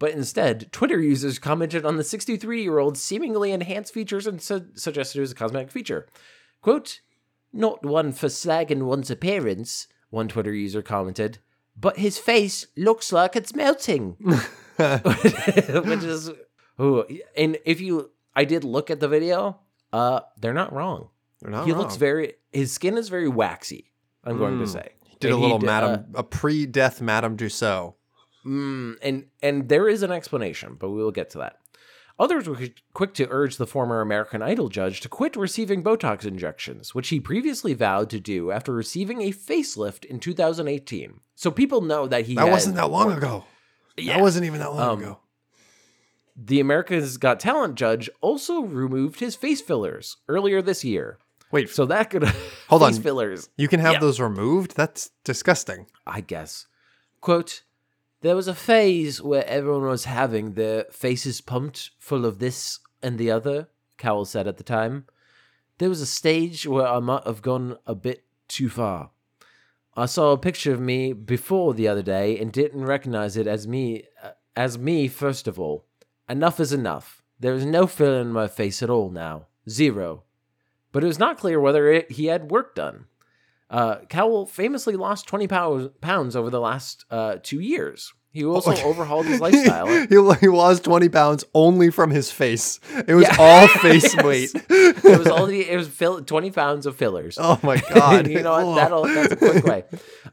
But 0.00 0.10
instead, 0.10 0.72
Twitter 0.72 1.00
users 1.00 1.38
commented 1.38 1.86
on 1.86 1.96
the 1.96 2.04
63 2.04 2.62
year 2.62 2.78
old's 2.78 3.00
seemingly 3.00 3.52
enhanced 3.52 3.94
features 3.94 4.26
and 4.26 4.42
su- 4.42 4.66
suggested 4.74 5.18
it 5.18 5.22
was 5.22 5.32
a 5.32 5.36
cosmetic 5.36 5.70
feature. 5.70 6.08
Quote, 6.62 7.00
Not 7.52 7.84
one 7.86 8.10
for 8.12 8.26
slagging 8.26 8.82
one's 8.82 9.10
appearance, 9.10 9.86
one 10.10 10.26
Twitter 10.28 10.52
user 10.52 10.82
commented, 10.82 11.38
but 11.76 11.98
his 11.98 12.18
face 12.18 12.66
looks 12.76 13.12
like 13.12 13.36
it's 13.36 13.54
melting. 13.54 14.16
Which 14.76 16.02
is, 16.04 16.30
ooh, 16.80 17.04
and 17.36 17.58
if 17.64 17.80
you, 17.80 18.10
I 18.34 18.44
did 18.44 18.64
look 18.64 18.90
at 18.90 19.00
the 19.00 19.08
video, 19.08 19.60
uh, 19.92 20.20
they're 20.40 20.54
not 20.54 20.72
wrong. 20.72 21.08
They're 21.40 21.50
not 21.50 21.64
he 21.66 21.72
wrong. 21.72 21.80
looks 21.82 21.96
very, 21.96 22.34
his 22.52 22.72
skin 22.72 22.96
is 22.98 23.08
very 23.08 23.28
waxy, 23.28 23.92
I'm 24.24 24.38
going 24.38 24.58
to 24.58 24.64
Mm. 24.64 24.68
say. 24.72 24.88
Did 25.20 25.30
a 25.30 25.34
And 25.34 25.38
he 25.38 25.42
little 25.42 25.58
did, 25.58 25.68
uh, 25.68 25.72
Madame, 25.72 26.04
a 26.14 26.22
pre-death 26.22 27.00
Madame 27.00 27.36
Tussaud. 27.36 27.94
Mm, 28.44 28.96
and 29.00 29.26
and 29.42 29.68
there 29.70 29.88
is 29.88 30.02
an 30.02 30.10
explanation, 30.12 30.76
but 30.78 30.90
we 30.90 31.02
will 31.02 31.12
get 31.12 31.30
to 31.30 31.38
that. 31.38 31.60
Others 32.18 32.48
were 32.48 32.58
quick 32.92 33.12
to 33.14 33.28
urge 33.28 33.56
the 33.56 33.66
former 33.66 34.00
American 34.00 34.40
Idol 34.40 34.68
judge 34.68 35.00
to 35.00 35.08
quit 35.08 35.34
receiving 35.34 35.82
Botox 35.82 36.24
injections, 36.24 36.94
which 36.94 37.08
he 37.08 37.18
previously 37.18 37.74
vowed 37.74 38.08
to 38.10 38.20
do 38.20 38.52
after 38.52 38.72
receiving 38.72 39.20
a 39.20 39.32
facelift 39.32 40.04
in 40.04 40.20
2018. 40.20 41.20
So 41.34 41.50
people 41.50 41.80
know 41.80 42.06
that 42.06 42.26
he 42.26 42.36
That 42.36 42.50
wasn't 42.50 42.76
that 42.76 42.90
long 42.90 43.10
ago. 43.12 43.44
Yeah. 43.96 44.14
That 44.16 44.22
wasn't 44.22 44.44
even 44.46 44.60
that 44.60 44.72
long 44.72 44.88
Um, 44.88 44.98
ago. 45.00 45.18
The 46.36 46.60
America's 46.60 47.16
Got 47.16 47.40
Talent 47.40 47.74
judge 47.76 48.08
also 48.20 48.60
removed 48.62 49.20
his 49.20 49.34
face 49.36 49.60
fillers 49.60 50.16
earlier 50.28 50.62
this 50.62 50.84
year. 50.84 51.18
Wait, 51.52 51.70
So 51.70 51.86
that 51.86 52.10
could 52.10 52.24
Hold 52.68 52.82
face 52.86 52.96
on. 52.96 53.02
fillers. 53.02 53.48
you 53.56 53.68
can 53.68 53.78
have 53.80 53.94
yeah. 53.94 53.98
those 54.00 54.18
removed? 54.20 54.74
That's 54.76 55.10
disgusting. 55.24 55.86
I 56.06 56.20
guess. 56.20 56.66
Quote, 57.20 57.62
there 58.24 58.34
was 58.34 58.48
a 58.48 58.54
phase 58.54 59.20
where 59.20 59.46
everyone 59.46 59.82
was 59.82 60.06
having 60.06 60.54
their 60.54 60.84
faces 60.84 61.42
pumped 61.42 61.90
full 61.98 62.24
of 62.24 62.38
this 62.38 62.78
and 63.02 63.18
the 63.18 63.30
other, 63.30 63.68
Cowell 63.98 64.24
said 64.24 64.48
at 64.48 64.56
the 64.56 64.64
time. 64.64 65.04
There 65.76 65.90
was 65.90 66.00
a 66.00 66.06
stage 66.06 66.66
where 66.66 66.86
I 66.86 67.00
might 67.00 67.26
have 67.26 67.42
gone 67.42 67.76
a 67.86 67.94
bit 67.94 68.24
too 68.48 68.70
far. 68.70 69.10
I 69.94 70.06
saw 70.06 70.32
a 70.32 70.38
picture 70.38 70.72
of 70.72 70.80
me 70.80 71.12
before 71.12 71.74
the 71.74 71.86
other 71.86 72.00
day 72.02 72.38
and 72.38 72.50
didn't 72.50 72.86
recognize 72.86 73.36
it 73.36 73.46
as 73.46 73.68
me 73.68 74.04
uh, 74.22 74.30
as 74.56 74.78
me 74.78 75.06
first 75.06 75.46
of 75.46 75.60
all. 75.60 75.84
Enough 76.26 76.60
is 76.60 76.72
enough. 76.72 77.22
There 77.38 77.52
is 77.52 77.66
no 77.66 77.86
filler 77.86 78.22
in 78.22 78.32
my 78.32 78.48
face 78.48 78.82
at 78.82 78.88
all 78.88 79.10
now. 79.10 79.48
Zero. 79.68 80.22
But 80.92 81.04
it 81.04 81.08
was 81.08 81.18
not 81.18 81.36
clear 81.36 81.60
whether 81.60 81.92
it, 81.92 82.12
he 82.12 82.26
had 82.26 82.50
work 82.50 82.74
done. 82.74 83.04
Uh, 83.74 83.96
Cowell 84.08 84.46
famously 84.46 84.94
lost 84.94 85.26
20 85.26 85.48
pounds, 85.48 85.88
pounds 86.00 86.36
over 86.36 86.48
the 86.48 86.60
last 86.60 87.04
uh, 87.10 87.36
two 87.42 87.58
years. 87.58 88.12
He 88.30 88.44
also 88.44 88.70
overhauled 88.84 89.26
his 89.26 89.40
lifestyle. 89.46 89.86
he, 90.08 90.36
he 90.40 90.48
lost 90.48 90.84
20 90.84 91.08
pounds 91.08 91.44
only 91.54 91.90
from 91.90 92.10
his 92.10 92.30
face. 92.30 92.78
It 93.08 93.14
was 93.14 93.24
Yeah. 93.26 93.36
all 93.38 93.66
face 93.80 94.14
Yes. 94.14 94.24
weight. 94.24 94.50
it 94.70 95.18
was 95.18 95.26
all 95.26 95.46
the 95.46 95.68
it 95.68 95.76
was 95.76 95.88
fill, 95.88 96.22
20 96.22 96.50
pounds 96.52 96.86
of 96.86 96.94
fillers. 96.96 97.36
oh 97.40 97.58
my 97.64 97.76
god. 97.92 98.28
you 98.28 98.42
know? 98.42 98.74
That'll, 98.76 99.04
that's 99.04 99.32
a 99.32 99.36
quick 99.36 99.64
way. 99.64 99.84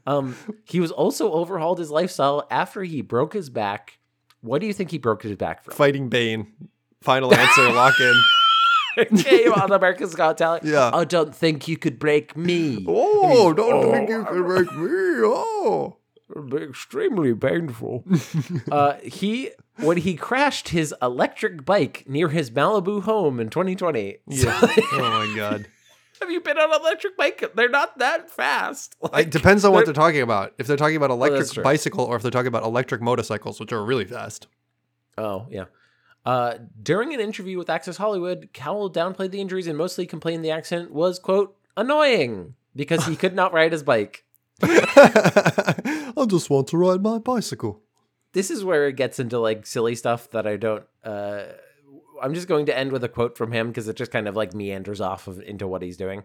Um, 0.06 0.36
he 0.64 0.78
was 0.80 0.90
also 0.92 1.32
overhauled 1.32 1.78
his 1.80 1.90
lifestyle 1.90 2.46
after 2.50 2.82
he 2.84 3.02
broke 3.02 3.32
his 3.32 3.50
back. 3.50 3.98
What 4.40 4.60
do 4.60 4.66
you 4.68 4.72
think 4.72 4.90
he 4.92 4.98
broke 4.98 5.22
his 5.24 5.36
back 5.36 5.64
from? 5.64 5.74
Fighting 5.74 6.08
Bane. 6.08 6.46
Final 7.02 7.34
answer, 7.34 7.72
lock 7.72 7.98
in. 8.00 8.14
Came 9.16 9.52
on 9.52 9.72
America's 9.72 10.14
Got 10.14 10.38
Talent. 10.38 10.64
Yeah. 10.64 10.90
I 10.92 11.04
don't 11.04 11.34
think 11.34 11.68
you 11.68 11.76
could 11.76 11.98
break 11.98 12.36
me. 12.36 12.84
Oh, 12.88 13.52
don't 13.52 13.72
oh, 13.72 13.90
think 13.92 14.08
you 14.10 14.24
could 14.24 14.44
break 14.44 14.72
me. 14.72 14.88
Oh. 15.24 15.96
It'd 16.30 16.50
be 16.50 16.56
extremely 16.58 17.34
painful. 17.34 18.04
uh, 18.72 18.94
he 19.02 19.50
when 19.76 19.98
he 19.98 20.14
crashed 20.14 20.70
his 20.70 20.94
electric 21.02 21.64
bike 21.64 22.04
near 22.06 22.28
his 22.28 22.50
Malibu 22.50 23.02
home 23.02 23.38
in 23.38 23.50
2020. 23.50 24.18
Yeah. 24.26 24.58
oh 24.62 24.76
my 24.92 25.34
god. 25.36 25.66
Have 26.20 26.30
you 26.30 26.40
been 26.40 26.56
on 26.56 26.72
an 26.72 26.80
electric 26.80 27.16
bike? 27.16 27.52
They're 27.54 27.68
not 27.68 27.98
that 27.98 28.30
fast. 28.30 28.96
It 29.12 29.30
depends 29.30 29.64
on 29.64 29.72
what 29.72 29.84
they're 29.84 29.94
talking 29.94 30.22
about. 30.22 30.54
If 30.56 30.68
they're 30.68 30.76
talking 30.76 30.96
about 30.96 31.10
electric 31.10 31.50
true. 31.50 31.64
bicycle 31.64 32.04
or 32.04 32.16
if 32.16 32.22
they're 32.22 32.30
talking 32.30 32.46
about 32.46 32.62
electric 32.62 33.02
motorcycles, 33.02 33.58
which 33.58 33.72
are 33.72 33.84
really 33.84 34.04
fast. 34.04 34.46
Oh, 35.18 35.46
yeah. 35.50 35.64
Uh, 36.24 36.54
during 36.80 37.12
an 37.12 37.20
interview 37.20 37.58
with 37.58 37.70
Access 37.70 37.96
Hollywood, 37.96 38.50
Cowell 38.52 38.90
downplayed 38.90 39.32
the 39.32 39.40
injuries 39.40 39.66
and 39.66 39.76
mostly 39.76 40.06
complained 40.06 40.44
the 40.44 40.50
accident 40.50 40.92
was, 40.92 41.18
quote, 41.18 41.56
annoying 41.76 42.54
because 42.76 43.06
he 43.06 43.16
could 43.16 43.34
not 43.34 43.52
ride 43.54 43.72
his 43.72 43.82
bike. 43.82 44.24
I 44.62 46.24
just 46.28 46.50
want 46.50 46.68
to 46.68 46.76
ride 46.76 47.02
my 47.02 47.18
bicycle. 47.18 47.82
This 48.32 48.50
is 48.50 48.64
where 48.64 48.86
it 48.86 48.96
gets 48.96 49.18
into 49.18 49.38
like 49.38 49.66
silly 49.66 49.94
stuff 49.94 50.30
that 50.30 50.46
I 50.46 50.56
don't. 50.56 50.84
Uh, 51.04 51.44
I'm 52.22 52.34
just 52.34 52.48
going 52.48 52.66
to 52.66 52.78
end 52.78 52.92
with 52.92 53.02
a 53.02 53.08
quote 53.08 53.36
from 53.36 53.50
him 53.50 53.68
because 53.68 53.88
it 53.88 53.96
just 53.96 54.12
kind 54.12 54.28
of 54.28 54.36
like 54.36 54.54
meanders 54.54 55.00
off 55.00 55.26
of 55.26 55.40
into 55.40 55.66
what 55.66 55.82
he's 55.82 55.96
doing. 55.96 56.22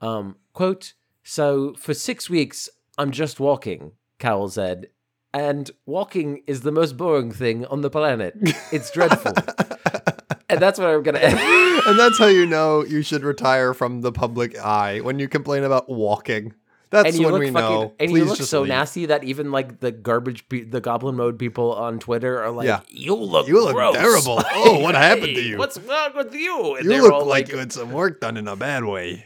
Um, 0.00 0.36
quote, 0.52 0.94
so 1.24 1.74
for 1.74 1.94
six 1.94 2.30
weeks, 2.30 2.68
I'm 2.96 3.10
just 3.10 3.40
walking, 3.40 3.92
Cowell 4.18 4.48
said. 4.48 4.88
And 5.34 5.70
walking 5.86 6.42
is 6.46 6.60
the 6.60 6.72
most 6.72 6.96
boring 6.96 7.32
thing 7.32 7.64
on 7.66 7.80
the 7.80 7.88
planet. 7.90 8.34
It's 8.70 8.90
dreadful. 8.90 9.32
and 10.50 10.60
that's 10.60 10.78
what 10.78 10.88
I'm 10.88 11.02
going 11.02 11.14
to 11.14 11.24
end. 11.24 11.38
and 11.86 11.98
that's 11.98 12.18
how 12.18 12.26
you 12.26 12.44
know 12.46 12.84
you 12.84 13.02
should 13.02 13.22
retire 13.22 13.72
from 13.72 14.02
the 14.02 14.12
public 14.12 14.58
eye 14.58 15.00
when 15.00 15.18
you 15.18 15.28
complain 15.28 15.64
about 15.64 15.88
walking. 15.88 16.52
That's 16.90 17.18
when 17.18 17.32
we 17.38 17.50
fucking, 17.50 17.54
know. 17.54 17.94
and 17.98 18.10
Please 18.10 18.18
you 18.18 18.24
look 18.26 18.36
just 18.36 18.50
so 18.50 18.60
leave. 18.60 18.68
nasty 18.68 19.06
that 19.06 19.24
even 19.24 19.50
like 19.50 19.80
the 19.80 19.90
garbage, 19.90 20.46
pe- 20.50 20.64
the 20.64 20.82
goblin 20.82 21.16
mode 21.16 21.38
people 21.38 21.72
on 21.72 21.98
Twitter 21.98 22.38
are 22.42 22.50
like, 22.50 22.66
Yeah. 22.66 22.80
"You 22.88 23.14
look, 23.14 23.48
You 23.48 23.64
look 23.64 23.72
gross." 23.72 23.94
terrible. 23.96 24.34
Like, 24.36 24.46
Oh, 24.52 24.80
what 24.80 24.94
happened 24.94 25.34
to 25.34 25.40
you?" 25.42 25.56
What's 25.56 25.78
wrong 25.78 26.10
with 26.14 26.34
you? 26.34 26.76
And 26.76 26.84
You 26.84 27.00
look 27.00 27.12
all 27.14 27.24
like 27.24 27.48
you 27.48 27.56
had 27.56 27.72
some 27.72 27.92
work 27.92 28.20
done 28.20 28.36
in 28.36 28.46
a 28.46 28.56
bad 28.56 28.84
way. 28.84 29.24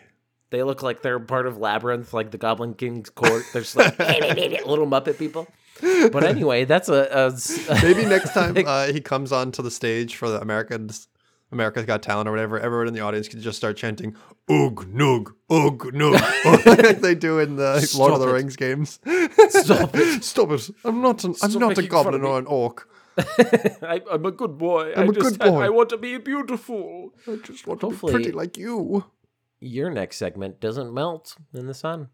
they 0.51 0.63
look 0.63 0.85
like 0.85 1.03
they're 1.03 1.19
part 1.19 1.49
of 1.49 1.59
Labyrinth, 1.59 2.15
like 2.15 2.31
the 2.31 2.39
Goblin 2.39 2.75
King's 2.75 3.11
court. 3.11 3.43
They're 3.53 3.63
just 3.63 3.75
like 3.75 3.99
little 3.99 4.87
Muppet 4.87 5.19
people. 5.19 5.49
But 5.81 6.25
anyway, 6.35 6.65
that's 6.65 6.89
a 6.89 7.33
Maybe 7.83 8.05
next 8.05 8.33
time 8.33 8.57
uh, 8.67 8.87
he 8.87 9.01
comes 9.01 9.33
onto 9.33 9.63
the 9.63 9.71
stage 9.71 10.17
for 10.17 10.29
the 10.29 10.41
Americans, 10.41 11.09
America's 11.53 11.85
Got 11.85 12.03
Talent 12.03 12.29
or 12.29 12.33
whatever, 12.33 12.59
everyone 12.59 12.89
in 12.89 12.95
the 12.95 13.01
audience 13.01 13.29
can 13.29 13.41
just 13.41 13.59
start 13.59 13.77
chanting 13.77 14.17
"Ugh 14.49 14.87
Nug, 14.93 15.29
Ugh 15.51 15.81
Nug," 15.93 16.67
like 16.87 17.01
they 17.01 17.15
do 17.15 17.39
in 17.39 17.57
the 17.57 17.93
Lord 17.97 18.13
of 18.15 18.21
the 18.21 18.29
it. 18.29 18.33
Rings 18.33 18.57
games. 18.57 18.99
Stop 19.51 19.95
it. 19.95 20.25
Stop 20.33 20.51
it! 20.51 20.71
I'm 20.85 21.01
not 21.03 21.25
an, 21.25 21.35
I'm 21.43 21.53
not 21.53 21.79
a 21.79 21.83
goblin 21.87 22.25
or 22.25 22.39
an 22.39 22.47
orc. 22.47 22.89
I, 23.19 24.03
I'm 24.11 24.27
a 24.27 24.31
good 24.33 24.59
boy. 24.59 24.93
I'm 24.95 25.05
I 25.05 25.11
a 25.11 25.13
just 25.13 25.39
good 25.39 25.51
boy. 25.51 25.63
I 25.63 25.69
want 25.71 25.89
to 25.91 25.97
be 25.97 26.19
beautiful. 26.19 27.13
I 27.27 27.37
just 27.37 27.67
want 27.67 27.81
Hopefully- 27.81 28.13
to 28.13 28.19
be 28.19 28.25
pretty 28.25 28.37
like 28.37 28.57
you. 28.59 29.05
Your 29.59 29.89
next 29.89 30.19
segment 30.19 30.61
doesn't 30.61 30.93
melt 30.93 31.35
in 31.55 31.67
the 31.67 31.73
sun. 31.73 32.09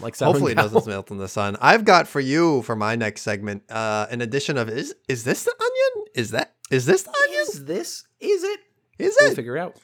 Like 0.00 0.16
Hopefully, 0.18 0.52
it 0.52 0.54
doesn't 0.58 0.86
melt 0.86 1.10
in 1.10 1.18
the 1.18 1.28
sun. 1.28 1.56
I've 1.60 1.84
got 1.84 2.06
for 2.06 2.20
you 2.20 2.62
for 2.62 2.76
my 2.76 2.94
next 2.96 3.22
segment 3.22 3.64
uh, 3.70 4.06
an 4.10 4.20
addition 4.20 4.56
of 4.56 4.68
is 4.68 4.94
is 5.08 5.24
this 5.24 5.44
the 5.44 5.54
onion? 5.60 6.06
Is 6.14 6.30
that 6.30 6.54
is 6.70 6.86
this 6.86 7.02
the 7.02 7.14
onion? 7.24 7.40
Is 7.42 7.64
this? 7.64 8.04
Is 8.20 8.44
it? 8.44 8.60
Is 8.98 9.16
We'll 9.20 9.32
it? 9.56 9.58
out. 9.58 9.76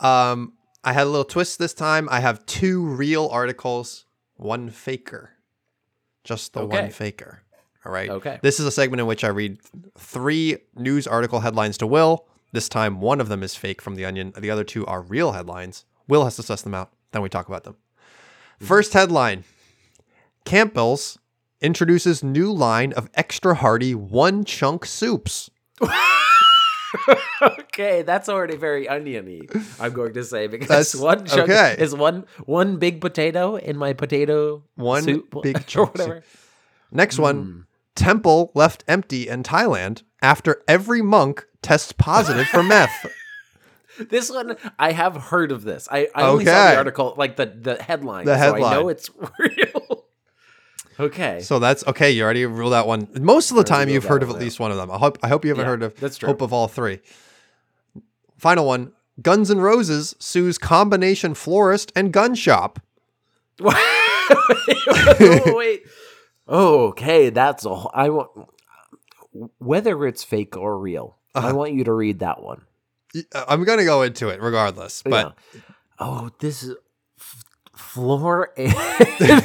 Um, 0.00 0.54
I 0.82 0.92
had 0.92 1.04
a 1.06 1.10
little 1.10 1.24
twist 1.24 1.58
this 1.58 1.74
time. 1.74 2.08
I 2.10 2.20
have 2.20 2.44
two 2.46 2.84
real 2.84 3.28
articles, 3.32 4.06
one 4.36 4.70
faker. 4.70 5.30
Just 6.24 6.52
the 6.54 6.64
one 6.64 6.84
Okay. 6.84 6.90
faker. 6.90 7.42
All 7.84 7.92
right. 7.92 8.08
Okay. 8.08 8.38
This 8.42 8.60
is 8.60 8.66
a 8.66 8.70
segment 8.70 9.00
in 9.00 9.06
which 9.06 9.24
I 9.24 9.28
read 9.28 9.58
three 9.98 10.58
news 10.74 11.06
article 11.06 11.40
headlines 11.40 11.76
to 11.78 11.86
Will. 11.86 12.26
This 12.52 12.68
time, 12.68 13.00
one 13.00 13.20
of 13.20 13.28
them 13.28 13.42
is 13.42 13.56
fake 13.56 13.82
from 13.82 13.94
The 13.96 14.04
Onion. 14.04 14.32
The 14.38 14.50
other 14.50 14.64
two 14.64 14.86
are 14.86 15.02
real 15.02 15.32
headlines. 15.32 15.84
Will 16.08 16.24
has 16.24 16.36
to 16.36 16.42
suss 16.42 16.62
them 16.62 16.72
out. 16.74 16.92
Then 17.12 17.20
we 17.20 17.28
talk 17.28 17.48
about 17.48 17.64
them. 17.64 17.76
First 18.64 18.92
headline 18.92 19.44
Campbell's 20.44 21.18
introduces 21.60 22.22
new 22.22 22.52
line 22.52 22.92
of 22.92 23.08
extra 23.14 23.54
hearty 23.54 23.94
one 23.94 24.44
chunk 24.44 24.84
soups. 24.84 25.50
okay, 27.42 28.02
that's 28.02 28.28
already 28.28 28.56
very 28.56 28.88
oniony. 28.88 29.42
I'm 29.80 29.92
going 29.92 30.14
to 30.14 30.24
say 30.24 30.46
because 30.46 30.68
That's- 30.68 30.94
one 30.94 31.26
chunk 31.26 31.50
okay. 31.50 31.74
is 31.78 31.94
one 31.94 32.24
one 32.46 32.76
big 32.78 33.00
potato 33.00 33.56
in 33.56 33.76
my 33.76 33.92
potato 33.92 34.62
One 34.76 35.02
soup 35.02 35.34
big 35.42 35.66
chunk 35.66 35.96
soup. 35.96 35.98
whatever. 35.98 36.22
Next 36.92 37.16
Hmm. 37.16 37.22
one 37.22 37.66
Temple 37.96 38.50
left 38.54 38.84
empty 38.88 39.28
in 39.28 39.42
Thailand 39.42 40.02
after 40.22 40.62
every 40.68 41.00
monk 41.02 41.46
tests 41.62 41.92
positive 41.92 42.46
for 42.46 42.62
meth. 42.62 42.90
This 43.98 44.30
one 44.30 44.56
I 44.78 44.92
have 44.92 45.16
heard 45.16 45.52
of 45.52 45.62
this. 45.64 45.88
I, 45.90 46.08
I 46.14 46.22
only 46.22 46.44
saw 46.44 46.70
the 46.70 46.76
article, 46.76 47.14
like 47.16 47.36
the 47.36 47.46
the 47.46 47.82
headline. 47.82 48.26
The 48.26 48.38
So 48.38 48.54
I 48.56 48.58
know 48.72 48.88
it's 48.88 49.10
real. 49.38 50.04
okay. 51.00 51.40
So 51.40 51.58
that's 51.58 51.86
okay. 51.86 52.10
You 52.10 52.22
already 52.24 52.44
ruled 52.46 52.72
out 52.74 52.86
one. 52.86 53.08
Most 53.20 53.50
of 53.50 53.56
the 53.56 53.64
time, 53.64 53.80
ruled 53.86 53.94
you've 53.94 54.02
that 54.04 54.08
heard 54.08 54.22
of 54.22 54.28
one 54.30 54.36
at 54.36 54.40
out. 54.40 54.44
least 54.44 54.60
one 54.60 54.70
of 54.70 54.76
them. 54.76 54.90
I 54.90 54.98
hope. 54.98 55.18
I 55.22 55.28
hope 55.28 55.44
you 55.44 55.50
haven't 55.50 55.64
Yeah, 55.64 55.70
heard 55.70 55.82
of. 55.82 55.96
that's 56.00 56.16
true. 56.18 56.26
Hope 56.28 56.40
of 56.40 56.52
all 56.52 56.68
three. 56.68 57.00
Final 58.38 58.66
one. 58.66 58.92
Guns 59.22 59.48
N' 59.50 59.60
Roses 59.60 60.16
sues 60.18 60.58
combination 60.58 61.34
florist 61.34 61.92
and 61.94 62.12
gun 62.12 62.34
shop. 62.34 62.80
wait, 63.60 63.76
wait, 65.20 65.54
wait. 65.54 65.82
Okay, 66.48 67.30
that's 67.30 67.64
a. 67.64 67.74
wh- 67.74 67.86
I 67.94 68.08
want. 68.10 68.30
whether 69.58 70.04
it's 70.06 70.24
fake 70.24 70.56
or 70.56 70.78
real. 70.78 71.16
I 71.34 71.38
Uh-huh. 71.38 71.54
want 71.54 71.72
you 71.74 71.84
to 71.84 71.92
read 71.92 72.18
that 72.20 72.42
one. 72.42 72.62
Y- 73.14 73.22
uh, 73.34 73.44
I'm 73.48 73.64
gonna 73.64 73.84
go 73.84 74.02
into 74.02 74.28
it 74.28 74.40
regardless, 74.40 75.02
but 75.04 75.34
Yeah. 75.54 75.60
oh, 75.98 76.30
this 76.40 76.62
is 76.62 76.74
f- 77.18 77.44
floor 77.76 78.50
and 78.56 78.74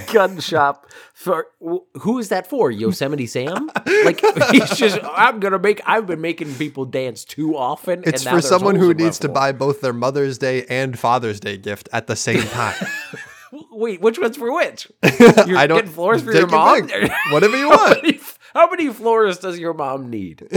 gun 0.13 0.39
shop 0.39 0.87
for 1.13 1.47
wh- 1.63 1.85
who 2.01 2.17
is 2.19 2.29
that 2.29 2.47
for? 2.49 2.71
Yosemite 2.71 3.27
Sam? 3.27 3.69
Like 4.05 4.21
he's 4.51 4.69
just 4.77 4.99
I'm 5.03 5.39
gonna 5.39 5.59
make. 5.59 5.81
I've 5.85 6.07
been 6.07 6.21
making 6.21 6.53
people 6.55 6.85
dance 6.85 7.23
too 7.25 7.55
often. 7.55 8.03
it's 8.05 8.23
for 8.23 8.41
someone 8.41 8.75
who 8.75 8.93
needs 8.93 9.19
to 9.19 9.29
buy 9.29 9.51
both 9.51 9.81
their 9.81 9.93
Mother's 9.93 10.37
Day 10.37 10.65
and 10.69 10.97
Father's 10.97 11.39
Day 11.39 11.57
gift 11.57 11.89
at 11.93 12.07
the 12.07 12.15
same 12.15 12.41
time. 12.49 12.75
Wait, 13.71 13.99
which 14.01 14.19
one's 14.19 14.37
for 14.37 14.53
which? 14.53 14.87
You're 15.47 15.57
I 15.57 15.65
don't 15.65 15.77
getting 15.79 15.91
floors 15.91 16.21
for 16.21 16.31
your 16.33 16.45
mom. 16.47 16.87
Whatever 17.31 17.57
you 17.57 17.69
How 17.69 17.77
want. 17.77 18.03
many, 18.03 18.19
how 18.53 18.69
many 18.69 18.89
floors 18.93 19.39
does 19.39 19.57
your 19.57 19.73
mom 19.73 20.09
need? 20.09 20.47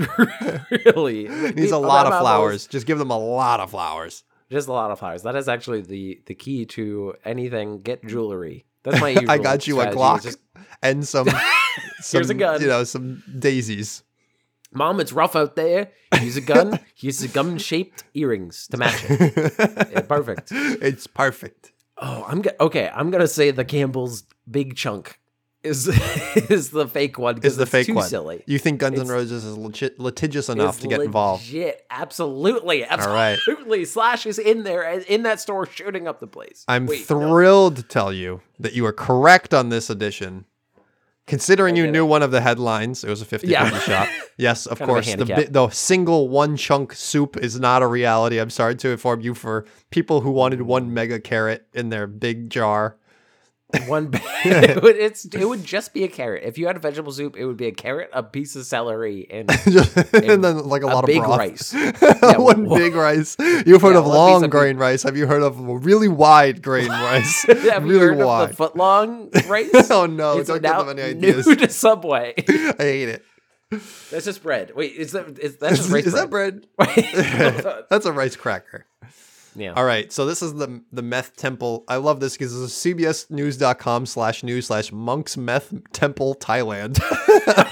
really? 0.86 1.28
Needs 1.28 1.72
a 1.72 1.78
lot 1.78 2.06
of 2.06 2.18
flowers. 2.20 2.66
Just 2.66 2.86
give 2.86 2.98
them 2.98 3.10
a 3.10 3.18
lot 3.18 3.60
of 3.60 3.70
flowers. 3.70 4.24
Just 4.50 4.68
a 4.68 4.72
lot 4.72 4.90
of 4.90 4.98
flowers. 4.98 5.22
That 5.22 5.36
is 5.36 5.48
actually 5.48 5.82
the 5.82 6.20
the 6.26 6.34
key 6.34 6.66
to 6.66 7.14
anything. 7.24 7.82
Get 7.82 8.02
mm. 8.02 8.08
jewelry. 8.08 8.66
That's 8.82 9.00
my 9.00 9.08
usual 9.10 9.30
I 9.30 9.38
got 9.38 9.66
you 9.66 9.80
a 9.80 9.90
strategy, 9.90 10.00
is 10.00 10.02
Glock 10.02 10.22
just, 10.22 10.38
and 10.82 11.06
some, 11.06 11.28
some 12.00 12.18
Here's 12.18 12.30
a 12.30 12.34
gun. 12.34 12.60
you 12.60 12.66
know, 12.66 12.84
some 12.84 13.22
daisies. 13.38 14.02
Mom, 14.72 15.00
it's 15.00 15.12
rough 15.12 15.36
out 15.36 15.56
there. 15.56 15.90
Use 16.20 16.36
a 16.36 16.40
gun. 16.40 16.78
Use 16.96 17.22
a 17.22 17.28
gun 17.28 17.58
shaped 17.58 18.04
earrings 18.14 18.68
to 18.68 18.76
match 18.76 19.04
it. 19.08 19.52
Yeah, 19.92 20.00
perfect. 20.02 20.50
It's 20.52 21.06
perfect. 21.06 21.72
Oh, 21.98 22.24
I'm 22.26 22.40
go- 22.40 22.52
okay. 22.60 22.90
I'm 22.94 23.10
gonna 23.10 23.28
say 23.28 23.50
the 23.50 23.64
Campbell's 23.64 24.24
big 24.48 24.76
chunk 24.76 25.19
is 25.62 25.86
is 26.50 26.70
the 26.70 26.86
fake 26.88 27.18
one 27.18 27.38
Is 27.42 27.56
the 27.56 27.66
fake 27.66 27.86
too 27.86 27.94
one? 27.94 28.08
Silly. 28.08 28.42
You 28.46 28.58
think 28.58 28.80
Guns 28.80 28.94
N' 28.98 29.02
It's- 29.06 29.10
Roses 29.14 29.44
is 29.44 29.56
legit, 29.56 29.98
litigious 30.00 30.48
enough 30.48 30.80
to 30.80 30.88
get 30.88 31.00
involved? 31.00 31.44
Legit, 31.46 31.84
absolutely, 31.90 32.82
right. 32.82 32.90
absolutely. 33.38 33.84
Slash 33.84 34.26
is 34.26 34.38
in 34.38 34.62
there 34.64 34.86
uh, 34.88 35.00
in 35.08 35.22
that 35.24 35.40
store 35.40 35.66
shooting 35.66 36.08
up 36.08 36.20
the 36.20 36.26
place. 36.26 36.64
I'm 36.68 36.86
Wait, 36.86 37.00
no. 37.10 37.16
thrilled 37.18 37.76
to 37.76 37.82
tell 37.82 38.12
you 38.12 38.40
that 38.58 38.72
you 38.72 38.86
are 38.86 38.92
correct 38.92 39.52
on 39.54 39.68
this 39.68 39.90
edition. 39.90 40.46
Considering 41.26 41.76
you 41.76 41.88
knew 41.88 42.04
one 42.04 42.24
of 42.24 42.32
the 42.32 42.40
headlines, 42.40 43.04
it 43.04 43.08
was 43.10 43.22
a 43.22 43.24
50 43.24 43.46
Yeah. 43.46 43.78
shop. 43.80 44.08
Yes, 44.36 44.64
of 44.66 44.78
Kind 44.78 44.90
of 44.90 44.94
course. 44.94 45.14
The, 45.14 45.48
the 45.50 45.68
single 45.68 46.28
one 46.30 46.56
chunk 46.56 46.94
soup 46.94 47.36
is 47.36 47.60
not 47.60 47.82
a 47.82 47.86
reality. 47.86 48.40
I'm 48.40 48.48
sorry 48.48 48.74
to 48.76 48.88
inform 48.88 49.20
you 49.20 49.34
for 49.34 49.66
people 49.90 50.22
who 50.22 50.30
wanted 50.30 50.62
one 50.62 50.94
mega 50.94 51.20
carrot 51.20 51.66
in 51.74 51.90
their 51.90 52.06
big 52.06 52.48
jar. 52.48 52.96
One, 53.86 54.08
ba- 54.08 54.20
it 54.44 54.82
would, 54.82 54.96
it's 54.96 55.24
it 55.26 55.44
would 55.48 55.64
just 55.64 55.92
be 55.94 56.04
a 56.04 56.08
carrot. 56.08 56.42
If 56.44 56.58
you 56.58 56.66
had 56.66 56.76
a 56.76 56.80
vegetable 56.80 57.12
soup, 57.12 57.36
it 57.36 57.44
would 57.46 57.56
be 57.56 57.66
a 57.66 57.72
carrot, 57.72 58.10
a 58.12 58.22
piece 58.22 58.56
of 58.56 58.64
celery, 58.66 59.26
and 59.30 59.50
and 60.14 60.42
then 60.44 60.64
like 60.68 60.82
a, 60.82 60.86
a 60.86 60.88
lot 60.88 61.06
big 61.06 61.18
of 61.18 61.24
broth. 61.24 61.38
rice. 61.38 61.74
Yeah, 62.22 62.36
one 62.38 62.68
big 62.68 62.94
rice. 62.94 63.36
You've 63.38 63.82
heard 63.82 63.92
Yeah, 63.94 64.00
of 64.00 64.06
long 64.06 64.48
grain 64.50 64.76
rice. 64.76 65.02
Have 65.02 65.16
you 65.16 65.26
heard 65.26 65.42
of 65.42 65.58
really 65.58 66.08
wide 66.08 66.62
grain 66.62 66.88
rice? 66.90 67.42
Have 67.44 67.86
you 67.86 67.92
really 67.92 67.98
heard 68.16 68.18
wide. 68.18 68.42
of 68.44 68.48
the 68.50 68.56
foot 68.56 68.76
long 68.76 69.30
rice? 69.48 69.90
oh 69.90 70.06
no, 70.06 70.38
It's 70.38 70.48
don't 70.48 70.62
give 70.62 70.76
them 70.76 70.88
any 70.90 71.02
ideas. 71.02 71.46
new 71.46 71.56
to 71.56 71.68
Subway. 71.70 72.34
I 72.48 72.74
hate 72.78 73.08
it. 73.08 73.24
That's 74.10 74.24
just 74.24 74.42
bread. 74.42 74.72
Wait, 74.74 74.92
is 74.94 75.12
that 75.12 75.38
is 75.38 75.56
that's 75.58 75.76
just 75.76 75.86
Is, 75.88 75.92
rice 75.92 76.06
is 76.06 76.12
that 76.14 76.28
bread? 76.30 76.66
bread? 76.76 77.86
That's 77.88 78.04
a 78.06 78.12
rice 78.12 78.34
cracker. 78.36 78.86
Yeah. 79.54 79.72
All 79.72 79.84
right, 79.84 80.12
so 80.12 80.26
this 80.26 80.42
is 80.42 80.54
the 80.54 80.82
the 80.92 81.02
meth 81.02 81.36
temple. 81.36 81.84
I 81.88 81.96
love 81.96 82.20
this 82.20 82.34
because 82.34 82.52
this 82.52 82.86
is 82.86 82.94
cbsnews.com 82.94 84.06
slash 84.06 84.42
news 84.42 84.66
slash 84.66 84.92
monks 84.92 85.36
meth 85.36 85.72
temple 85.92 86.34
Thailand. 86.36 87.00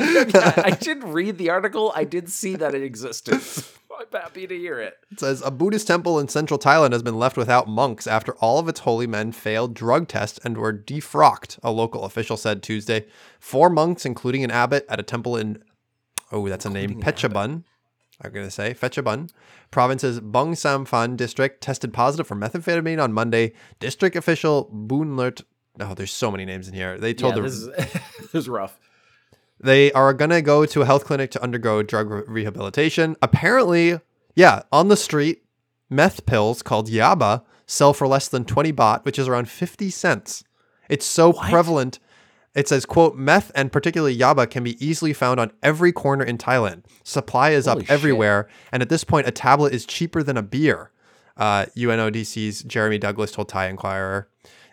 Yeah, 0.09 0.55
I 0.57 0.71
did 0.81 1.05
read 1.05 1.39
the 1.39 1.51
article. 1.51 1.93
I 1.95 2.05
did 2.05 2.31
see 2.31 2.57
that 2.57 2.75
it 2.75 2.83
existed. 2.83 3.35
I'm 3.99 4.21
happy 4.21 4.47
to 4.47 4.57
hear 4.57 4.81
it. 4.81 4.95
It 5.11 5.21
says 5.21 5.43
a 5.45 5.51
Buddhist 5.51 5.87
temple 5.87 6.19
in 6.19 6.29
central 6.29 6.59
Thailand 6.59 6.93
has 6.93 7.03
been 7.03 7.19
left 7.19 7.37
without 7.37 7.69
monks 7.69 8.07
after 8.07 8.35
all 8.37 8.59
of 8.59 8.69
its 8.69 8.81
holy 8.81 9.07
men 9.07 9.33
failed 9.33 9.75
drug 9.75 10.09
tests 10.09 10.39
and 10.45 10.57
were 10.57 10.73
defrocked, 10.73 11.59
a 11.63 11.71
local 11.71 12.05
official 12.05 12.37
said 12.37 12.63
Tuesday. 12.63 13.07
Four 13.41 13.71
monks, 13.71 14.07
including 14.07 14.45
an 14.45 14.51
abbot 14.51 14.87
at 14.89 15.01
a 15.01 15.03
temple 15.03 15.37
in, 15.37 15.63
oh, 16.31 16.49
that's 16.49 16.65
a 16.65 16.71
name, 16.71 17.01
Phetchabun. 17.03 17.65
I'm 18.21 18.33
going 18.33 18.47
to 18.47 18.51
say 18.51 18.75
Phetchabun. 18.75 19.31
Province's 19.71 20.19
Bung 20.21 20.55
Samphan 20.55 21.17
district 21.17 21.61
tested 21.61 21.93
positive 21.93 22.27
for 22.27 22.35
methamphetamine 22.35 23.03
on 23.03 23.13
Monday. 23.13 23.53
District 23.79 24.17
official 24.17 24.69
Boonlert. 24.75 25.43
Oh, 25.81 25.95
there's 25.95 26.13
so 26.13 26.31
many 26.31 26.45
names 26.45 26.67
in 26.67 26.75
here. 26.75 26.99
They 26.99 27.15
told 27.15 27.37
Yeah, 27.37 27.43
the 27.43 27.49
this 27.49 27.55
is 27.55 27.67
this 28.21 28.35
is 28.35 28.49
rough. 28.49 28.81
they 29.61 29.93
are 29.93 30.13
going 30.13 30.31
to 30.31 30.43
go 30.43 30.67
to 30.67 30.83
a 30.83 30.87
health 30.87 31.05
clinic 31.05 31.31
to 31.33 31.43
undergo 31.43 31.83
drug 31.83 32.11
re- 32.11 32.23
rehabilitation. 32.27 33.15
Apparently, 33.23 34.01
yeah, 34.35 34.63
on 34.73 34.89
the 34.89 34.97
street, 34.97 35.45
meth 35.89 36.27
pills 36.27 36.63
called 36.63 36.89
Yaba 36.91 37.43
sell 37.67 37.93
for 37.93 38.09
less 38.09 38.27
than 38.29 38.45
20 38.45 38.73
baht, 38.73 39.05
which 39.05 39.19
is 39.19 39.29
around 39.29 39.49
50 39.49 39.91
cents. 39.91 40.43
It's 40.89 41.07
so 41.07 41.33
prevalent. 41.33 41.99
It 42.59 42.67
says, 42.67 42.85
quote, 42.85 43.15
meth 43.15 43.53
and 43.55 43.71
particularly 43.71 44.19
Yaba 44.19 44.51
can 44.51 44.65
be 44.65 44.85
easily 44.85 45.13
found 45.13 45.39
on 45.39 45.53
every 45.63 45.93
corner 45.93 46.25
in 46.25 46.39
Thailand. 46.39 46.83
Supply 47.05 47.51
is 47.51 47.67
Holy 47.67 47.83
up 47.83 47.87
shit. 47.87 47.91
everywhere. 47.91 48.49
And 48.73 48.83
at 48.83 48.89
this 48.89 49.05
point, 49.05 49.29
a 49.29 49.31
tablet 49.31 49.73
is 49.73 49.87
cheaper 49.87 50.25
than 50.25 50.37
a 50.37 50.43
beer. 50.43 50.91
Uh, 51.37 51.67
UNODC's 51.77 52.65
Jeremy 52.65 52.99
Douglas 52.99 53.31
told 53.31 53.49
Thai 53.49 53.69
Inquirer. 53.69 54.29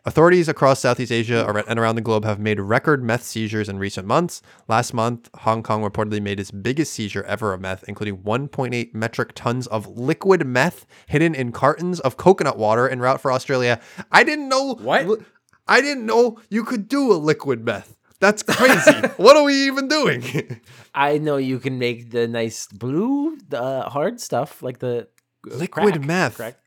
Authorities 0.08 0.48
across 0.48 0.80
Southeast 0.82 1.12
Asia 1.12 1.64
and 1.68 1.80
around 1.80 1.96
the 1.96 2.02
globe 2.02 2.26
have 2.26 2.40
made 2.40 2.60
record 2.60 3.04
meth 3.04 3.24
seizures 3.24 3.68
in 3.68 3.80
recent 3.80 4.06
months. 4.08 4.42
Last 4.68 4.94
month, 4.94 5.30
Hong 5.40 5.64
Kong 5.64 5.82
reportedly 5.84 6.22
made 6.22 6.40
its 6.40 6.52
biggest 6.52 6.94
seizure 6.94 7.24
ever 7.24 7.54
of 7.54 7.62
meth, 7.62 7.84
including 7.88 8.18
1.8 8.18 8.94
metric 8.94 9.32
tons 9.34 9.66
of 9.68 9.88
liquid 9.98 10.46
meth 10.46 10.86
hidden 11.08 11.34
in 11.34 11.52
cartons 11.52 12.00
of 12.02 12.18
coconut 12.18 12.58
water 12.58 12.88
en 12.88 13.00
route 13.00 13.20
for 13.20 13.32
Australia. 13.32 13.80
I 14.12 14.24
didn't 14.24 14.48
know 14.50 14.76
What? 14.76 15.22
I 15.68 15.82
didn't 15.82 16.06
know 16.06 16.40
you 16.50 16.64
could 16.64 16.88
do 16.88 17.12
a 17.12 17.16
liquid 17.16 17.66
meth. 17.66 17.96
That's 18.20 18.44
crazy. 18.44 18.92
what 19.18 19.36
are 19.36 19.44
we 19.44 19.68
even 19.68 19.88
doing? 19.88 20.62
I 20.94 21.18
know 21.18 21.38
you 21.38 21.60
can 21.60 21.78
make 21.80 22.12
the 22.12 22.28
nice 22.28 22.68
blue, 22.68 23.38
the 23.50 23.82
hard 23.82 24.22
stuff 24.22 24.64
like 24.64 24.80
the 24.80 25.08
uh, 25.52 25.56
Liquid 25.56 25.96
crack, 25.96 26.06
meth. 26.06 26.36
Crack. 26.38 26.58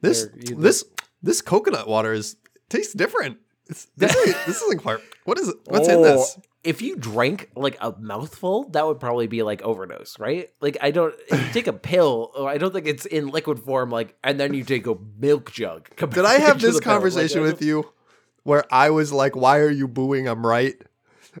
this 0.00 0.28
this 0.56 0.84
this 1.22 1.40
coconut 1.42 1.86
water 1.88 2.12
is 2.12 2.36
tastes 2.68 2.92
different. 2.92 3.38
It's, 3.68 3.86
this, 3.96 4.14
ain't- 4.16 4.36
this 4.46 4.60
isn't 4.62 4.82
quite. 4.82 4.98
What 5.24 5.38
is 5.38 5.48
it? 5.48 5.56
What's 5.66 5.88
in 5.88 6.02
this? 6.02 6.34
Oh, 6.38 6.42
If 6.64 6.82
you 6.82 6.96
drank 6.96 7.50
like 7.56 7.76
a 7.80 7.94
mouthful, 7.98 8.68
that 8.70 8.84
would 8.86 8.98
probably 9.00 9.26
be 9.28 9.42
like 9.42 9.62
overdose, 9.62 10.18
right? 10.18 10.50
Like 10.60 10.76
I 10.82 10.90
don't 10.90 11.14
if 11.28 11.46
you 11.46 11.52
take 11.52 11.66
a 11.68 11.72
pill. 11.72 12.32
oh, 12.34 12.46
I 12.46 12.58
don't 12.58 12.72
think 12.72 12.86
it's 12.86 13.06
in 13.06 13.28
liquid 13.28 13.60
form. 13.60 13.90
Like 13.90 14.16
and 14.24 14.38
then 14.40 14.54
you 14.54 14.64
take 14.64 14.86
a 14.86 14.96
milk 15.18 15.52
jug. 15.52 15.88
Did 15.96 16.18
I 16.24 16.38
have 16.40 16.60
this 16.60 16.80
conversation 16.80 17.42
with 17.42 17.62
you 17.62 17.92
where 18.46 18.64
I 18.72 18.90
was 18.90 19.12
like, 19.12 19.34
"Why 19.36 19.58
are 19.58 19.70
you 19.70 19.86
booing? 19.88 20.28
I'm 20.28 20.46
right." 20.46 20.74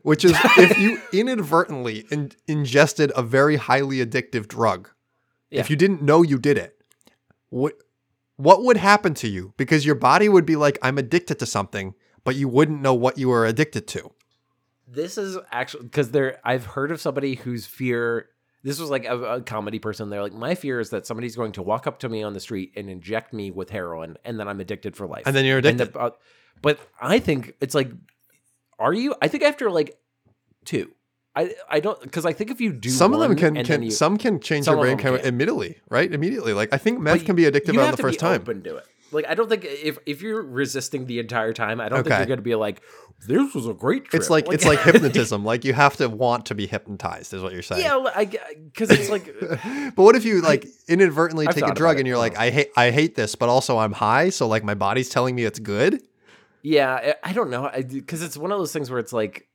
Which 0.02 0.24
is 0.26 0.36
if 0.58 0.78
you 0.78 1.00
inadvertently 1.12 2.04
in- 2.10 2.32
ingested 2.46 3.10
a 3.16 3.22
very 3.22 3.56
highly 3.56 4.04
addictive 4.04 4.46
drug, 4.46 4.90
Yeah. 5.50 5.60
if 5.60 5.70
you 5.70 5.76
didn't 5.76 6.02
know 6.02 6.20
you 6.22 6.38
did 6.38 6.58
it, 6.58 6.76
what 7.48 7.74
what 8.36 8.62
would 8.64 8.76
happen 8.76 9.14
to 9.14 9.28
you? 9.28 9.54
Because 9.56 9.86
your 9.86 9.94
body 9.94 10.28
would 10.28 10.44
be 10.44 10.56
like, 10.56 10.78
"I'm 10.82 10.98
addicted 10.98 11.38
to 11.38 11.46
something," 11.46 11.94
but 12.24 12.34
you 12.36 12.48
wouldn't 12.48 12.82
know 12.82 12.92
what 12.94 13.16
you 13.18 13.28
were 13.30 13.46
addicted 13.46 13.86
to. 13.88 14.12
This 14.86 15.16
is 15.18 15.38
actually 15.50 15.84
because 15.84 16.10
there. 16.10 16.38
I've 16.44 16.66
heard 16.66 16.90
of 16.90 17.00
somebody 17.00 17.34
whose 17.36 17.64
fear. 17.66 18.28
This 18.62 18.78
was 18.80 18.90
like 18.90 19.04
a, 19.04 19.16
a 19.36 19.40
comedy 19.42 19.78
person. 19.78 20.10
They're 20.10 20.22
like, 20.22 20.32
my 20.32 20.56
fear 20.56 20.80
is 20.80 20.90
that 20.90 21.06
somebody's 21.06 21.36
going 21.36 21.52
to 21.52 21.62
walk 21.62 21.86
up 21.86 22.00
to 22.00 22.08
me 22.08 22.24
on 22.24 22.32
the 22.32 22.40
street 22.40 22.72
and 22.76 22.90
inject 22.90 23.32
me 23.32 23.50
with 23.52 23.70
heroin, 23.70 24.16
and 24.24 24.40
then 24.40 24.48
I'm 24.48 24.58
addicted 24.60 24.96
for 24.96 25.06
life. 25.06 25.22
And 25.24 25.36
then 25.36 25.44
you're 25.44 25.58
addicted. 25.58 25.92
the- 25.92 25.98
uh, 26.00 26.10
but 26.62 26.78
I 27.00 27.18
think 27.18 27.54
it's 27.60 27.74
like, 27.74 27.90
are 28.78 28.92
you? 28.92 29.14
I 29.20 29.28
think 29.28 29.42
after 29.42 29.70
like 29.70 29.98
two, 30.64 30.90
I 31.34 31.54
I 31.68 31.80
don't 31.80 32.00
because 32.00 32.26
I 32.26 32.32
think 32.32 32.50
if 32.50 32.60
you 32.60 32.72
do 32.72 32.88
some 32.90 33.12
of 33.14 33.20
them 33.20 33.36
can, 33.36 33.62
can 33.64 33.82
you, 33.82 33.90
some 33.90 34.16
can 34.16 34.40
change 34.40 34.64
some 34.64 34.76
your 34.76 34.84
brain 34.84 34.96
them 34.96 35.02
chem- 35.02 35.18
can. 35.18 35.26
immediately, 35.26 35.78
right? 35.88 36.12
Immediately. 36.12 36.52
Like 36.52 36.72
I 36.72 36.78
think 36.78 37.00
meth 37.00 37.18
but 37.18 37.26
can 37.26 37.36
be 37.36 37.44
addictive 37.44 37.82
on 37.82 37.90
the 37.90 37.96
first 37.96 38.18
time. 38.18 38.40
Open 38.42 38.62
to 38.62 38.76
it. 38.76 38.86
Like 39.12 39.26
I 39.28 39.34
don't 39.34 39.48
think 39.48 39.64
if 39.64 39.98
if 40.04 40.20
you're 40.20 40.42
resisting 40.42 41.06
the 41.06 41.20
entire 41.20 41.52
time, 41.52 41.80
I 41.80 41.88
don't 41.88 42.02
think 42.02 42.16
you're 42.16 42.26
going 42.26 42.38
to 42.38 42.42
be 42.42 42.56
like, 42.56 42.82
this 43.26 43.54
was 43.54 43.66
a 43.66 43.72
great 43.72 44.06
trip. 44.06 44.20
It's 44.20 44.30
like, 44.30 44.48
it's 44.52 44.64
like 44.64 44.80
hypnotism. 44.82 45.44
Like 45.44 45.64
you 45.64 45.74
have 45.74 45.96
to 45.98 46.08
want 46.08 46.46
to 46.46 46.54
be 46.54 46.66
hypnotized, 46.66 47.32
is 47.32 47.42
what 47.42 47.52
you're 47.52 47.62
saying. 47.62 47.82
yeah, 47.82 48.04
I 48.14 48.24
because 48.24 48.90
it's 48.90 49.08
like. 49.08 49.34
Uh, 49.46 49.90
but 49.94 50.02
what 50.02 50.16
if 50.16 50.24
you 50.24 50.40
like 50.40 50.66
inadvertently 50.88 51.46
I've 51.46 51.54
take 51.54 51.66
a 51.66 51.74
drug 51.74 51.98
and 51.98 52.06
you're 52.06 52.18
like, 52.18 52.36
I 52.36 52.50
hate 52.50 52.70
I 52.76 52.90
hate 52.90 53.14
this, 53.14 53.34
but 53.36 53.48
also 53.48 53.78
I'm 53.78 53.92
high, 53.92 54.30
so 54.30 54.48
like 54.48 54.64
my 54.64 54.74
body's 54.74 55.08
telling 55.08 55.34
me 55.34 55.44
it's 55.44 55.58
good. 55.58 56.02
Yeah, 56.68 56.94
I- 57.22 57.30
I 57.30 57.32
don't 57.32 57.50
know 57.50 57.70
because 57.88 58.22
it's 58.22 58.36
one 58.36 58.50
of 58.50 58.58
those 58.58 58.72
things 58.72 58.90
where 58.90 58.98
it's 58.98 59.12
like 59.12 59.48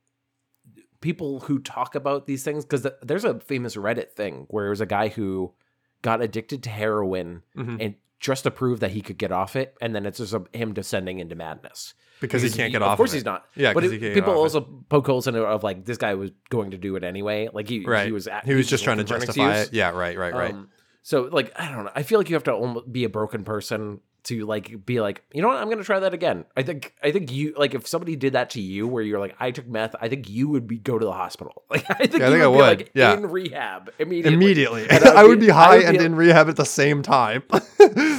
people 1.00 1.40
who 1.40 1.58
talk 1.58 1.94
about 1.94 2.26
these 2.26 2.44
things 2.44 2.64
because 2.64 2.86
there's 3.02 3.24
a 3.24 3.40
famous 3.40 3.76
Reddit 3.76 4.12
thing 4.12 4.46
where 4.48 4.66
there's 4.66 4.80
a 4.80 4.86
guy 4.86 5.08
who 5.08 5.52
got 6.00 6.22
addicted 6.22 6.62
to 6.62 6.70
heroin 6.70 7.42
Mhm. 7.56 7.76
and 7.80 7.94
just 8.20 8.44
to 8.44 8.50
prove 8.50 8.80
that 8.80 8.92
he 8.92 9.00
could 9.02 9.18
get 9.18 9.32
off 9.32 9.56
it, 9.56 9.76
and 9.80 9.94
then 9.96 10.06
it's 10.06 10.18
just 10.18 10.32
a, 10.32 10.44
him 10.52 10.72
descending 10.72 11.18
into 11.18 11.34
madness. 11.34 11.94
Because 12.20 12.40
he 12.42 12.50
can't 12.50 12.70
get 12.72 12.80
of 12.80 12.88
off 12.88 12.96
course 12.96 13.10
of 13.10 13.14
he's 13.14 13.24
not. 13.24 13.46
Yeah, 13.56 13.72
but 13.74 13.82
it- 13.82 13.90
he 13.90 13.98
can't 13.98 14.14
get 14.14 14.14
people 14.14 14.30
off 14.34 14.36
it. 14.36 14.56
also 14.56 14.60
poke 14.88 15.06
holes 15.06 15.26
in 15.26 15.34
it 15.34 15.42
of 15.42 15.64
like 15.64 15.84
this 15.84 15.98
guy 15.98 16.14
was 16.14 16.30
going 16.48 16.70
to 16.70 16.78
do 16.78 16.94
it 16.94 17.02
anyway. 17.02 17.48
Like 17.52 17.68
he 17.68 17.84
right. 17.84 18.06
he 18.06 18.12
was 18.12 18.28
at- 18.28 18.44
he 18.46 18.54
was 18.54 18.68
just 18.68 18.84
trying 18.84 18.98
to 18.98 19.02
looking 19.02 19.16
for 19.18 19.22
an 19.22 19.26
justify 19.26 19.58
it. 19.58 19.72
Yeah, 19.72 19.90
right, 19.90 20.16
right, 20.16 20.32
right. 20.32 20.52
Um, 20.54 20.68
so 21.02 21.22
like 21.32 21.52
I 21.60 21.68
don't 21.72 21.84
know. 21.84 21.90
I 21.96 22.04
feel 22.04 22.20
like 22.20 22.30
you 22.30 22.36
have 22.36 22.44
to 22.44 22.52
almost 22.52 22.92
be 22.92 23.02
a 23.02 23.08
broken 23.08 23.42
person 23.42 24.00
to 24.24 24.46
like 24.46 24.86
be 24.86 25.00
like, 25.00 25.22
you 25.32 25.42
know 25.42 25.48
what, 25.48 25.56
I'm 25.58 25.68
gonna 25.68 25.82
try 25.84 25.98
that 26.00 26.14
again. 26.14 26.44
I 26.56 26.62
think 26.62 26.94
I 27.02 27.10
think 27.12 27.32
you 27.32 27.54
like 27.56 27.74
if 27.74 27.86
somebody 27.86 28.14
did 28.16 28.34
that 28.34 28.50
to 28.50 28.60
you 28.60 28.86
where 28.86 29.02
you're 29.02 29.18
like, 29.18 29.34
I 29.40 29.50
took 29.50 29.66
meth, 29.66 29.94
I 30.00 30.08
think 30.08 30.28
you 30.30 30.48
would 30.48 30.66
be 30.66 30.78
go 30.78 30.98
to 30.98 31.04
the 31.04 31.12
hospital. 31.12 31.62
Like 31.72 31.86
I 31.90 32.06
think 32.06 32.18
Yeah, 32.18 32.26
I 32.26 32.30
think 32.30 32.42
I 32.42 32.46
would, 32.48 32.56
would. 32.56 32.78
be 32.78 32.82
like 32.84 32.90
Yeah. 32.94 33.14
in 33.14 33.26
rehab 33.30 33.90
immediately. 33.98 34.34
Immediately, 34.34 34.86
And 34.90 35.04
I 35.06 35.24
would 35.24 35.40
be 35.40 35.48
high 35.48 35.78
would 35.78 35.86
and 35.86 35.98
be- 35.98 36.04
in 36.04 36.14
rehab 36.14 36.48
at 36.50 36.56
the 36.56 36.66
same 36.66 37.00
time. 37.02 37.42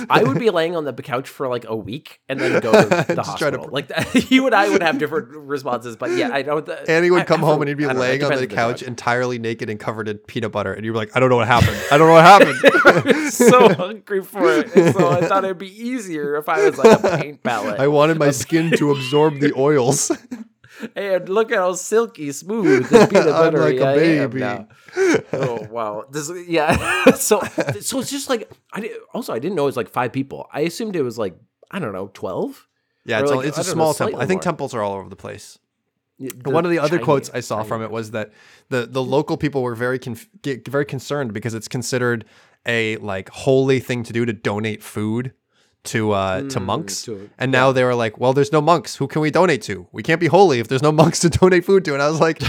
I 0.09 0.23
would 0.25 0.39
be 0.39 0.49
laying 0.49 0.75
on 0.75 0.85
the 0.85 0.93
couch 0.93 1.29
for 1.29 1.47
like 1.47 1.65
a 1.67 1.75
week 1.75 2.19
and 2.27 2.39
then 2.39 2.59
go 2.61 2.71
to 2.71 2.87
the 2.89 3.03
try 3.03 3.15
to 3.15 3.21
hospital. 3.21 3.69
Like 3.71 3.91
you 4.31 4.45
and 4.47 4.55
I 4.55 4.69
would 4.69 4.81
have 4.81 4.97
different 4.97 5.29
responses, 5.29 5.95
but 5.95 6.11
yeah, 6.11 6.29
I 6.33 6.41
don't. 6.41 6.67
Annie 6.89 7.11
would 7.11 7.27
come 7.27 7.43
I- 7.43 7.47
home 7.47 7.61
and 7.61 7.69
he'd 7.69 7.77
be 7.77 7.85
I 7.85 7.93
laying 7.93 8.23
on 8.23 8.31
the 8.31 8.37
the 8.39 8.47
couch 8.47 8.79
drug. 8.79 8.87
entirely 8.87 9.37
naked 9.39 9.69
and 9.69 9.79
covered 9.79 10.07
in 10.07 10.17
peanut 10.17 10.51
butter, 10.51 10.73
and 10.73 10.83
you're 10.85 10.95
like, 10.95 11.15
"I 11.15 11.19
don't 11.19 11.29
know 11.29 11.35
what 11.37 11.47
happened. 11.47 11.77
I 11.91 11.97
don't 11.97 12.07
know 12.07 12.13
what 12.13 12.23
happened." 12.23 13.31
so 13.33 13.73
hungry 13.73 14.23
for 14.23 14.51
it. 14.51 14.71
So 14.93 15.09
I 15.09 15.21
thought 15.27 15.43
it'd 15.45 15.57
be 15.57 15.67
easier 15.93 16.35
if 16.37 16.47
I 16.49 16.57
was 16.69 16.77
like 16.77 17.03
a 17.03 17.17
paint 17.17 17.43
palette. 17.49 17.79
I 17.79 17.87
wanted 17.87 18.17
my 18.17 18.31
skin 18.31 18.71
to 18.77 18.91
absorb 18.91 19.39
the 19.39 19.53
oils. 19.67 20.11
and 20.95 21.29
look 21.29 21.51
at 21.51 21.57
how 21.59 21.73
silky 21.73 22.31
smooth 22.31 22.89
the 22.89 23.07
peanut 23.07 23.27
I'm 23.39 23.53
butter 23.53 23.59
like 23.59 23.77
a 23.79 23.85
I 23.85 23.93
am 24.23 24.29
baby. 24.31 24.39
now. 24.39 24.67
oh 25.33 25.67
wow! 25.69 26.05
This 26.11 26.31
yeah. 26.47 27.11
so 27.15 27.41
so 27.79 27.99
it's 27.99 28.09
just 28.11 28.29
like 28.29 28.51
I 28.73 28.79
did, 28.81 28.91
also 29.13 29.33
I 29.33 29.39
didn't 29.39 29.55
know 29.55 29.63
it 29.63 29.73
was 29.73 29.77
like 29.77 29.89
five 29.89 30.11
people. 30.11 30.47
I 30.51 30.61
assumed 30.61 30.95
it 30.95 31.03
was 31.03 31.17
like 31.17 31.35
I 31.71 31.79
don't 31.79 31.93
know 31.93 32.09
twelve. 32.13 32.67
Yeah, 33.05 33.19
it's, 33.21 33.31
like, 33.31 33.45
a, 33.45 33.47
it's 33.49 33.57
I 33.57 33.61
a 33.61 33.63
don't 33.65 33.69
know, 33.69 33.73
small 33.73 33.93
temple. 33.93 34.11
slightly 34.13 34.23
I 34.23 34.27
think 34.27 34.37
more. 34.39 34.43
temples 34.43 34.73
are 34.73 34.81
all 34.81 34.93
over 34.93 35.09
the 35.09 35.15
place. 35.15 35.59
One 36.45 36.63
of 36.63 36.71
the 36.71 36.79
other 36.79 36.99
quotes 36.99 37.29
I 37.33 37.41
saw 37.41 37.63
from 37.63 37.81
it 37.83 37.91
was 37.91 38.11
that 38.11 38.31
the 38.69 38.85
the 38.85 39.03
local 39.03 39.35
people 39.35 39.61
were 39.61 39.75
very 39.75 39.99
conf- 39.99 40.29
get 40.41 40.65
very 40.67 40.85
concerned 40.85 41.33
because 41.33 41.53
it's 41.53 41.67
considered 41.67 42.23
a 42.65 42.95
like 42.97 43.29
holy 43.29 43.79
thing 43.79 44.03
to 44.03 44.13
do 44.13 44.25
to 44.25 44.31
donate 44.33 44.81
food 44.83 45.33
to 45.85 46.11
uh 46.11 46.41
to 46.49 46.59
monks. 46.59 47.01
Mm, 47.01 47.05
to- 47.05 47.29
and 47.37 47.51
now 47.51 47.71
they 47.71 47.83
were 47.83 47.95
like, 47.95 48.17
well, 48.19 48.33
there's 48.33 48.51
no 48.51 48.61
monks. 48.61 48.95
Who 48.95 49.07
can 49.07 49.21
we 49.21 49.31
donate 49.31 49.61
to? 49.63 49.87
We 49.91 50.03
can't 50.03 50.19
be 50.21 50.27
holy 50.27 50.59
if 50.59 50.67
there's 50.67 50.81
no 50.83 50.91
monks 51.03 51.19
to 51.19 51.29
donate 51.29 51.65
food 51.65 51.83
to. 51.85 51.93
And 51.93 52.01
I 52.01 52.09
was 52.09 52.19
like, 52.19 52.41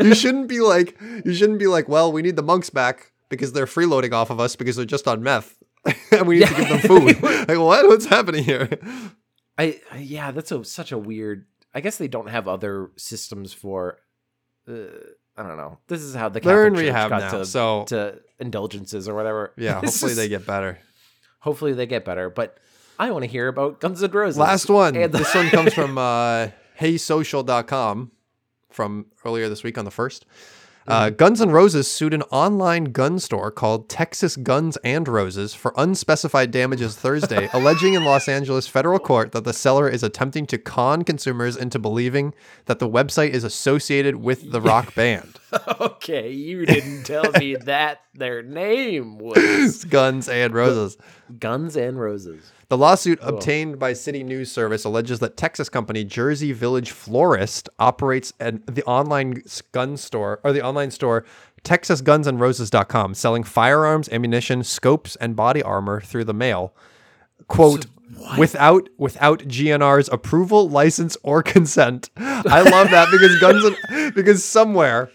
you 0.00 0.14
shouldn't 0.22 0.48
be 0.48 0.60
like 0.60 0.98
you 1.24 1.34
shouldn't 1.34 1.58
be 1.58 1.66
like, 1.66 1.88
well, 1.88 2.12
we 2.12 2.22
need 2.22 2.36
the 2.36 2.42
monks 2.42 2.70
back 2.70 3.12
because 3.28 3.52
they're 3.52 3.66
freeloading 3.66 4.12
off 4.12 4.30
of 4.30 4.38
us 4.40 4.56
because 4.56 4.76
they're 4.76 4.84
just 4.84 5.08
on 5.08 5.22
meth. 5.22 5.56
and 6.12 6.26
we 6.26 6.40
need 6.40 6.48
to 6.48 6.54
give 6.54 6.68
them 6.68 6.78
food. 6.80 7.22
like 7.22 7.58
what? 7.58 7.86
What's 7.86 8.06
happening 8.06 8.42
here? 8.44 8.68
I 9.56 9.80
yeah, 9.96 10.32
that's 10.32 10.50
a, 10.52 10.64
such 10.64 10.92
a 10.92 10.98
weird. 10.98 11.46
I 11.74 11.80
guess 11.80 11.96
they 11.98 12.08
don't 12.08 12.28
have 12.28 12.48
other 12.48 12.90
systems 12.96 13.52
for. 13.52 13.98
Uh, 14.68 14.72
I 15.36 15.42
don't 15.42 15.56
know. 15.58 15.78
This 15.86 16.00
is 16.00 16.14
how 16.14 16.28
the 16.30 16.40
Catholic 16.40 16.72
Church 16.72 16.78
rehab 16.78 17.10
got 17.10 17.20
now, 17.20 17.38
to, 17.38 17.44
so- 17.46 17.84
to 17.88 18.18
indulgences 18.40 19.08
or 19.08 19.14
whatever. 19.14 19.52
Yeah, 19.56 19.80
hopefully 19.80 20.14
they 20.14 20.28
get 20.28 20.46
better. 20.46 20.78
Hopefully 21.46 21.72
they 21.72 21.86
get 21.86 22.04
better. 22.04 22.28
But 22.28 22.58
I 22.98 23.12
want 23.12 23.22
to 23.22 23.30
hear 23.30 23.46
about 23.46 23.78
Guns 23.78 24.02
N' 24.02 24.10
Roses. 24.10 24.36
Last 24.36 24.68
one. 24.68 24.94
This 24.94 25.32
one 25.32 25.48
comes 25.50 25.72
from 25.72 25.96
uh, 25.96 26.48
heysocial.com 26.80 28.10
from 28.68 29.06
earlier 29.24 29.48
this 29.48 29.62
week 29.62 29.78
on 29.78 29.84
the 29.84 29.92
1st. 29.92 30.22
Uh, 30.88 31.10
Guns 31.10 31.40
N' 31.40 31.50
Roses 31.50 31.88
sued 31.88 32.12
an 32.14 32.22
online 32.32 32.86
gun 32.86 33.20
store 33.20 33.52
called 33.52 33.88
Texas 33.88 34.34
Guns 34.34 34.76
and 34.78 35.06
Roses 35.06 35.54
for 35.54 35.72
unspecified 35.76 36.50
damages 36.50 36.96
Thursday, 36.96 37.48
alleging 37.52 37.94
in 37.94 38.04
Los 38.04 38.28
Angeles 38.28 38.66
federal 38.66 38.98
court 38.98 39.30
that 39.30 39.44
the 39.44 39.52
seller 39.52 39.88
is 39.88 40.02
attempting 40.02 40.46
to 40.46 40.58
con 40.58 41.02
consumers 41.02 41.56
into 41.56 41.78
believing 41.78 42.34
that 42.64 42.80
the 42.80 42.88
website 42.88 43.30
is 43.30 43.44
associated 43.44 44.16
with 44.16 44.50
the 44.50 44.60
rock 44.60 44.96
band. 44.96 45.38
okay, 45.80 46.30
you 46.30 46.66
didn't 46.66 47.04
tell 47.04 47.30
me 47.32 47.56
that 47.64 48.02
their 48.14 48.42
name 48.42 49.18
was 49.18 49.84
Guns 49.90 50.28
and 50.28 50.54
Roses. 50.54 50.96
Guns 51.38 51.76
and 51.76 51.98
Roses. 51.98 52.52
The 52.68 52.76
lawsuit 52.76 53.18
obtained 53.22 53.78
by 53.78 53.92
City 53.92 54.24
News 54.24 54.50
Service 54.50 54.84
alleges 54.84 55.20
that 55.20 55.36
Texas 55.36 55.68
company 55.68 56.02
Jersey 56.04 56.52
Village 56.52 56.90
Florist 56.90 57.68
operates 57.78 58.32
an, 58.40 58.62
the 58.66 58.82
online 58.84 59.42
gun 59.70 59.96
store 59.96 60.40
or 60.42 60.52
the 60.52 60.62
online 60.62 60.90
store 60.90 61.24
texasgunsandroses.com 61.62 63.14
selling 63.14 63.44
firearms, 63.44 64.08
ammunition, 64.08 64.64
scopes 64.64 65.16
and 65.16 65.36
body 65.36 65.62
armor 65.62 66.00
through 66.00 66.24
the 66.24 66.34
mail. 66.34 66.74
Quote 67.48 67.86
without 68.38 68.88
without 68.96 69.40
GNR's 69.40 70.08
approval, 70.08 70.68
license 70.68 71.16
or 71.22 71.42
consent. 71.42 72.10
I 72.16 72.62
love 72.62 72.90
that 72.90 73.08
because 73.10 73.38
guns 73.40 73.64
and, 73.64 74.14
because 74.14 74.44
somewhere 74.44 75.10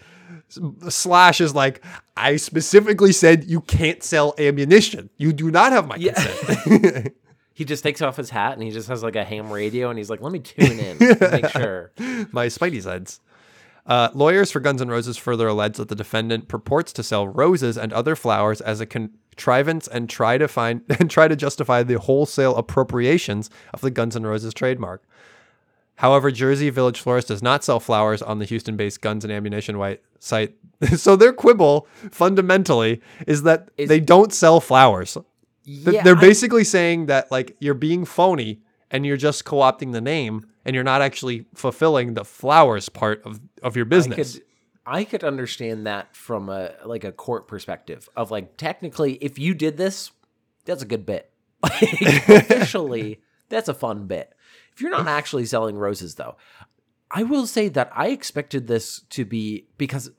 slash 0.88 1.40
is 1.40 1.54
like 1.54 1.84
I 2.16 2.36
specifically 2.36 3.12
said 3.12 3.44
you 3.44 3.60
can't 3.62 4.02
sell 4.02 4.34
ammunition. 4.38 5.10
You 5.16 5.32
do 5.32 5.50
not 5.50 5.72
have 5.72 5.86
my 5.88 5.96
Yeah. 5.96 6.14
consent. 6.14 7.14
He 7.54 7.66
just 7.66 7.82
takes 7.82 8.00
off 8.00 8.16
his 8.16 8.30
hat 8.30 8.54
and 8.54 8.62
he 8.62 8.70
just 8.70 8.88
has 8.88 9.02
like 9.02 9.14
a 9.14 9.24
ham 9.24 9.52
radio 9.52 9.90
and 9.90 9.98
he's 9.98 10.08
like, 10.08 10.22
"Let 10.22 10.32
me 10.32 10.38
tune 10.38 10.80
in, 10.80 10.96
make 11.30 11.46
sure." 11.48 11.92
my 12.32 12.46
spidey 12.46 12.82
sense. 12.82 13.20
Uh, 13.84 14.08
lawyers 14.14 14.50
for 14.50 14.58
Guns 14.58 14.80
N' 14.80 14.88
Roses 14.88 15.18
further 15.18 15.48
allege 15.48 15.76
that 15.76 15.88
the 15.90 15.94
defendant 15.94 16.48
purports 16.48 16.94
to 16.94 17.02
sell 17.02 17.28
roses 17.28 17.76
and 17.76 17.92
other 17.92 18.16
flowers 18.16 18.62
as 18.62 18.80
a 18.80 18.86
contrivance 18.86 19.86
and 19.86 20.08
try 20.08 20.38
to 20.38 20.48
find 20.48 20.80
and 20.98 21.10
try 21.10 21.28
to 21.28 21.36
justify 21.36 21.82
the 21.82 21.98
wholesale 21.98 22.56
appropriations 22.56 23.50
of 23.74 23.82
the 23.82 23.90
Guns 23.90 24.16
N' 24.16 24.24
Roses 24.24 24.54
trademark. 24.54 25.02
However, 25.96 26.30
Jersey 26.30 26.70
Village 26.70 27.00
Florist 27.00 27.28
does 27.28 27.42
not 27.42 27.62
sell 27.64 27.80
flowers 27.80 28.22
on 28.22 28.38
the 28.38 28.44
Houston-based 28.46 29.02
guns 29.02 29.24
and 29.24 29.32
ammunition 29.32 29.76
white 29.78 30.00
site. 30.22 30.54
so 30.96 31.16
their 31.16 31.32
quibble, 31.32 31.86
fundamentally, 32.10 33.00
is 33.26 33.42
that 33.42 33.68
Is- 33.76 33.88
they 33.88 34.00
don't 34.00 34.32
sell 34.32 34.60
flowers. 34.60 35.16
Yeah, 35.64 36.02
They're 36.02 36.16
I- 36.16 36.20
basically 36.20 36.64
saying 36.64 37.06
that 37.06 37.30
like 37.30 37.56
you're 37.60 37.74
being 37.74 38.04
phony 38.04 38.60
and 38.90 39.06
you're 39.06 39.16
just 39.16 39.44
co-opting 39.44 39.92
the 39.92 40.00
name 40.00 40.46
and 40.64 40.74
you're 40.74 40.84
not 40.84 41.02
actually 41.02 41.46
fulfilling 41.54 42.14
the 42.14 42.24
flowers 42.24 42.88
part 42.88 43.22
of, 43.24 43.40
of 43.62 43.76
your 43.76 43.86
I 43.86 43.88
business. 43.88 44.34
could, 44.34 44.42
I 44.84 45.04
could 45.04 45.22
understand 45.24 45.86
that 45.86 46.14
from 46.16 46.48
a 46.48 46.72
like 46.84 47.04
a 47.04 47.12
court 47.12 47.46
perspective 47.46 48.08
of 48.16 48.30
like 48.30 48.56
technically, 48.56 49.14
if 49.14 49.38
you 49.38 49.54
did 49.54 49.76
this, 49.76 50.10
that's 50.64 50.82
a 50.82 50.86
good 50.86 51.06
bit. 51.06 51.28
Like, 51.62 51.82
officially, 52.28 53.20
that's 53.48 53.68
a 53.68 53.74
fun 53.74 54.06
bit. 54.08 54.32
If 54.74 54.80
you're 54.80 54.90
not 54.90 55.06
actually 55.06 55.46
selling 55.46 55.76
roses, 55.76 56.16
though, 56.16 56.36
I 57.14 57.22
will 57.24 57.46
say 57.46 57.68
that 57.68 57.90
I 57.94 58.08
expected 58.08 58.66
this 58.66 59.00
to 59.10 59.24
be 59.24 59.66
because 59.78 60.10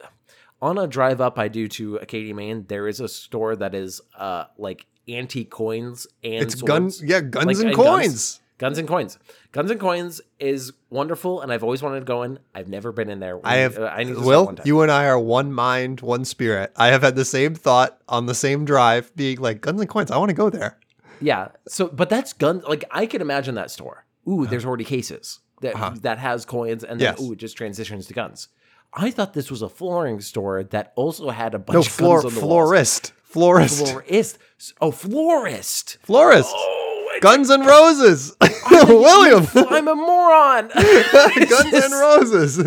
on 0.62 0.78
a 0.78 0.88
drive 0.88 1.20
up 1.22 1.38
I 1.40 1.48
do 1.48 1.68
to 1.70 1.98
Acadia, 1.98 2.34
Maine, 2.36 2.66
there 2.68 2.88
is 2.88 3.00
a 3.00 3.08
store 3.08 3.56
that 3.56 3.74
is 3.76 4.02
uh 4.18 4.46
like 4.58 4.86
antique 5.10 5.50
coins 5.50 6.08
and 6.24 6.36
it's 6.36 6.56
guns, 6.56 6.98
swords. 6.98 7.10
yeah, 7.12 7.22
guns 7.22 7.46
Like, 7.48 7.58
and 7.58 7.68
and 7.70 7.76
coins. 7.76 8.06
guns. 8.06 8.40
Guns 8.60 8.78
and 8.78 8.88
Coins. 8.88 9.18
Guns 9.52 9.72
and 9.72 9.80
Coins 9.80 10.22
is 10.40 10.72
wonderful, 10.90 11.42
and 11.42 11.52
I've 11.52 11.64
always 11.64 11.82
wanted 11.82 12.00
to 12.02 12.06
go 12.06 12.22
in. 12.24 12.40
I've 12.56 12.70
never 12.70 12.94
been 12.94 13.10
in 13.10 13.20
there. 13.20 13.42
I 13.44 13.56
have, 13.58 13.78
Uh, 13.78 13.86
I 13.92 14.04
need 14.04 14.14
to 14.14 14.22
Will, 14.22 14.56
you 14.64 14.82
and 14.84 14.92
I 14.92 15.06
are 15.08 15.20
one 15.20 15.52
mind, 15.52 16.00
one 16.00 16.24
spirit. 16.24 16.72
I 16.78 16.88
have 16.88 17.02
had 17.02 17.16
the 17.18 17.26
same 17.26 17.56
thought 17.56 18.00
on 18.08 18.28
the 18.28 18.36
same 18.36 18.64
drive, 18.64 19.14
being 19.18 19.40
like 19.40 19.60
guns 19.60 19.82
and 19.82 19.90
coins. 19.90 20.12
I 20.12 20.18
want 20.18 20.30
to 20.30 20.36
go 20.36 20.50
there. 20.50 20.78
Yeah. 21.20 21.50
So, 21.68 21.88
but 21.90 22.10
that's 22.10 22.32
guns. 22.32 22.64
Like 22.64 22.86
I 22.92 23.06
can 23.06 23.20
imagine 23.22 23.56
that 23.56 23.70
store. 23.70 24.06
Ooh, 24.30 24.46
there's 24.46 24.66
already 24.66 24.86
cases 24.86 25.40
that 25.64 25.76
Uh-huh. 25.76 25.92
that 26.02 26.20
has 26.20 26.46
coins, 26.46 26.84
and 26.84 27.00
then 27.02 27.16
Yes. 27.18 27.22
ooh, 27.22 27.34
it 27.34 27.40
just 27.40 27.58
transitions 27.58 28.06
to 28.08 28.14
guns. 28.14 28.48
I 28.94 29.10
thought 29.10 29.34
this 29.34 29.50
was 29.50 29.62
a 29.64 29.70
flooring 29.70 30.22
store 30.22 30.64
that 30.64 30.94
also 30.96 31.32
had 31.32 31.56
a 31.56 31.60
bunch 31.60 31.74
No, 31.74 31.80
of 31.82 31.88
floor, 31.88 32.22
guns 32.22 32.26
on 32.26 32.40
the 32.40 32.46
walls. 32.46 32.50
florist, 32.70 33.14
florist, 33.24 33.88
Florist. 33.88 34.38
Oh, 34.80 34.92
florist. 34.92 35.98
florist. 36.04 36.54
Oh, 36.56 37.18
Guns 37.22 37.50
and 37.50 37.66
Roses, 37.66 38.36
William. 38.72 39.48
I'm 39.56 39.88
a 39.88 39.96
moron. 39.96 40.68
Guns 40.74 41.74
and 41.86 41.94
Roses. 41.94 42.58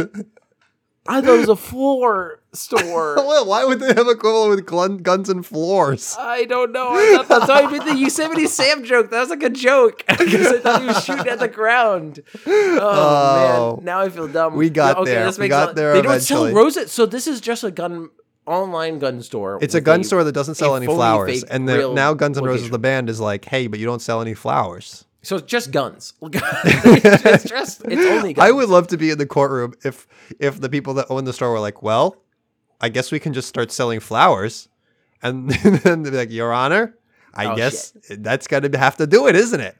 I 1.08 1.20
thought 1.20 1.34
it 1.34 1.38
was 1.40 1.48
a 1.48 1.56
floor 1.56 2.40
store. 2.52 3.14
Will, 3.18 3.46
why 3.46 3.64
would 3.64 3.80
they 3.80 3.88
have 3.88 4.06
a 4.06 4.10
equivalent 4.10 4.56
with 4.56 4.66
glun- 4.66 5.02
guns 5.02 5.28
and 5.28 5.44
floors? 5.44 6.16
I 6.18 6.44
don't 6.44 6.72
know. 6.72 6.90
I 6.92 7.22
thought 7.24 7.46
that's 7.46 7.50
how 7.50 7.66
I 7.66 7.70
made 7.70 7.82
the 7.82 7.96
Yosemite 7.96 8.46
Sam 8.46 8.84
joke. 8.84 9.10
That 9.10 9.20
was 9.20 9.30
like 9.30 9.42
a 9.42 9.50
joke 9.50 10.04
because 10.08 10.46
I 10.48 10.58
thought 10.60 10.80
he 10.82 10.86
was 10.88 11.04
shooting 11.04 11.28
at 11.28 11.38
the 11.38 11.48
ground. 11.48 12.22
Oh, 12.46 12.78
Oh. 12.80 13.76
man, 13.76 13.84
now 13.84 14.00
I 14.00 14.08
feel 14.08 14.28
dumb. 14.28 14.54
We 14.56 14.70
got 14.70 14.98
okay, 14.98 15.10
there. 15.12 15.32
We 15.38 15.48
got 15.48 15.70
a- 15.70 15.74
there 15.74 15.94
They 15.94 16.02
don't 16.02 16.20
sell 16.20 16.52
roses, 16.52 16.92
so 16.92 17.06
this 17.06 17.26
is 17.26 17.40
just 17.40 17.64
a 17.64 17.70
gun 17.70 18.10
online 18.46 18.98
gun 18.98 19.22
store. 19.22 19.58
It's 19.60 19.74
a 19.74 19.80
gun 19.80 20.04
store 20.04 20.22
that 20.24 20.32
doesn't 20.32 20.54
sell 20.56 20.76
any 20.76 20.86
flowers, 20.86 21.42
and 21.44 21.66
now 21.66 22.14
Guns 22.14 22.38
N' 22.38 22.44
Roses, 22.44 22.70
the 22.70 22.78
band, 22.78 23.08
is 23.10 23.18
like, 23.20 23.44
hey, 23.46 23.66
but 23.66 23.78
you 23.80 23.86
don't 23.86 24.02
sell 24.02 24.20
any 24.20 24.34
flowers. 24.34 25.05
So 25.26 25.34
it's 25.36 25.46
just 25.46 25.72
guns. 25.72 26.12
it's 26.22 27.44
just 27.50 27.82
it's 27.84 28.06
only 28.06 28.32
guns. 28.32 28.48
I 28.48 28.52
would 28.52 28.68
love 28.68 28.86
to 28.88 28.96
be 28.96 29.10
in 29.10 29.18
the 29.18 29.26
courtroom 29.26 29.74
if 29.84 30.06
if 30.38 30.60
the 30.60 30.68
people 30.68 30.94
that 30.94 31.06
own 31.10 31.24
the 31.24 31.32
store 31.32 31.50
were 31.50 31.58
like, 31.58 31.82
well, 31.82 32.22
I 32.80 32.90
guess 32.90 33.10
we 33.10 33.18
can 33.18 33.32
just 33.32 33.48
start 33.48 33.72
selling 33.72 33.98
flowers, 33.98 34.68
and 35.22 35.50
then 35.82 36.04
they'd 36.04 36.10
be 36.10 36.16
like, 36.16 36.30
Your 36.30 36.52
Honor, 36.52 36.94
I 37.34 37.46
Oh, 37.46 37.56
guess 37.56 37.92
that's 38.08 38.46
got 38.46 38.62
to 38.62 38.78
have 38.78 38.98
to 38.98 39.06
do 39.08 39.26
it, 39.26 39.34
isn't 39.34 39.58
it? 39.60 39.76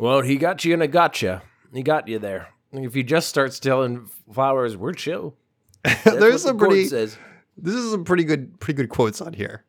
Well, 0.00 0.22
he 0.22 0.34
got 0.34 0.64
you 0.64 0.74
and 0.74 0.82
I 0.82 0.88
got 0.88 1.22
you. 1.22 1.40
he 1.72 1.84
got 1.84 2.08
you 2.08 2.18
there. 2.18 2.48
If 2.72 2.96
you 2.96 3.04
just 3.04 3.28
start 3.28 3.54
selling 3.54 4.10
flowers, 4.32 4.76
we're 4.76 4.94
chill. 4.94 5.36
There's 6.04 6.42
some 6.42 6.56
the 6.58 6.66
pretty. 6.66 6.86
says. 6.86 7.16
This 7.56 7.74
is 7.74 7.92
some 7.92 8.04
pretty 8.04 8.24
good, 8.24 8.58
pretty 8.58 8.76
good 8.76 8.88
quotes 8.88 9.20
on 9.20 9.32
here. 9.32 9.64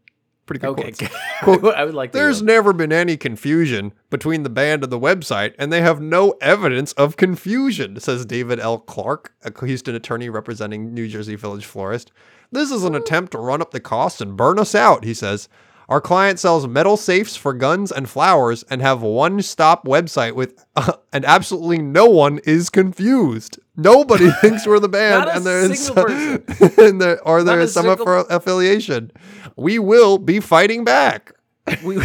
Pretty 0.50 0.62
good 0.62 0.80
Okay, 0.80 1.10
quotes. 1.44 1.64
I 1.76 1.86
would 1.86 1.94
like. 1.94 2.12
There's 2.12 2.42
never 2.42 2.74
been 2.74 2.92
any 2.92 3.18
confusion 3.18 3.94
between 4.10 4.42
the 4.42 4.50
band 4.50 4.84
and 4.84 4.92
the 4.92 5.00
website, 5.00 5.54
and 5.60 5.72
they 5.72 5.82
have 5.82 6.02
no 6.02 6.32
evidence 6.42 6.92
of 6.94 7.18
confusion, 7.18 8.00
says 8.00 8.26
David 8.26 8.60
L. 8.60 8.80
Clark, 8.80 9.32
a 9.44 9.66
Houston 9.68 9.94
attorney 9.94 10.28
representing 10.28 10.92
New 10.92 11.08
Jersey 11.08 11.36
Village 11.36 11.68
Florist. 11.68 12.12
This 12.52 12.72
is 12.72 12.84
an 12.84 12.96
attempt 12.96 13.34
to 13.34 13.38
run 13.38 13.62
up 13.62 13.70
the 13.70 13.80
cost 13.80 14.22
and 14.22 14.36
burn 14.36 14.58
us 14.58 14.74
out, 14.74 15.04
he 15.04 15.14
says. 15.14 15.50
Our 15.88 16.02
client 16.02 16.40
sells 16.40 16.68
metal 16.68 16.98
safes 16.98 17.36
for 17.36 17.54
guns 17.54 17.92
and 17.92 18.10
flowers 18.10 18.64
and 18.72 18.82
have 18.82 19.04
one 19.04 19.44
stop 19.44 19.86
website 19.86 20.34
with, 20.34 20.66
and 21.14 21.26
absolutely 21.26 21.78
no 21.78 22.08
one 22.08 22.40
is 22.40 22.72
confused. 22.72 23.60
Nobody 23.80 24.30
thinks 24.42 24.68
we're 24.68 24.80
the 24.80 24.90
band 24.90 25.30
a 25.30 25.34
and 25.36 25.76
single 25.76 26.08
some- 26.08 26.74
and 26.86 27.02
they're, 27.02 27.22
or 27.28 27.44
they're 27.44 27.60
a 27.60 27.64
in 27.64 27.68
some 27.70 27.86
single- 27.86 28.26
affiliation. 28.30 29.12
We 29.56 29.80
will 29.80 30.18
be 30.18 30.40
fighting 30.40 30.84
back. 30.84 31.34
We, 31.84 32.00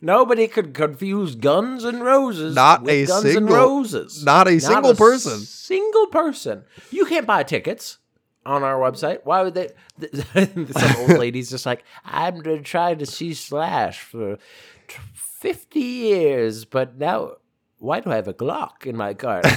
nobody 0.00 0.48
could 0.48 0.74
confuse 0.74 1.36
guns 1.36 1.84
and 1.84 2.02
roses. 2.02 2.54
Not 2.54 2.82
with 2.82 2.90
a 2.90 3.06
guns 3.06 3.24
and 3.24 3.34
single- 3.34 3.54
roses. 3.56 4.24
not 4.24 4.48
a 4.48 4.58
single 4.58 4.94
person. 4.96 5.38
Single 5.38 6.06
person. 6.08 6.64
You 6.90 7.04
can't 7.06 7.26
buy 7.26 7.44
tickets 7.44 7.98
on 8.44 8.64
our 8.64 8.78
website. 8.80 9.20
Why 9.22 9.42
would 9.42 9.54
they? 9.54 9.68
Some 10.34 10.96
old 10.98 11.10
lady's 11.18 11.48
just 11.50 11.64
like, 11.64 11.84
I'm 12.04 12.42
been 12.42 12.64
trying 12.64 12.98
to 12.98 13.06
see 13.06 13.34
Slash 13.34 14.00
for 14.00 14.38
fifty 15.14 15.80
years, 15.80 16.64
but 16.64 16.98
now. 16.98 17.36
Why 17.82 17.98
do 17.98 18.12
I 18.12 18.14
have 18.14 18.28
a 18.28 18.32
Glock 18.32 18.86
in 18.86 18.96
my 18.96 19.12
car? 19.12 19.42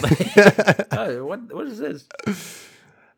Oh, 0.97 1.25
what 1.25 1.53
what 1.53 1.67
is 1.67 1.77
this? 1.77 2.07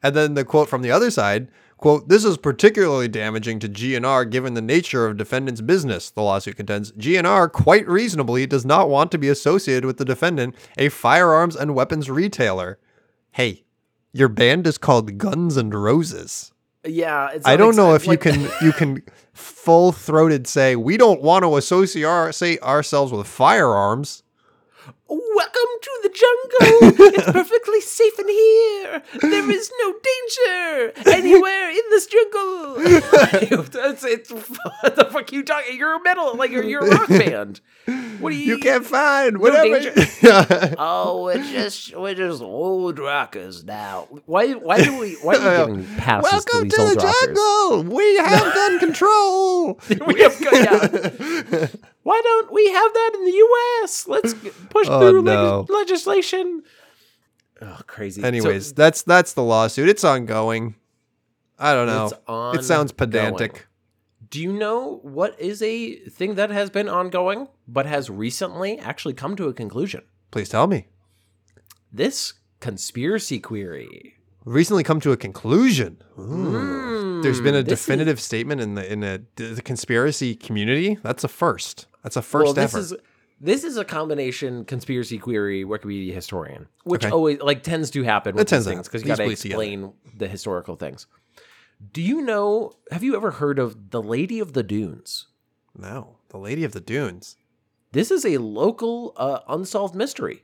And 0.03 0.14
then 0.14 0.34
the 0.34 0.43
quote 0.43 0.68
from 0.68 0.82
the 0.82 0.91
other 0.91 1.10
side, 1.10 1.47
quote, 1.78 2.10
this 2.10 2.26
is 2.26 2.38
particularly 2.38 3.08
damaging 3.08 3.60
to 3.60 3.70
GNR 3.70 4.30
given 4.30 4.53
the 4.53 4.62
nature 4.62 5.05
of 5.08 5.16
defendant's 5.16 5.62
business, 5.62 6.10
the 6.10 6.22
lawsuit 6.22 6.58
contends. 6.58 6.91
GNR 6.91 7.49
quite 7.51 7.88
reasonably 7.88 8.45
does 8.45 8.66
not 8.66 8.89
want 8.89 9.12
to 9.12 9.18
be 9.18 9.30
associated 9.30 9.86
with 9.86 9.95
the 9.97 10.03
defendant, 10.05 10.55
a 10.78 10.89
firearms 10.89 11.55
and 11.55 11.74
weapons 11.74 12.10
retailer. 12.10 12.78
Hey, 13.32 13.64
your 14.12 14.28
band 14.28 14.68
is 14.68 14.78
called 14.78 15.18
Guns 15.18 15.55
and 15.55 15.74
Roses. 15.74 16.51
Yeah, 16.86 17.30
it's 17.32 17.47
I 17.47 17.55
don't 17.55 17.78
know 17.78 17.93
if 17.95 18.05
like- 18.05 18.26
you 18.26 18.32
can 18.32 18.49
you 18.62 18.74
can 18.74 19.03
full 19.34 19.93
throated 19.93 20.47
say 20.47 20.76
we 20.76 20.97
don't 20.97 21.22
want 21.22 21.43
to 21.43 21.55
associate 21.55 22.03
our, 22.03 22.32
ourselves 22.62 23.14
with 23.14 23.26
firearms. 23.28 24.24
Welcome 25.10 25.72
to 25.82 25.99
the 26.03 26.10
jungle. 26.10 27.08
it's 27.16 27.32
perfectly 27.32 27.80
safe 27.80 28.20
in 28.20 28.28
here. 28.28 29.03
There 29.22 29.49
is 29.51 29.72
no 29.80 29.93
danger 29.93 30.93
anywhere 31.10 31.70
in 31.70 31.82
this 31.91 32.08
jungle. 32.08 32.76
it's, 32.78 34.03
it's, 34.03 34.30
what 34.32 34.95
the 34.97 35.05
fuck 35.05 35.32
you 35.32 35.43
talking? 35.43 35.78
You're 35.78 35.95
a 35.95 36.01
metal, 36.03 36.36
like 36.36 36.51
you're, 36.51 36.64
you're 36.66 36.86
a 36.86 36.89
rock 36.89 37.08
band. 37.10 37.62
What 38.20 38.32
do 38.32 38.36
you? 38.36 38.55
You 38.55 38.60
can't 38.60 38.86
find 38.86 39.38
whatever. 39.38 39.80
danger. 39.80 40.76
Oh, 40.78 41.24
we're 41.24 41.41
just 41.43 41.95
we're 41.95 42.16
just 42.16 42.41
old 42.41 42.99
rockers 42.99 43.64
now. 43.64 44.08
Why 44.26 44.53
why 44.53 44.84
do 44.84 44.97
we 44.99 45.14
why 45.22 45.36
are 45.36 45.39
we 45.39 45.45
uh, 45.45 45.66
giving 45.68 45.86
passes 45.95 46.32
Welcome 46.34 46.70
to 46.70 46.76
to 46.76 46.82
the 46.84 46.95
rockers? 46.95 47.28
jungle. 47.28 47.95
We 47.95 48.18
have 48.18 48.53
gun 48.53 48.80
control. 48.80 49.80
we 50.05 50.22
have 50.22 50.41
yeah. 50.41 51.68
Why 52.03 52.22
don't 52.24 52.53
we 52.53 52.66
have 52.72 52.93
that 52.93 53.12
in 53.16 53.26
the 53.26 53.32
U.S.? 53.32 54.08
Let's 54.08 54.34
push 54.70 54.88
Oh, 54.98 55.10
through 55.12 55.22
no. 55.24 55.60
leg- 55.62 55.70
legislation. 55.70 56.64
Oh, 57.62 57.80
crazy. 57.88 58.22
So- 58.22 58.28
Anyways, 58.28 58.74
that's 58.74 59.02
that's 59.04 59.34
the 59.34 59.43
lawsuit. 59.43 59.89
It's 59.89 60.04
ongoing. 60.04 60.76
I 61.60 61.74
don't 61.74 61.88
know. 61.88 62.06
It's 62.54 62.64
It 62.64 62.68
sounds 62.68 62.91
ongoing. 62.91 62.98
pedantic. 63.12 63.68
Do 64.30 64.41
you 64.41 64.52
know 64.52 65.00
what 65.04 65.39
is 65.39 65.62
a 65.62 65.95
thing 66.10 66.36
that 66.36 66.50
has 66.52 66.70
been 66.70 66.89
ongoing 66.89 67.48
but 67.68 67.86
has 67.86 68.10
recently 68.10 68.78
actually 68.78 69.14
come 69.14 69.36
to 69.38 69.48
a 69.48 69.54
conclusion? 69.54 70.02
Please 70.32 70.50
tell 70.50 70.68
me. 70.68 70.88
This 71.91 72.34
conspiracy 72.60 73.39
query. 73.39 74.16
Recently 74.45 74.84
come 74.84 75.00
to 75.02 75.12
a 75.12 75.18
conclusion. 75.18 76.02
Ooh. 76.20 77.22
There's 77.24 77.41
been 77.41 77.56
a 77.56 77.64
Mm, 77.64 77.66
this 77.66 77.80
is- 77.80 77.86
definitive 77.86 78.20
statement 78.20 78.62
in 78.62 78.76
the 78.76 78.91
in 78.91 79.04
a, 79.04 79.20
the 79.36 79.62
conspiracy 79.64 80.36
community. 80.36 81.00
That's 81.04 81.24
a 81.24 81.28
first. 81.28 81.88
That's 82.04 82.16
a 82.16 82.22
first 82.22 82.43
well, 82.45 82.54
this 82.54 82.74
ever. 82.74 82.80
is 82.80 82.93
this 83.40 83.64
is 83.64 83.78
a 83.78 83.86
combination 83.86 84.66
conspiracy 84.66 85.18
query 85.18 85.64
Wikipedia 85.64 86.14
historian, 86.14 86.68
which 86.84 87.04
Okay. 87.06 87.12
always 87.12 87.40
like 87.40 87.64
tends 87.64 87.90
to 87.92 88.04
happen 88.04 88.36
with 88.36 88.50
these 88.50 88.66
things 88.66 88.88
because 88.88 89.02
you 89.04 89.08
got 89.08 89.18
to 89.18 89.30
explain 89.30 89.94
the 90.16 90.28
historical 90.28 90.76
things. 90.76 91.08
Do 91.94 92.02
you 92.02 92.22
know? 92.22 92.74
Have 92.92 93.04
you 93.04 93.16
ever 93.16 93.32
heard 93.32 93.60
of 93.60 93.92
the 93.92 94.02
Lady 94.02 94.40
of 94.40 94.54
the 94.54 94.64
Dunes? 94.64 95.28
no, 95.80 96.18
the 96.30 96.38
Lady 96.40 96.64
of 96.64 96.72
the 96.72 96.80
Dunes. 96.82 97.36
This 97.92 98.10
is 98.12 98.26
a 98.26 98.38
local 98.40 99.14
uh, 99.16 99.40
unsolved 99.48 99.96
mystery. 99.96 100.44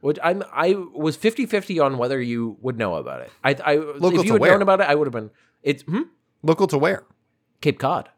Which 0.00 0.18
I'm 0.24 0.42
I 0.50 0.72
was 0.94 1.18
50-50 1.18 1.84
on 1.84 1.98
whether 1.98 2.18
you 2.22 2.56
would 2.62 2.78
know 2.78 2.94
about 2.94 3.20
it. 3.20 3.30
I, 3.44 3.54
I 3.62 3.74
Local 3.74 4.20
if 4.20 4.24
you 4.24 4.32
had 4.32 4.40
where? 4.40 4.52
known 4.52 4.62
about 4.62 4.80
it, 4.80 4.84
I 4.88 4.94
would 4.94 5.06
have 5.06 5.12
been. 5.12 5.30
It's 5.62 5.82
hmm? 5.82 6.04
Local 6.42 6.66
to 6.68 6.78
where? 6.78 7.04
Cape 7.60 7.78
Cod. 7.78 8.08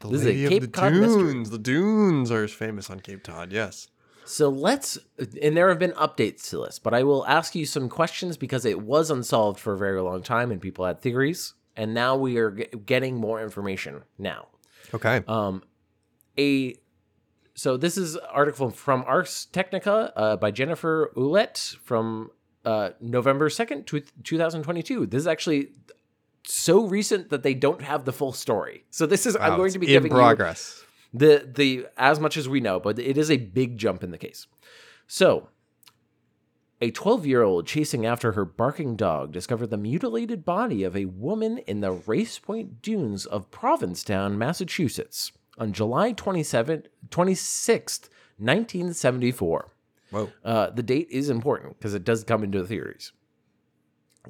The 0.00 0.08
This 0.08 0.20
is 0.20 0.26
a 0.26 0.28
Lady 0.28 0.56
of 0.56 0.62
the 0.62 0.68
Cod 0.68 0.92
mystery. 0.92 1.32
Dunes. 1.32 1.50
The 1.50 1.58
dunes 1.58 2.30
are 2.30 2.46
famous 2.46 2.88
on 2.88 3.00
Cape 3.00 3.24
Cod. 3.24 3.52
Yes. 3.52 3.88
So 4.24 4.48
let's, 4.50 4.98
and 5.42 5.56
there 5.56 5.70
have 5.70 5.78
been 5.78 5.92
updates 5.92 6.50
to 6.50 6.58
this, 6.64 6.78
but 6.78 6.92
I 6.92 7.02
will 7.02 7.26
ask 7.26 7.54
you 7.54 7.64
some 7.64 7.88
questions 7.88 8.36
because 8.36 8.66
it 8.66 8.82
was 8.82 9.10
unsolved 9.10 9.58
for 9.58 9.72
a 9.72 9.78
very 9.78 10.02
long 10.02 10.22
time 10.22 10.52
and 10.52 10.60
people 10.60 10.84
had 10.84 11.00
theories, 11.00 11.54
and 11.74 11.94
now 11.94 12.14
we 12.14 12.36
are 12.36 12.50
g- 12.50 12.66
getting 12.84 13.16
more 13.16 13.42
information 13.42 14.02
now. 14.18 14.48
Okay. 14.92 15.22
Um, 15.26 15.62
a 16.38 16.74
so 17.54 17.76
this 17.76 17.96
is 17.96 18.16
article 18.16 18.70
from 18.70 19.02
Ars 19.06 19.46
Technica 19.50 20.12
uh, 20.14 20.36
by 20.36 20.50
Jennifer 20.50 21.10
Ouellette 21.16 21.76
from 21.78 22.30
uh, 22.64 22.90
November 23.00 23.48
second, 23.48 23.86
two 23.86 24.38
thousand 24.38 24.62
twenty-two. 24.62 25.06
This 25.06 25.20
is 25.20 25.26
actually 25.26 25.70
so 26.50 26.86
recent 26.86 27.28
that 27.28 27.42
they 27.42 27.54
don't 27.54 27.82
have 27.82 28.04
the 28.04 28.12
full 28.12 28.32
story. 28.32 28.84
So 28.90 29.06
this 29.06 29.26
is 29.26 29.36
I'm 29.36 29.56
going 29.56 29.72
to 29.72 29.78
be 29.78 29.86
in 29.86 29.92
giving 29.92 30.12
you 30.12 30.18
progress. 30.18 30.82
the 31.12 31.46
the 31.46 31.86
as 31.96 32.18
much 32.20 32.36
as 32.36 32.48
we 32.48 32.60
know, 32.60 32.80
but 32.80 32.98
it 32.98 33.18
is 33.18 33.30
a 33.30 33.36
big 33.36 33.76
jump 33.76 34.02
in 34.02 34.10
the 34.10 34.18
case. 34.18 34.46
So, 35.06 35.48
a 36.80 36.90
12-year-old 36.90 37.66
chasing 37.66 38.04
after 38.06 38.32
her 38.32 38.44
barking 38.44 38.94
dog 38.94 39.32
discovered 39.32 39.68
the 39.68 39.78
mutilated 39.78 40.44
body 40.44 40.84
of 40.84 40.96
a 40.96 41.06
woman 41.06 41.58
in 41.58 41.80
the 41.80 41.92
Race 41.92 42.38
Point 42.38 42.82
Dunes 42.82 43.26
of 43.26 43.50
Provincetown, 43.50 44.38
Massachusetts, 44.38 45.32
on 45.58 45.72
July 45.72 46.12
27 46.12 46.84
26th, 47.08 48.08
1974. 48.38 49.72
Whoa. 50.10 50.30
Uh, 50.44 50.70
the 50.70 50.82
date 50.82 51.08
is 51.10 51.28
important 51.28 51.78
because 51.78 51.94
it 51.94 52.04
does 52.04 52.24
come 52.24 52.42
into 52.42 52.60
the 52.62 52.68
theories. 52.68 53.12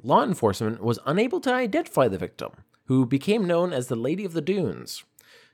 Law 0.03 0.23
enforcement 0.23 0.81
was 0.81 0.99
unable 1.05 1.39
to 1.41 1.53
identify 1.53 2.07
the 2.07 2.17
victim, 2.17 2.51
who 2.85 3.05
became 3.05 3.45
known 3.45 3.73
as 3.73 3.87
the 3.87 3.95
Lady 3.95 4.25
of 4.25 4.33
the 4.33 4.41
Dunes. 4.41 5.03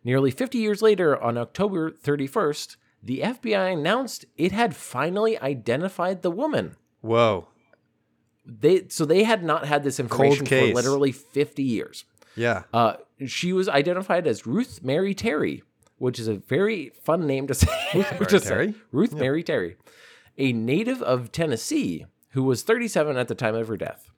Nearly 0.04 0.32
50 0.32 0.58
years 0.58 0.82
later, 0.82 1.22
on 1.22 1.38
October 1.38 1.92
31st, 1.92 2.78
the 3.02 3.22
FBI 3.22 3.74
announced 3.74 4.26
it 4.38 4.52
had 4.52 4.76
finally 4.76 5.40
identified 5.40 6.22
the 6.22 6.32
woman. 6.32 6.76
Whoa. 7.02 7.48
They 8.46 8.88
so 8.90 9.06
they 9.06 9.24
had 9.24 9.44
not 9.44 9.66
had 9.66 9.84
this 9.84 10.00
information 10.00 10.46
for 10.46 10.62
literally 10.68 11.12
50 11.12 11.64
years. 11.64 12.06
Yeah. 12.36 12.64
Uh, 12.74 12.96
she 13.26 13.54
was 13.54 13.68
identified 13.68 14.28
as 14.28 14.46
Ruth 14.46 14.84
Mary 14.84 15.16
Terry, 15.16 15.64
which 15.98 16.20
is 16.20 16.28
a 16.28 16.36
very 16.36 16.92
fun 17.02 17.26
name 17.26 17.48
to 17.48 17.56
say. 17.56 17.68
Ruth 17.96 18.12
Mary. 18.20 18.42
Terry? 18.42 18.76
Ruth 18.92 19.14
Mary 19.14 19.44
Terry, 19.44 19.78
a 20.38 20.54
native 20.54 21.02
of 21.02 21.32
Tennessee 21.32 22.06
who 22.32 22.44
was 22.44 22.64
37 22.64 23.18
at 23.18 23.28
the 23.28 23.36
time 23.36 23.56
of 23.56 23.68
her 23.68 23.78
death. 23.78 24.12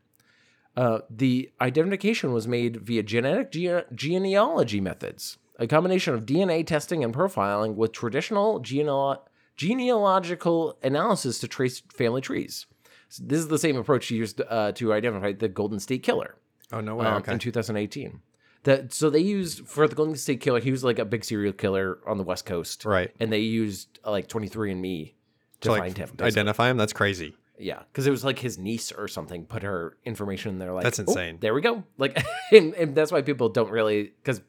Uh, 0.77 0.99
the 1.09 1.49
identification 1.59 2.31
was 2.31 2.47
made 2.47 2.77
via 2.77 3.01
genetic 3.03 3.51
gene- 3.51 3.83
genealogy 3.95 4.79
methods, 4.79 5.37
a 5.59 5.65
combination 5.67 6.13
of 6.13 6.25
DNA 6.25 6.65
testing 6.65 7.03
and 7.03 7.13
profiling 7.13 7.75
with 7.75 7.91
traditional 7.91 8.61
genealo- 8.61 9.19
genealogical 9.55 10.77
analysis 10.83 11.39
to 11.39 11.47
trace 11.47 11.81
family 11.91 12.21
trees. 12.21 12.65
So 13.09 13.23
this 13.25 13.39
is 13.39 13.47
the 13.47 13.59
same 13.59 13.77
approach 13.77 14.11
used 14.11 14.41
uh, 14.49 14.71
to 14.73 14.93
identify 14.93 15.31
the 15.33 15.47
Golden 15.47 15.79
State 15.79 16.03
Killer 16.03 16.35
Oh 16.71 16.81
no 16.81 16.95
way. 16.95 17.05
um, 17.05 17.15
okay. 17.17 17.33
in 17.33 17.39
2018. 17.39 18.21
That 18.63 18.91
so 18.93 19.09
they 19.09 19.19
used 19.19 19.65
for 19.65 19.87
the 19.87 19.95
Golden 19.95 20.15
State 20.15 20.41
Killer. 20.41 20.59
He 20.59 20.71
was 20.71 20.83
like 20.83 20.99
a 20.99 21.05
big 21.05 21.23
serial 21.23 21.53
killer 21.53 21.99
on 22.05 22.17
the 22.17 22.23
West 22.23 22.45
Coast, 22.45 22.83
Right. 22.85 23.11
And 23.19 23.31
they 23.31 23.39
used 23.39 23.99
uh, 24.05 24.11
like 24.11 24.27
23andMe 24.27 25.13
to 25.61 25.69
To 25.69 25.71
like 25.71 25.81
find 25.81 25.97
him. 25.97 26.09
basically. 26.09 26.27
identify 26.27 26.69
him. 26.69 26.77
That's 26.77 26.93
crazy. 26.93 27.35
Yeah, 27.59 27.81
because 27.91 28.05
it 28.07 28.11
was 28.11 28.23
like 28.23 28.39
his 28.39 28.57
niece 28.57 28.91
or 28.91 29.07
something 29.07 29.45
put 29.45 29.63
her 29.63 29.97
information 30.05 30.51
in 30.51 30.59
there. 30.59 30.73
Like 30.73 30.83
That's 30.83 30.99
"Oh, 30.99 31.03
insane. 31.03 31.37
there 31.39 31.53
we 31.53 31.61
go. 31.61 31.83
Like, 31.97 32.23
and, 32.51 32.73
and 32.75 32.95
that's 32.95 33.11
why 33.11 33.21
people 33.21 33.49
don't 33.49 33.71
really 33.71 34.13
because 34.21 34.41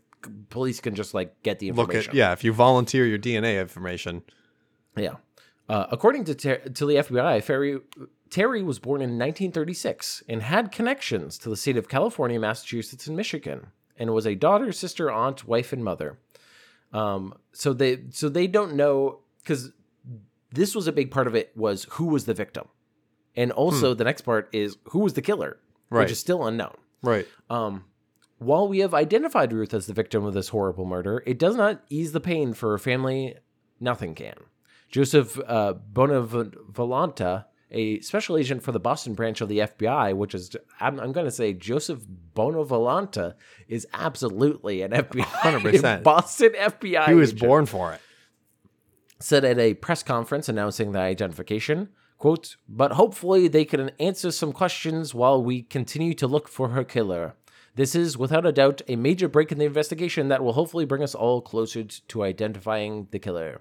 police 0.51 0.81
can 0.81 0.95
just 0.95 1.15
like 1.15 1.43
get 1.43 1.59
the 1.59 1.73
Look 1.73 1.89
information. 1.91 2.11
at 2.11 2.17
yeah. 2.17 2.33
If 2.33 2.45
you 2.45 2.53
volunteer 2.53 3.07
your 3.07 3.19
DNA 3.19 3.61
information, 3.61 4.23
Yeah. 4.97 5.15
Uh, 5.69 5.87
according 5.91 6.25
to, 6.25 6.35
Ter- 6.35 6.59
to 6.61 6.87
the 6.87 6.95
FBI, 6.95 7.43
Ferry, 7.43 7.79
Terry 8.31 8.63
was 8.63 8.79
born 8.79 9.03
in 9.03 9.11
1936 9.19 10.23
and 10.29 10.41
had 10.43 10.73
connections 10.73 11.37
to 11.39 11.51
the 11.51 11.57
state 11.59 11.77
of 11.77 11.89
California, 11.91 12.41
Massachusetts, 12.41 13.07
and 13.07 13.15
Michigan, 13.17 13.67
and 13.99 14.15
was 14.15 14.27
a 14.27 14.35
daughter, 14.35 14.73
sister, 14.73 15.11
aunt, 15.11 15.47
wife, 15.47 15.73
and 15.75 15.85
mother. 15.85 16.19
Um, 16.93 17.35
so 17.53 17.75
they 17.75 18.05
so 18.11 18.31
they 18.31 18.47
don't 18.47 18.75
know 18.77 19.19
because 19.43 19.73
this 20.51 20.75
was 20.75 20.87
a 20.87 20.93
big 20.93 21.11
part 21.11 21.27
of 21.27 21.35
it 21.35 21.53
was 21.55 21.87
who 21.91 22.07
was 22.07 22.25
the 22.25 22.33
victim, 22.35 22.67
and 23.39 23.53
also 23.53 23.95
the 23.95 24.05
next 24.05 24.23
part 24.23 24.49
is 24.53 24.77
who 24.91 24.99
was 24.99 25.15
the 25.15 25.23
killer, 25.23 25.59
Right. 25.91 26.03
which 26.03 26.13
is 26.13 26.19
still 26.19 26.47
unknown. 26.47 26.77
Right. 27.03 27.27
Um, 27.49 27.85
while 28.39 28.69
we 28.69 28.81
have 28.81 28.93
identified 28.95 29.53
Ruth 29.53 29.73
as 29.73 29.87
the 29.87 29.93
victim 29.95 30.25
of 30.25 30.35
this 30.35 30.49
horrible 30.49 30.85
murder, 30.85 31.23
it 31.27 31.39
does 31.39 31.57
not 31.57 31.83
ease 31.89 32.13
the 32.13 32.21
pain 32.21 32.53
for 32.53 32.71
her 32.73 32.79
family. 32.79 33.37
Nothing 33.81 34.15
can. 34.15 34.35
Joseph 34.91 35.39
uh, 35.47 35.75
Bonavolanta, 35.93 37.45
a 37.71 38.01
special 38.01 38.37
agent 38.37 38.63
for 38.63 38.73
the 38.73 38.81
Boston 38.81 39.15
branch 39.15 39.41
of 39.41 39.49
the 39.49 39.59
FBI, 39.59 40.15
which 40.17 40.35
is, 40.35 40.57
I'm, 40.81 40.99
I'm 41.01 41.13
going 41.13 41.27
to 41.27 41.33
say 41.33 41.53
Joseph 41.53 42.01
Bonavolanta 42.35 43.35
is 43.69 43.87
absolutely 43.93 44.83
an 44.83 44.93
FBI, 44.93 45.23
100%. 45.25 46.03
Boston 46.03 46.53
FBI. 46.59 47.07
He 47.07 47.15
was 47.15 47.31
agent 47.31 47.41
born 47.49 47.67
for 47.67 47.93
it. 47.93 48.01
said 49.21 49.45
at 49.45 49.59
a 49.59 49.75
press 49.75 50.03
conference 50.03 50.49
announcing 50.49 50.93
the 50.93 50.99
identification, 51.01 51.89
quote, 52.19 52.57
but 52.69 52.93
hopefully 52.93 53.49
they 53.49 53.65
can 53.65 53.91
answer 54.01 54.31
some 54.31 54.53
questions 54.53 55.15
while 55.15 55.43
we 55.43 55.63
continue 55.63 56.15
to 56.15 56.27
look 56.27 56.49
for 56.49 56.69
her 56.71 56.85
killer. 56.85 57.35
This 57.77 57.95
is, 57.95 58.19
without 58.19 58.45
a 58.45 58.53
doubt, 58.53 58.83
a 58.89 58.97
major 58.97 59.29
break 59.29 59.53
in 59.53 59.59
the 59.59 59.65
investigation 59.65 60.29
that 60.29 60.43
will 60.43 60.55
hopefully 60.55 60.85
bring 60.85 61.03
us 61.03 61.15
all 61.15 61.41
closer 61.41 61.85
to 61.85 62.25
identifying 62.25 63.07
the 63.13 63.21
killer. 63.21 63.61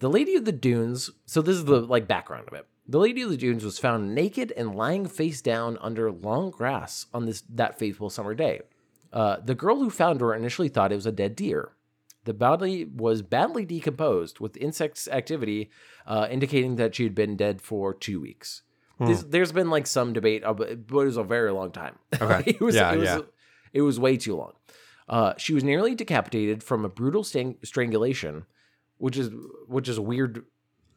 The 0.00 0.10
Lady 0.10 0.34
of 0.34 0.44
the 0.44 0.52
Dunes, 0.52 1.10
so 1.24 1.40
this 1.40 1.56
is 1.56 1.64
the 1.64 1.80
like 1.80 2.06
background 2.06 2.48
of 2.48 2.54
it. 2.54 2.66
The 2.86 2.98
Lady 2.98 3.22
of 3.22 3.30
the 3.30 3.36
Dunes 3.36 3.64
was 3.64 3.78
found 3.78 4.14
naked 4.14 4.52
and 4.56 4.74
lying 4.74 5.06
face 5.06 5.40
down 5.40 5.78
under 5.80 6.10
long 6.10 6.50
grass 6.50 7.06
on 7.14 7.24
this 7.24 7.42
that 7.50 7.78
fateful 7.78 8.10
summer 8.10 8.34
day. 8.34 8.60
Uh, 9.12 9.36
the 9.42 9.54
girl 9.54 9.76
who 9.76 9.90
found 9.90 10.20
her 10.20 10.34
initially 10.34 10.68
thought 10.68 10.92
it 10.92 10.96
was 10.96 11.06
a 11.06 11.12
dead 11.12 11.36
deer. 11.36 11.72
The 12.24 12.34
body 12.34 12.84
was 12.84 13.22
badly 13.22 13.64
decomposed, 13.64 14.40
with 14.40 14.56
insect 14.58 15.08
activity 15.10 15.70
uh, 16.10 16.26
indicating 16.30 16.76
that 16.76 16.94
she 16.94 17.04
had 17.04 17.14
been 17.14 17.36
dead 17.36 17.62
for 17.62 17.94
two 17.94 18.20
weeks. 18.20 18.62
This, 18.98 19.22
there's 19.22 19.52
been 19.52 19.70
like 19.70 19.86
some 19.86 20.12
debate, 20.12 20.44
uh, 20.44 20.52
but 20.52 20.68
it 20.68 20.90
was 20.90 21.16
a 21.16 21.22
very 21.22 21.52
long 21.52 21.70
time. 21.70 21.98
Okay. 22.20 22.42
it 22.50 22.60
was, 22.60 22.74
Yeah, 22.74 22.92
it 22.92 22.98
was, 22.98 23.08
yeah. 23.08 23.20
It 23.72 23.80
was 23.80 23.98
way 23.98 24.18
too 24.18 24.36
long. 24.36 24.52
Uh, 25.08 25.32
she 25.38 25.54
was 25.54 25.64
nearly 25.64 25.94
decapitated 25.94 26.62
from 26.62 26.84
a 26.84 26.88
brutal 26.90 27.24
stang- 27.24 27.56
strangulation, 27.64 28.44
which 28.98 29.16
is 29.16 29.30
which 29.66 29.88
is 29.88 29.98
weird. 29.98 30.44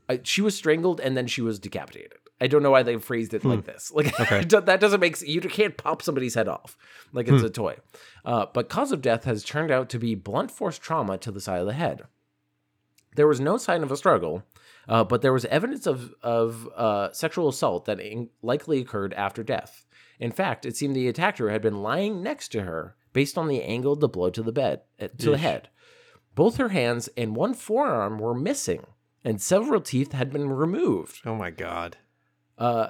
I, 0.09 0.19
she 0.23 0.41
was 0.41 0.53
strangled 0.53 0.99
and 0.99 1.15
then 1.15 1.27
she 1.27 1.41
was 1.41 1.59
decapitated. 1.59 2.13
I 2.41 2.47
don't 2.47 2.61
know 2.61 2.71
why 2.71 2.83
they 2.83 2.97
phrased 2.97 3.33
it 3.33 3.45
like 3.45 3.65
this. 3.65 3.89
Like 3.95 4.19
Okay. 4.19 4.43
that 4.65 4.79
doesn't 4.81 4.99
make 4.99 5.21
you 5.21 5.39
can't 5.39 5.77
pop 5.77 6.01
somebody's 6.01 6.35
head 6.35 6.49
off 6.49 6.75
like 7.13 7.29
it's 7.29 7.43
a 7.43 7.49
toy. 7.49 7.77
Uh, 8.25 8.47
but 8.53 8.67
cause 8.67 8.91
of 8.91 9.01
death 9.01 9.23
has 9.23 9.45
turned 9.45 9.71
out 9.71 9.87
to 9.91 9.97
be 9.99 10.13
blunt 10.13 10.51
force 10.51 10.77
trauma 10.77 11.17
to 11.19 11.31
the 11.31 11.39
side 11.39 11.61
of 11.61 11.67
the 11.67 11.73
head. 11.73 12.01
There 13.15 13.27
was 13.27 13.39
no 13.39 13.57
sign 13.57 13.81
of 13.83 13.91
a 13.91 13.97
struggle, 13.97 14.43
uh, 14.87 15.03
but 15.03 15.21
there 15.21 15.33
was 15.33 15.45
evidence 15.45 15.85
of 15.87 16.13
of 16.21 16.67
uh, 16.75 17.11
sexual 17.11 17.47
assault 17.47 17.85
that 17.85 17.99
in- 17.99 18.29
likely 18.41 18.79
occurred 18.79 19.13
after 19.13 19.43
death. 19.43 19.85
In 20.19 20.31
fact, 20.31 20.65
it 20.65 20.75
seemed 20.77 20.95
the 20.95 21.07
attacker 21.07 21.49
had 21.49 21.61
been 21.61 21.81
lying 21.81 22.21
next 22.23 22.49
to 22.49 22.61
her 22.63 22.95
based 23.13 23.37
on 23.37 23.47
the 23.47 23.61
angle 23.63 23.93
of 23.93 23.99
the 23.99 24.07
blow 24.09 24.29
to 24.29 24.43
the 24.43 24.51
bed 24.51 24.81
uh, 24.99 25.07
to 25.19 25.31
the 25.31 25.37
head. 25.37 25.69
Both 26.35 26.57
her 26.57 26.69
hands 26.69 27.09
and 27.15 27.35
one 27.35 27.53
forearm 27.53 28.17
were 28.19 28.33
missing, 28.33 28.85
and 29.23 29.41
several 29.41 29.81
teeth 29.81 30.13
had 30.13 30.31
been 30.31 30.49
removed. 30.49 31.21
Oh 31.25 31.35
my 31.35 31.49
god. 31.51 31.97
Uh, 32.57 32.89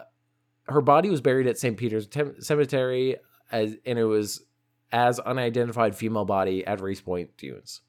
her 0.68 0.82
body 0.82 1.10
was 1.10 1.22
buried 1.22 1.48
at 1.48 1.58
St. 1.58 1.76
Peter's 1.78 2.08
Tem- 2.08 2.40
Cemetery, 2.40 3.18
as, 3.52 3.76
and 3.86 4.00
it 4.00 4.06
was 4.06 4.44
as 4.92 5.20
unidentified 5.20 5.96
female 5.96 6.26
body 6.26 6.66
at 6.66 6.80
Race 6.80 7.02
Point 7.02 7.36
Dunes. 7.38 7.82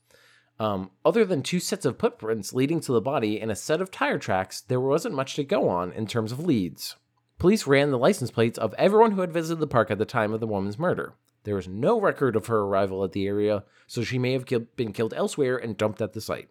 Um, 0.60 0.90
other 1.04 1.24
than 1.24 1.42
two 1.42 1.58
sets 1.58 1.84
of 1.84 1.98
footprints 1.98 2.52
leading 2.52 2.80
to 2.80 2.92
the 2.92 3.00
body 3.00 3.40
and 3.40 3.50
a 3.50 3.56
set 3.56 3.80
of 3.80 3.90
tire 3.90 4.18
tracks, 4.18 4.60
there 4.60 4.80
wasn't 4.80 5.14
much 5.16 5.34
to 5.34 5.44
go 5.44 5.68
on 5.68 5.92
in 5.92 6.06
terms 6.06 6.30
of 6.30 6.38
leads. 6.38 6.96
Police 7.38 7.66
ran 7.66 7.90
the 7.90 7.98
license 7.98 8.30
plates 8.30 8.56
of 8.58 8.72
everyone 8.74 9.12
who 9.12 9.20
had 9.20 9.32
visited 9.32 9.58
the 9.60 9.66
park 9.66 9.90
at 9.90 9.98
the 9.98 10.04
time 10.04 10.32
of 10.32 10.40
the 10.40 10.46
woman's 10.46 10.78
murder. 10.78 11.14
There 11.42 11.56
was 11.56 11.68
no 11.68 12.00
record 12.00 12.36
of 12.36 12.46
her 12.46 12.60
arrival 12.60 13.04
at 13.04 13.12
the 13.12 13.26
area, 13.26 13.64
so 13.86 14.02
she 14.02 14.18
may 14.18 14.32
have 14.32 14.46
been 14.76 14.92
killed 14.92 15.12
elsewhere 15.14 15.56
and 15.56 15.76
dumped 15.76 16.00
at 16.00 16.12
the 16.12 16.20
site. 16.20 16.48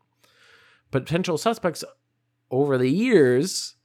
Potential 0.91 1.38
suspects 1.38 1.84
over 2.51 2.78
the 2.78 2.91
years, 2.91 3.76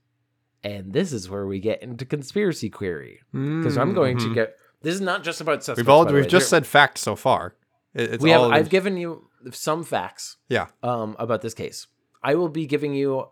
and 0.63 0.93
this 0.93 1.13
is 1.13 1.31
where 1.31 1.47
we 1.47 1.61
get 1.61 1.83
into 1.83 2.05
conspiracy 2.05 2.69
query 2.69 3.21
because 3.33 3.79
I'm 3.79 3.95
going 3.95 4.19
to 4.19 4.35
get. 4.35 4.57
This 4.83 4.95
is 4.95 5.01
not 5.01 5.25
just 5.25 5.41
about 5.41 5.65
suspects. 5.65 5.81
Mm-hmm. 5.81 5.89
We've 5.89 6.09
all 6.09 6.13
we've 6.13 6.29
just 6.29 6.51
said 6.51 6.67
facts 6.67 7.01
so 7.01 7.17
far. 7.17 7.55
It- 7.95 8.21
we 8.21 8.31
have. 8.31 8.43
I've 8.51 8.69
given 8.69 8.97
you 8.99 9.28
some 9.53 9.85
facts 9.85 10.37
yeah. 10.49 10.67
um, 10.83 11.17
about 11.19 11.43
this 11.43 11.55
case. 11.55 11.87
I 12.23 12.35
will 12.35 12.49
be 12.49 12.67
giving 12.67 12.95
you 12.95 13.29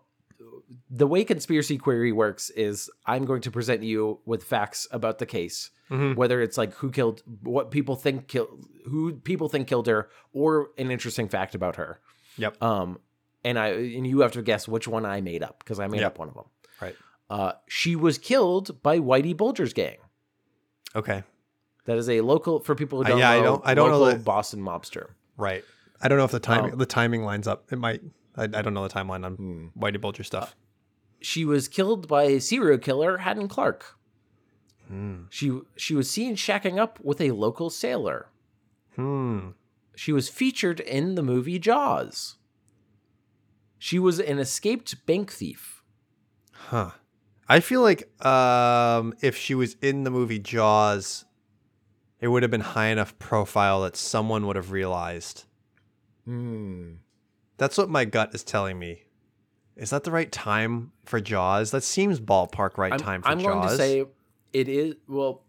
the 0.89 1.07
way 1.07 1.23
conspiracy 1.23 1.77
query 1.77 2.11
works 2.11 2.49
is 2.51 2.89
I'm 3.05 3.25
going 3.25 3.41
to 3.41 3.51
present 3.51 3.83
you 3.83 4.19
with 4.25 4.43
facts 4.43 4.87
about 4.91 5.17
the 5.19 5.25
case, 5.25 5.71
Mhm. 5.89 6.15
whether 6.15 6.41
it's 6.41 6.57
like 6.57 6.73
who 6.75 6.91
killed, 6.91 7.23
what 7.43 7.71
people 7.71 7.95
think 7.95 8.27
killed, 8.27 8.65
who 8.85 9.13
people 9.13 9.47
think 9.49 9.67
killed 9.67 9.87
her, 9.87 10.09
or 10.33 10.71
an 10.77 10.91
interesting 10.91 11.29
fact 11.29 11.55
about 11.55 11.77
her. 11.77 11.99
Yep. 12.37 12.61
Um, 12.61 12.99
and 13.43 13.57
I 13.57 13.67
and 13.69 14.05
you 14.05 14.19
have 14.21 14.33
to 14.33 14.41
guess 14.41 14.67
which 14.67 14.87
one 14.87 15.05
I 15.05 15.21
made 15.21 15.41
up 15.43 15.59
because 15.59 15.79
I 15.79 15.87
made 15.87 16.01
Yep. 16.01 16.07
up 16.13 16.19
one 16.19 16.27
of 16.29 16.33
them. 16.33 16.45
Right. 16.81 16.95
Uh, 17.29 17.53
she 17.67 17.95
was 17.95 18.17
killed 18.17 18.81
by 18.83 18.99
Whitey 18.99 19.35
Bulger's 19.35 19.73
gang. 19.73 19.97
Okay. 20.95 21.23
That 21.85 21.97
is 21.97 22.09
a 22.09 22.21
local 22.21 22.59
for 22.59 22.75
people 22.75 22.99
who 22.99 23.05
Uh, 23.05 23.09
don't 23.09 23.19
yeah, 23.19 23.31
I 23.31 23.37
know. 23.39 23.43
don't- 23.45 23.61
I 23.65 23.73
don't 23.73 23.89
know 23.91 23.99
local 23.99 24.17
that- 24.17 24.25
Boston 24.25 24.61
mobster. 24.61 25.11
Right. 25.37 25.63
I 26.01 26.07
don't 26.07 26.17
know 26.17 26.25
if 26.25 26.31
the 26.31 26.39
timing 26.39 26.73
Um, 26.73 26.77
the 26.79 26.85
timing 26.85 27.23
lines 27.23 27.47
up. 27.47 27.71
It 27.71 27.77
might. 27.77 28.01
I, 28.35 28.43
I 28.43 28.47
don't 28.61 28.73
know 28.73 28.87
the 28.87 28.93
timeline 28.93 29.25
on 29.25 29.35
Hmm. 29.35 29.67
Whitey 29.79 29.99
Bulger 29.99 30.23
stuff. 30.23 30.55
she 31.19 31.43
was 31.45 31.67
killed 31.67 32.07
by 32.07 32.23
a 32.23 32.39
serial 32.39 32.77
killer 32.77 33.17
Hadden 33.17 33.47
Clark. 33.47 33.97
Hmm. 34.87 35.23
She 35.29 35.59
she 35.75 35.95
was 35.95 36.09
seen 36.09 36.35
shacking 36.35 36.77
up 36.77 36.99
with 37.03 37.19
a 37.19 37.31
local 37.31 37.69
sailor. 37.69 38.29
Hmm. 38.95 39.49
She 39.95 40.11
was 40.11 40.29
featured 40.29 40.79
in 40.79 41.15
the 41.15 41.23
movie 41.23 41.57
Jaws. 41.59 42.35
She 43.79 43.97
was 43.99 44.19
an 44.19 44.37
escaped 44.39 45.05
bank 45.07 45.31
thief. 45.31 45.83
Huh. 46.51 46.91
I 47.49 47.59
feel 47.59 47.81
like 47.81 48.03
um, 48.25 49.13
if 49.21 49.35
she 49.37 49.55
was 49.55 49.75
in 49.81 50.03
the 50.03 50.11
movie 50.11 50.39
Jaws, 50.39 51.25
it 52.19 52.27
would 52.27 52.43
have 52.43 52.51
been 52.51 52.61
high 52.61 52.87
enough 52.87 53.17
profile 53.19 53.81
that 53.81 53.95
someone 53.95 54.45
would 54.45 54.55
have 54.55 54.71
realized. 54.71 55.45
Hmm. 56.27 56.93
That's 57.57 57.77
what 57.77 57.89
my 57.89 58.05
gut 58.05 58.35
is 58.35 58.43
telling 58.43 58.77
me. 58.77 59.03
Is 59.77 59.91
that 59.91 60.03
the 60.03 60.11
right 60.11 60.31
time 60.31 60.91
for 61.05 61.21
Jaws? 61.21 61.71
That 61.71 61.83
seems 61.83 62.19
ballpark 62.19 62.77
right 62.77 62.91
I'm, 62.93 62.99
time 62.99 63.21
for 63.21 63.29
I'm 63.29 63.39
Jaws. 63.39 63.45
going 63.45 63.67
to 63.69 63.75
say 63.77 64.05
it 64.53 64.67
is. 64.67 64.95
Well, 65.07 65.43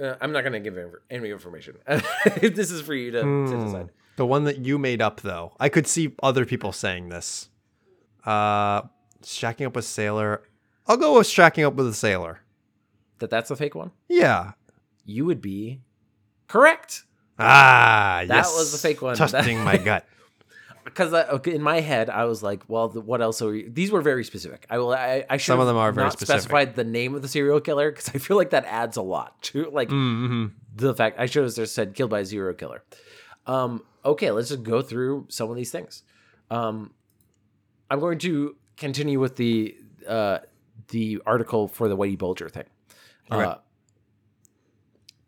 uh, 0.00 0.14
I'm 0.20 0.30
not 0.32 0.42
going 0.42 0.52
to 0.52 0.60
give 0.60 0.78
any 1.10 1.30
information. 1.30 1.76
this 2.40 2.70
is 2.70 2.82
for 2.82 2.94
you 2.94 3.10
to, 3.10 3.20
to 3.20 3.26
Hmm. 3.26 3.64
decide. 3.66 3.90
The 4.16 4.26
one 4.26 4.44
that 4.44 4.58
you 4.58 4.78
made 4.78 5.00
up, 5.02 5.22
though, 5.22 5.54
I 5.58 5.68
could 5.70 5.86
see 5.86 6.14
other 6.22 6.44
people 6.44 6.72
saying 6.72 7.08
this. 7.08 7.48
Uh, 8.24 8.82
shacking 9.22 9.66
up 9.66 9.74
with 9.74 9.86
sailor. 9.86 10.42
I'll 10.86 10.98
go 10.98 11.16
with 11.18 11.26
shacking 11.26 11.66
up 11.66 11.74
with 11.74 11.88
a 11.88 11.94
sailor. 11.94 12.40
That 13.18 13.30
that's 13.30 13.50
a 13.50 13.56
fake 13.56 13.74
one. 13.74 13.90
Yeah. 14.08 14.52
You 15.06 15.24
would 15.24 15.40
be 15.40 15.80
correct. 16.48 17.04
Ah, 17.40 18.24
That 18.26 18.34
yes. 18.36 18.56
was 18.56 18.72
the 18.72 18.78
fake 18.78 19.00
one. 19.02 19.16
Testing 19.16 19.60
my 19.64 19.76
gut. 19.88 20.04
because 20.84 21.12
okay, 21.12 21.54
in 21.54 21.62
my 21.62 21.80
head 21.80 22.10
I 22.10 22.24
was 22.24 22.42
like, 22.42 22.62
well, 22.68 22.88
the, 22.88 23.00
what 23.00 23.20
else 23.22 23.40
are 23.42 23.48
we? 23.50 23.68
These 23.68 23.90
were 23.92 24.00
very 24.02 24.24
specific. 24.24 24.66
I 24.70 24.78
will. 24.78 24.92
I, 24.92 25.24
I 25.30 25.36
should 25.36 25.52
Some 25.52 25.60
of 25.60 25.66
them 25.66 25.76
are 25.76 25.92
very 25.92 26.06
not 26.06 26.12
specific. 26.12 26.40
specified 26.42 26.74
the 26.74 26.84
name 26.84 27.14
of 27.14 27.22
the 27.22 27.28
serial 27.28 27.60
killer 27.60 27.90
because 27.90 28.08
I 28.10 28.18
feel 28.18 28.36
like 28.36 28.50
that 28.50 28.64
adds 28.66 28.96
a 28.96 29.02
lot 29.02 29.40
to 29.44 29.70
like 29.70 29.88
Mm-hmm. 29.88 30.46
the 30.76 30.94
fact 30.94 31.18
I 31.18 31.26
should 31.26 31.44
have 31.44 31.54
just 31.54 31.74
said 31.74 31.94
killed 31.94 32.10
by 32.10 32.20
a 32.20 32.24
serial 32.26 32.54
killer. 32.54 32.82
Um, 33.46 33.82
okay, 34.04 34.30
let's 34.30 34.48
just 34.48 34.62
go 34.62 34.82
through 34.82 35.26
some 35.28 35.50
of 35.50 35.56
these 35.56 35.70
things. 35.70 36.02
Um, 36.50 36.92
I'm 37.90 38.00
going 38.00 38.18
to 38.20 38.56
continue 38.76 39.18
with 39.20 39.36
the 39.36 39.76
uh, 40.06 40.38
the 40.88 41.20
article 41.26 41.68
for 41.68 41.88
the 41.88 41.96
Whitey 41.96 42.18
Bulger 42.18 42.48
thing. 42.48 42.64
Okay. 43.30 43.60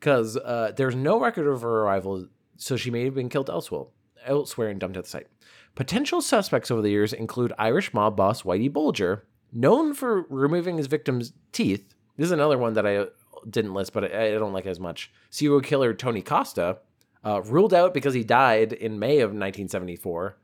Because 0.03 0.36
uh, 0.36 0.72
there's 0.76 0.96
no 0.96 1.20
record 1.20 1.46
of 1.46 1.62
her 1.62 1.82
arrival, 1.82 2.26
so 2.57 2.76
she 2.76 2.90
may 2.90 3.05
have 3.05 3.14
been 3.14 3.28
killed 3.28 3.48
elsewhere, 3.48 3.84
elsewhere 4.24 4.68
and 4.68 4.80
dumped 4.80 4.96
at 4.96 5.05
the 5.05 5.11
site. 5.11 5.28
Potential 5.76 6.20
suspects 6.20 6.72
over 6.72 6.82
the 6.82 6.90
years 6.90 7.12
include 7.12 7.53
Irish 7.57 7.94
mob 7.94 8.16
boss 8.16 8.42
Whitey 8.42 8.70
Bulger, 8.70 9.24
known 9.53 9.94
for 9.94 10.22
removing 10.22 10.76
his 10.76 10.88
victims' 10.88 11.32
teeth. 11.53 11.94
This 12.16 12.26
is 12.26 12.32
another 12.32 12.59
one 12.59 12.72
that 12.74 12.84
I 12.84 12.96
uh, 12.96 13.07
didn't 13.48 13.74
list, 13.74 13.92
but 13.92 14.12
I, 14.12 14.34
I 14.34 14.38
don't 14.38 14.53
like 14.53 14.66
as 14.66 14.80
much. 14.80 15.12
Serial 15.30 15.61
killer 15.61 15.94
Tony 15.94 16.20
Costa, 16.20 16.78
uh, 17.24 17.40
ruled 17.42 17.72
out 17.72 17.94
because 17.94 18.12
he 18.12 18.24
died 18.24 18.72
in 18.72 18.98
May 18.98 19.20
of 19.20 19.30
1974. 19.30 20.36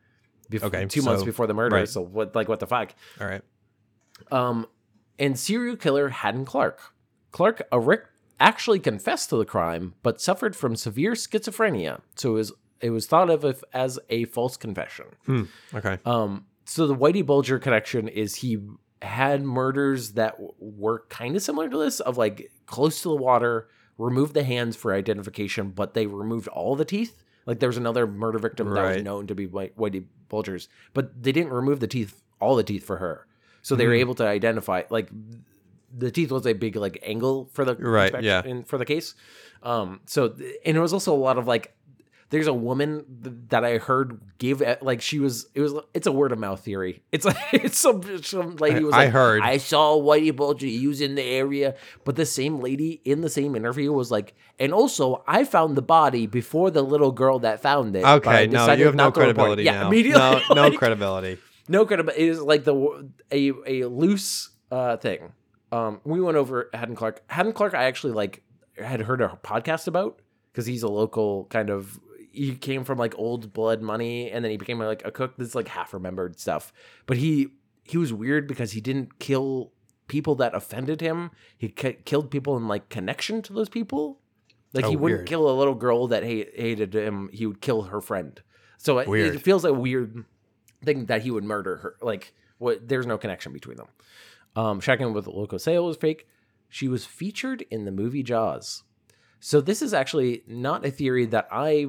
bef- 0.53 0.63
Okay, 0.63 0.87
two 0.87 1.03
months 1.03 1.25
before 1.25 1.49
the 1.49 1.55
murder. 1.55 1.75
right. 1.75 1.89
So 1.89 2.01
what? 2.01 2.33
Like 2.37 2.49
what 2.49 2.61
the 2.61 2.69
fuck? 2.69 2.95
All 3.21 3.27
right. 3.27 3.43
Um, 4.31 4.67
and 5.19 5.37
serial 5.37 5.75
killer 5.77 6.11
Hadden 6.11 6.45
Clark. 6.45 6.81
Clark 7.33 7.63
a 7.73 7.81
Rick 7.81 8.05
actually 8.41 8.79
confessed 8.79 9.31
to 9.31 9.37
the 9.37 9.45
crime, 9.45 9.95
but 10.03 10.21
suffered 10.21 10.55
from 10.57 10.77
severe 10.77 11.13
schizophrenia. 11.13 12.01
So 12.15 12.31
it 12.31 12.35
was 12.35 12.53
it 12.81 12.91
was 12.91 13.07
thought 13.07 13.29
of 13.31 13.45
if- 13.45 13.65
as 13.73 13.99
a 14.09 14.25
false 14.27 14.57
confession. 14.57 15.07
Okay. 15.75 15.99
Um, 16.05 16.47
so 16.65 16.87
the 16.87 16.95
Whitey 16.95 17.27
Bulger 17.27 17.59
connection 17.59 18.07
is 18.07 18.37
he 18.37 18.59
had 19.03 19.43
murders 19.43 20.13
that 20.13 20.37
were 20.61 21.05
kind 21.09 21.35
of 21.35 21.43
similar 21.43 21.69
to 21.69 21.77
this, 21.77 21.99
of 22.01 22.17
like 22.17 22.53
close 22.67 23.03
to 23.03 23.09
the 23.09 23.17
water, 23.17 23.69
removed 23.97 24.35
the 24.35 24.45
hands 24.45 24.77
for 24.77 24.95
identification, 24.95 25.71
but 25.71 25.95
they 25.95 26.07
removed 26.07 26.47
all 26.49 26.77
the 26.77 26.85
teeth. 26.85 27.25
Like 27.47 27.59
there 27.59 27.69
was 27.69 27.79
another 27.79 28.07
murder 28.07 28.39
victim 28.39 28.69
that 28.75 28.95
was 28.97 29.03
known 29.03 29.27
to 29.27 29.35
be 29.35 29.47
White- 29.47 29.77
Whitey 29.77 30.05
Bulger's, 30.29 30.69
but 30.95 31.21
they 31.23 31.33
didn't 31.33 31.53
remove 31.53 31.81
the 31.81 31.87
teeth, 31.89 32.23
all 32.41 32.55
the 32.55 32.63
teeth 32.63 32.85
for 32.85 32.99
her. 32.99 33.27
So 33.63 33.75
they 33.75 33.87
were 33.87 33.95
Hmm. 33.95 34.01
able 34.01 34.15
to 34.17 34.27
identify 34.27 34.83
like 34.91 35.11
the 35.97 36.11
teeth 36.11 36.31
was 36.31 36.47
a 36.47 36.53
big 36.53 36.77
like 36.77 36.99
angle 37.03 37.49
for 37.53 37.65
the 37.65 37.75
Right, 37.77 38.23
yeah. 38.23 38.43
in, 38.45 38.65
for 38.65 38.79
the 38.79 38.85
case. 38.85 39.15
Um, 39.63 40.01
so 40.07 40.35
and 40.65 40.77
it 40.77 40.81
was 40.81 40.93
also 40.93 41.15
a 41.15 41.17
lot 41.19 41.39
of 41.39 41.47
like 41.47 41.75
there's 42.31 42.47
a 42.47 42.53
woman 42.53 43.07
th- 43.25 43.35
that 43.49 43.65
I 43.65 43.79
heard 43.79 44.21
gave 44.37 44.61
uh, 44.61 44.77
like 44.83 45.01
she 45.01 45.19
was 45.19 45.47
it 45.55 45.63
was 45.63 45.73
it's 45.95 46.07
a 46.07 46.13
word 46.13 46.31
of 46.31 46.39
mouth 46.39 46.61
theory. 46.61 47.03
It's 47.11 47.25
like 47.25 47.37
it's 47.53 47.79
some 47.79 48.03
some 48.23 48.57
lady 48.57 48.85
was 48.85 48.95
I 48.95 49.05
like 49.05 49.13
heard. 49.13 49.43
I 49.43 49.57
saw 49.57 49.99
Whitey 49.99 50.35
Bulger 50.37 50.67
use 50.67 51.01
in 51.01 51.15
the 51.15 51.23
area, 51.23 51.75
but 52.05 52.17
the 52.17 52.27
same 52.27 52.61
lady 52.61 53.01
in 53.05 53.23
the 53.23 53.31
same 53.31 53.57
interview 53.57 53.91
was 53.93 54.11
like, 54.11 54.35
and 54.59 54.75
also 54.75 55.25
I 55.27 55.45
found 55.45 55.75
the 55.77 55.83
body 55.83 56.27
before 56.27 56.71
the 56.71 56.83
little 56.83 57.13
girl 57.13 57.39
that 57.41 57.63
found 57.63 57.97
it. 57.97 58.05
Okay. 58.05 58.47
No, 58.47 58.71
you 58.75 58.85
have 58.85 58.95
no 58.95 59.05
not 59.05 59.15
to 59.15 59.21
report 59.21 59.31
it." 59.31 59.35
credibility 59.35 59.63
Yeah, 59.65 59.73
now. 59.81 59.87
immediately. 59.89 60.21
No, 60.21 60.55
no 60.55 60.63
like, 60.69 60.79
credibility. 60.79 61.39
no 61.67 61.87
credibility. 61.87 62.23
It 62.25 62.29
is 62.29 62.43
like 62.43 62.65
the 62.65 63.09
a 63.33 63.53
a 63.67 63.85
loose 63.89 64.51
uh 64.71 64.99
thing. 64.99 65.33
Um, 65.71 66.01
we 66.05 66.21
went 66.21 66.37
over 66.37 66.71
Hadden 66.73 66.95
Clark. 66.97 67.23
Hadden 67.29 67.53
Clark, 67.53 67.75
I 67.75 67.85
actually 67.85 68.13
like 68.13 68.43
had 68.77 69.01
heard 69.03 69.21
a 69.21 69.39
podcast 69.43 69.87
about 69.87 70.21
because 70.53 70.67
he's 70.67 70.83
a 70.83 70.89
local 70.89 71.45
kind 71.47 71.71
of. 71.71 72.01
He 72.31 72.55
came 72.55 72.85
from 72.85 72.99
like 72.99 73.15
old 73.19 73.53
blood 73.53 73.83
money, 73.83 74.31
and 74.31 74.45
then 74.45 74.51
he 74.51 74.57
became 74.57 74.79
like 74.79 75.05
a 75.05 75.11
cook. 75.11 75.37
This 75.37 75.49
is 75.49 75.55
like 75.55 75.69
half 75.69 75.93
remembered 75.93 76.39
stuff, 76.39 76.73
but 77.07 77.17
he 77.17 77.49
he 77.85 77.97
was 77.99 78.13
weird 78.13 78.47
because 78.47 78.73
he 78.73 78.81
didn't 78.81 79.19
kill 79.19 79.73
people 80.07 80.35
that 80.37 80.55
offended 80.55 81.01
him. 81.01 81.31
He 81.57 81.69
ki- 81.69 81.99
killed 82.05 82.31
people 82.31 82.57
in 82.57 82.69
like 82.69 82.89
connection 82.89 83.43
to 83.43 83.53
those 83.53 83.69
people. 83.69 84.21
Like 84.73 84.85
Oh, 84.85 84.91
he 84.91 84.97
wouldn't 84.97 85.19
weird. 85.21 85.29
kill 85.29 85.51
a 85.51 85.57
little 85.57 85.75
girl 85.75 86.07
that 86.09 86.23
ha- 86.23 86.51
hated 86.55 86.95
him. 86.95 87.29
He 87.33 87.47
would 87.47 87.61
kill 87.61 87.83
her 87.85 88.01
friend. 88.01 88.41
So 88.77 88.99
it, 88.99 89.09
it 89.09 89.43
feels 89.43 89.65
like 89.65 89.73
a 89.73 89.79
weird 89.79 90.25
thing 90.85 91.07
that 91.07 91.23
he 91.23 91.31
would 91.31 91.45
murder 91.45 91.77
her. 91.77 91.97
Like 92.01 92.35
what? 92.59 92.87
There's 92.89 93.07
no 93.07 93.19
connection 93.19 93.53
between 93.53 93.79
them. 93.79 93.89
Um, 94.59 94.81
checking 94.81 95.13
with 95.13 95.29
local 95.29 95.61
sale 95.61 95.87
was 95.87 95.97
fake. 95.97 96.27
She 96.69 96.89
was 96.89 97.05
featured 97.05 97.65
in 97.71 97.85
the 97.85 97.93
movie 97.93 98.25
Jaws. 98.25 98.83
So 99.39 99.61
this 99.61 99.83
is 99.83 99.95
actually 99.95 100.43
not 100.49 100.85
a 100.85 100.91
theory 100.91 101.27
that 101.27 101.47
I 101.53 101.87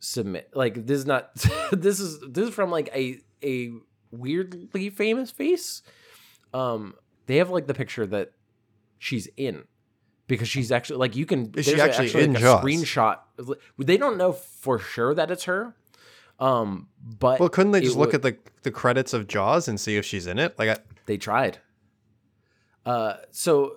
submit. 0.00 0.50
Like 0.54 0.86
this 0.86 0.98
is 0.98 1.06
not. 1.06 1.30
this 1.72 1.98
is 1.98 2.20
this 2.20 2.48
is 2.48 2.54
from 2.54 2.70
like 2.70 2.90
a 2.94 3.20
a 3.42 3.70
weirdly 4.10 4.90
famous 4.90 5.30
face. 5.30 5.80
Um, 6.52 6.94
they 7.24 7.36
have 7.36 7.48
like 7.48 7.66
the 7.66 7.72
picture 7.74 8.06
that 8.08 8.32
she's 8.98 9.26
in 9.38 9.64
because 10.26 10.48
she's 10.48 10.70
actually 10.70 10.98
like 10.98 11.16
you 11.16 11.24
can. 11.24 11.50
Is 11.56 11.64
she 11.64 11.74
there's 11.74 11.98
actually 11.98 12.22
in 12.22 12.34
like 12.34 12.42
Jaws? 12.42 12.62
a 12.62 12.66
screenshot. 12.66 13.18
They 13.78 13.96
don't 13.96 14.18
know 14.18 14.32
for 14.32 14.78
sure 14.78 15.14
that 15.14 15.30
it's 15.30 15.44
her. 15.44 15.74
Um, 16.38 16.88
but 17.02 17.40
Well, 17.40 17.48
couldn't 17.48 17.72
they 17.72 17.80
just 17.80 17.96
look 17.96 18.12
at 18.12 18.20
the 18.20 18.36
the 18.62 18.70
credits 18.70 19.14
of 19.14 19.26
Jaws 19.26 19.68
and 19.68 19.80
see 19.80 19.96
if 19.96 20.04
she's 20.04 20.26
in 20.26 20.38
it? 20.38 20.58
Like, 20.58 20.68
I, 20.68 20.76
they 21.06 21.16
tried. 21.16 21.60
Uh, 22.86 23.14
so, 23.30 23.76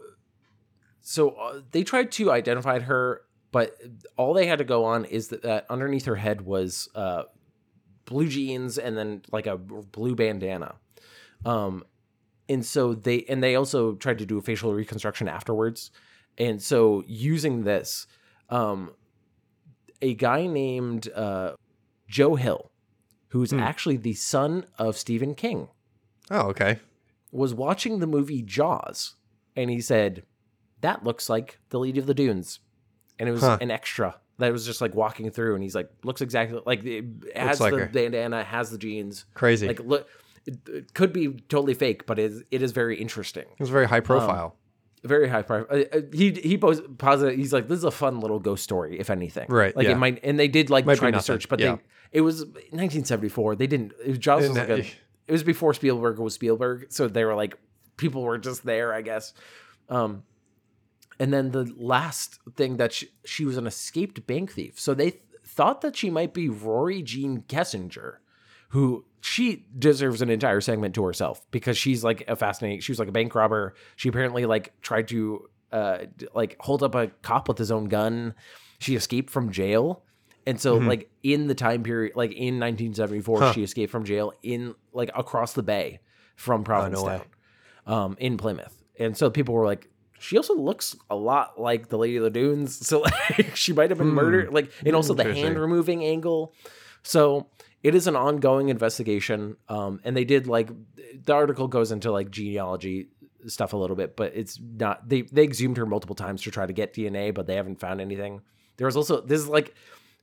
so 1.01 1.31
uh, 1.31 1.61
they 1.71 1.83
tried 1.83 2.11
to 2.13 2.31
identify 2.31 2.79
her, 2.79 3.21
but 3.51 3.77
all 4.17 4.33
they 4.33 4.47
had 4.47 4.59
to 4.59 4.63
go 4.63 4.85
on 4.85 5.05
is 5.05 5.27
that, 5.29 5.41
that 5.43 5.65
underneath 5.69 6.05
her 6.05 6.15
head 6.15 6.41
was 6.41 6.89
uh, 6.95 7.23
blue 8.05 8.27
jeans 8.27 8.77
and 8.77 8.97
then 8.97 9.21
like 9.31 9.45
a 9.47 9.57
blue 9.57 10.15
bandana. 10.15 10.75
Um, 11.45 11.83
and 12.49 12.65
so 12.65 12.93
they 12.93 13.23
and 13.29 13.41
they 13.43 13.55
also 13.55 13.95
tried 13.95 14.17
to 14.19 14.25
do 14.25 14.37
a 14.37 14.41
facial 14.41 14.73
reconstruction 14.73 15.27
afterwards. 15.27 15.91
And 16.37 16.61
so 16.61 17.03
using 17.05 17.63
this, 17.63 18.07
um, 18.49 18.91
a 20.01 20.13
guy 20.15 20.47
named 20.47 21.09
uh, 21.13 21.53
Joe 22.07 22.35
Hill, 22.35 22.71
who's 23.29 23.51
Hmm. 23.51 23.59
actually 23.59 23.97
the 23.97 24.13
son 24.13 24.65
of 24.77 24.97
Stephen 24.97 25.35
King 25.35 25.67
oh, 26.31 26.47
okay. 26.49 26.79
Was 27.33 27.53
watching 27.53 27.99
the 27.99 28.07
movie 28.07 28.41
Jaws 28.41 29.15
and 29.55 29.69
he 29.69 29.81
said, 29.81 30.23
That 30.81 31.03
looks 31.03 31.29
like 31.29 31.59
the 31.69 31.79
Lady 31.79 31.99
of 31.99 32.05
the 32.05 32.13
Dunes. 32.13 32.59
And 33.19 33.27
it 33.27 33.31
was 33.31 33.41
Huh. 33.41 33.57
an 33.59 33.71
extra 33.71 34.15
that 34.39 34.51
was 34.51 34.65
just 34.65 34.81
like 34.81 34.95
walking 34.95 35.29
through 35.31 35.55
and 35.55 35.63
he's 35.63 35.75
like, 35.75 35.89
Looks 36.03 36.21
exactly 36.21 36.59
like 36.65 36.83
it 36.85 37.05
has 37.35 37.59
like 37.59 37.73
the 37.73 37.79
her. 37.79 37.85
bandana, 37.87 38.43
has 38.43 38.69
the 38.71 38.77
jeans. 38.77 39.25
Crazy. 39.33 39.67
Like, 39.67 39.79
look, 39.81 40.07
it, 40.45 40.57
it 40.69 40.93
could 40.93 41.11
be 41.13 41.29
totally 41.49 41.73
fake, 41.73 42.05
but 42.05 42.19
it 42.19 42.31
is, 42.31 42.43
it 42.51 42.61
is 42.61 42.71
very 42.71 42.97
interesting. 42.99 43.43
it 43.43 43.59
was 43.59 43.69
very 43.69 43.87
high 43.87 43.99
profile. 44.01 44.55
Very 45.03 45.27
high 45.27 45.41
profile. 45.41 45.67
Uh, 45.93 45.97
uh, 45.97 46.01
he 46.13 46.31
he 46.31 46.57
pos- 46.57 46.81
positive. 46.97 47.35
He's 47.37 47.51
like, 47.51 47.67
this 47.67 47.77
is 47.77 47.83
a 47.83 47.91
fun 47.91 48.21
little 48.21 48.39
ghost 48.39 48.63
story, 48.63 48.97
if 48.99 49.09
anything. 49.09 49.47
Right, 49.49 49.75
Like 49.75 49.85
yeah. 49.85 49.91
it 49.93 49.97
might, 49.97 50.19
and 50.23 50.39
they 50.39 50.47
did 50.47 50.69
like 50.69 50.85
Might 50.85 50.97
try 50.97 51.11
to 51.11 51.21
search, 51.21 51.49
but 51.49 51.59
yeah. 51.59 51.75
they 51.75 51.81
it 52.19 52.21
was 52.21 52.45
1974. 52.45 53.55
They 53.55 53.67
didn't. 53.67 53.91
It 54.03 54.09
was, 54.09 54.17
Jaws 54.17 54.47
was 54.47 54.57
like 54.57 54.69
a, 54.69 54.85
it 55.27 55.31
was 55.31 55.43
before 55.43 55.73
Spielberg 55.73 56.19
was 56.19 56.33
Spielberg, 56.33 56.87
so 56.89 57.07
they 57.07 57.25
were 57.25 57.35
like 57.35 57.57
people 57.97 58.23
were 58.23 58.37
just 58.37 58.65
there, 58.65 58.93
I 58.93 59.01
guess. 59.01 59.33
Um, 59.89 60.23
and 61.19 61.31
then 61.31 61.51
the 61.51 61.71
last 61.77 62.39
thing 62.55 62.77
that 62.77 62.93
she, 62.93 63.09
she 63.23 63.45
was 63.45 63.57
an 63.57 63.67
escaped 63.67 64.25
bank 64.25 64.53
thief, 64.53 64.79
so 64.79 64.93
they 64.93 65.11
th- 65.11 65.23
thought 65.45 65.81
that 65.81 65.95
she 65.95 66.09
might 66.09 66.33
be 66.33 66.49
Rory 66.49 67.01
Gene 67.01 67.43
Kesinger, 67.47 68.15
who 68.69 69.05
she 69.21 69.65
deserves 69.77 70.21
an 70.21 70.29
entire 70.29 70.61
segment 70.61 70.95
to 70.95 71.03
herself 71.03 71.45
because 71.51 71.77
she's 71.77 72.03
like 72.03 72.23
a 72.27 72.35
fascinating. 72.35 72.81
She 72.81 72.91
was 72.91 72.99
like 72.99 73.07
a 73.07 73.13
bank 73.13 73.35
robber. 73.35 73.75
She 73.95 74.09
apparently 74.09 74.45
like 74.45 74.73
tried 74.81 75.07
to 75.09 75.49
uh 75.71 75.99
like 76.33 76.57
hold 76.59 76.83
up 76.83 76.95
a 76.95 77.07
cop 77.21 77.47
with 77.47 77.57
his 77.57 77.71
own 77.71 77.85
gun. 77.85 78.35
She 78.79 78.95
escaped 78.95 79.29
from 79.29 79.51
jail. 79.51 80.03
And 80.45 80.59
so, 80.59 80.77
like 80.77 81.09
in 81.23 81.47
the 81.47 81.55
time 81.55 81.83
period, 81.83 82.15
like 82.15 82.31
in 82.31 82.59
1974, 82.59 83.39
Huh. 83.39 83.53
she 83.53 83.63
escaped 83.63 83.91
from 83.91 84.03
jail 84.03 84.33
in 84.43 84.75
like 84.91 85.09
across 85.15 85.53
the 85.53 85.63
bay 85.63 85.99
from 86.35 86.63
Provincetown, 86.63 87.19
way. 87.19 87.21
um, 87.87 88.17
in 88.19 88.37
Plymouth. 88.37 88.83
And 88.99 89.15
so 89.17 89.29
people 89.29 89.53
were 89.55 89.65
like, 89.65 89.89
she 90.19 90.37
also 90.37 90.55
looks 90.55 90.95
a 91.09 91.15
lot 91.15 91.59
like 91.59 91.89
the 91.89 91.97
Lady 91.97 92.17
of 92.17 92.23
the 92.23 92.29
Dunes, 92.29 92.75
so 92.87 93.01
like 93.01 93.55
she 93.55 93.73
might 93.73 93.89
have 93.89 93.97
been 93.99 94.09
Hmm. 94.09 94.15
murdered. 94.15 94.53
Like, 94.53 94.71
and 94.85 94.95
also 94.95 95.13
the 95.13 95.23
hand 95.33 95.57
removing 95.59 96.03
angle. 96.03 96.53
So 97.03 97.47
it 97.81 97.95
is 97.95 98.07
an 98.07 98.15
ongoing 98.15 98.69
investigation. 98.69 99.57
Um, 99.69 99.99
and 100.03 100.15
they 100.15 100.23
did 100.25 100.47
like 100.47 100.69
the 101.25 101.33
article 101.33 101.67
goes 101.67 101.91
into 101.91 102.11
like 102.11 102.31
genealogy 102.31 103.09
stuff 103.47 103.73
a 103.73 103.77
little 103.77 103.95
bit, 103.97 104.15
but 104.15 104.31
it's 104.35 104.59
not. 104.61 105.07
They 105.07 105.23
they 105.23 105.43
exhumed 105.43 105.77
her 105.77 105.85
multiple 105.85 106.15
times 106.15 106.41
to 106.43 106.51
try 106.51 106.65
to 106.65 106.73
get 106.73 106.93
DNA, 106.93 107.33
but 107.33 107.45
they 107.47 107.55
haven't 107.55 107.79
found 107.79 107.99
anything. 108.01 108.41
There 108.77 108.87
was 108.87 108.95
also 108.95 109.19
this 109.21 109.39
is 109.41 109.47
like 109.49 109.75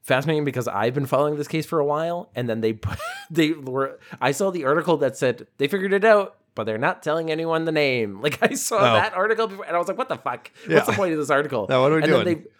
fascinating 0.02 0.44
because 0.44 0.66
I've 0.68 0.94
been 0.94 1.06
following 1.06 1.36
this 1.36 1.48
case 1.48 1.66
for 1.66 1.78
a 1.78 1.84
while, 1.84 2.30
and 2.34 2.48
then 2.48 2.60
they 2.60 2.72
put, 2.72 2.98
they 3.30 3.52
were 3.52 3.98
I 4.20 4.32
saw 4.32 4.50
the 4.50 4.64
article 4.64 4.96
that 4.98 5.16
said 5.16 5.46
they 5.58 5.68
figured 5.68 5.92
it 5.92 6.04
out, 6.04 6.36
but 6.54 6.64
they're 6.64 6.78
not 6.78 7.02
telling 7.02 7.30
anyone 7.30 7.64
the 7.64 7.72
name. 7.72 8.20
Like 8.22 8.38
I 8.42 8.54
saw 8.54 8.78
Oh. 8.78 8.94
that 8.94 9.14
article 9.14 9.46
before, 9.48 9.64
and 9.66 9.74
I 9.76 9.78
was 9.78 9.88
like, 9.88 9.98
"What 9.98 10.08
the 10.08 10.16
fuck? 10.16 10.50
What's 10.66 10.86
the 10.86 10.92
point 10.94 11.12
of 11.12 11.18
this 11.18 11.30
article?" 11.30 11.66
Now, 11.68 11.82
what 11.82 11.92
are 11.92 11.96
we 11.96 12.02
and 12.04 12.12
then 12.12 12.24
doing? 12.24 12.38
they 12.42 12.50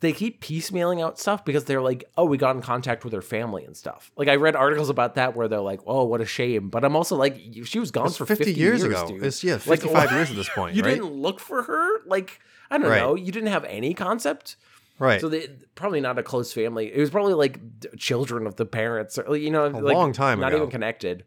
they 0.00 0.12
keep 0.12 0.42
piecemealing 0.42 1.02
out 1.02 1.18
stuff 1.18 1.44
because 1.46 1.64
they're 1.64 1.80
like, 1.80 2.04
"Oh, 2.18 2.24
we 2.26 2.36
got 2.36 2.54
in 2.56 2.62
contact 2.62 3.04
with 3.04 3.12
her 3.14 3.22
family 3.22 3.64
and 3.64 3.74
stuff." 3.76 4.10
Like 4.16 4.28
I 4.28 4.34
read 4.36 4.54
articles 4.54 4.90
about 4.90 5.14
that 5.14 5.34
where 5.34 5.48
they're 5.48 5.60
like, 5.60 5.80
"Oh, 5.86 6.04
what 6.04 6.20
a 6.20 6.26
shame," 6.26 6.68
but 6.68 6.84
I'm 6.84 6.94
also 6.96 7.16
like, 7.16 7.40
"She 7.64 7.78
was 7.78 7.90
gone 7.90 8.06
It's 8.08 8.16
for 8.16 8.26
50, 8.26 8.44
50, 8.44 8.60
years, 8.60 8.82
ago. 8.82 9.06
dude. 9.08 9.22
It's 9.24 9.42
yeah, 9.42 9.54
Like, 9.54 9.80
55 9.82 10.12
years 10.12 10.30
at 10.30 10.36
this 10.36 10.48
point, 10.50 10.74
You 10.74 10.82
right? 10.82 10.90
didn't 10.94 11.12
look 11.12 11.40
for 11.40 11.62
her, 11.64 12.04
like." 12.06 12.40
I 12.70 12.78
don't 12.78 12.88
Right. 12.90 12.98
know. 13.00 13.14
You 13.14 13.30
didn't 13.30 13.50
have 13.50 13.64
any 13.66 13.92
concept. 13.94 14.56
Right. 14.98 15.20
So 15.20 15.28
they 15.28 15.48
probably 15.74 16.00
not 16.00 16.18
a 16.18 16.22
close 16.22 16.52
family. 16.52 16.92
It 16.94 17.00
was 17.00 17.10
probably 17.10 17.34
like 17.34 17.58
children 17.98 18.46
of 18.46 18.56
the 18.56 18.64
parents, 18.66 19.18
or 19.18 19.36
you 19.36 19.50
know, 19.50 19.66
A 19.66 19.70
like, 19.70 19.94
long 19.94 20.12
time 20.12 20.38
not 20.40 20.48
ago. 20.52 20.58
even 20.58 20.70
connected. 20.70 21.24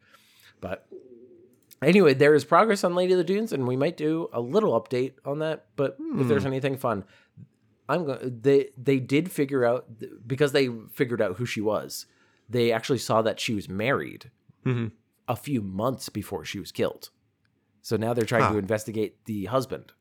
But 0.62 0.88
anyway, 1.82 2.14
there 2.14 2.34
is 2.34 2.46
progress 2.46 2.84
on 2.84 2.96
Lady 2.96 3.14
of 3.14 3.18
the 3.18 3.24
Dunes, 3.24 3.52
and 3.54 3.68
we 3.68 3.76
might 3.76 3.98
do 3.98 4.30
a 4.34 4.40
little 4.42 4.80
update 4.80 5.14
on 5.26 5.40
that. 5.40 5.66
But 5.76 5.98
if 6.16 6.28
there's 6.28 6.44
Hmm. 6.44 6.48
anything 6.48 6.78
fun, 6.78 7.04
I'm 7.90 8.06
going. 8.06 8.40
They 8.42 8.70
they 8.78 9.00
did 9.00 9.32
figure 9.32 9.66
out 9.66 9.86
because 10.26 10.52
they 10.54 10.70
figured 10.94 11.22
out 11.22 11.38
who 11.38 11.46
she 11.46 11.62
was. 11.62 12.06
They 12.50 12.72
actually 12.72 13.00
saw 13.00 13.22
that 13.24 13.40
she 13.40 13.54
was 13.54 13.68
married 13.68 14.32
Mhm. 14.66 14.92
a 15.28 15.36
few 15.36 15.62
months 15.62 16.08
before 16.10 16.46
she 16.46 16.60
was 16.60 16.72
killed. 16.72 17.10
So 17.82 17.98
now 17.98 18.14
they're 18.14 18.26
trying 18.26 18.44
Huh. 18.44 18.54
to 18.54 18.58
investigate 18.58 19.26
the 19.26 19.46
husband. 19.46 19.92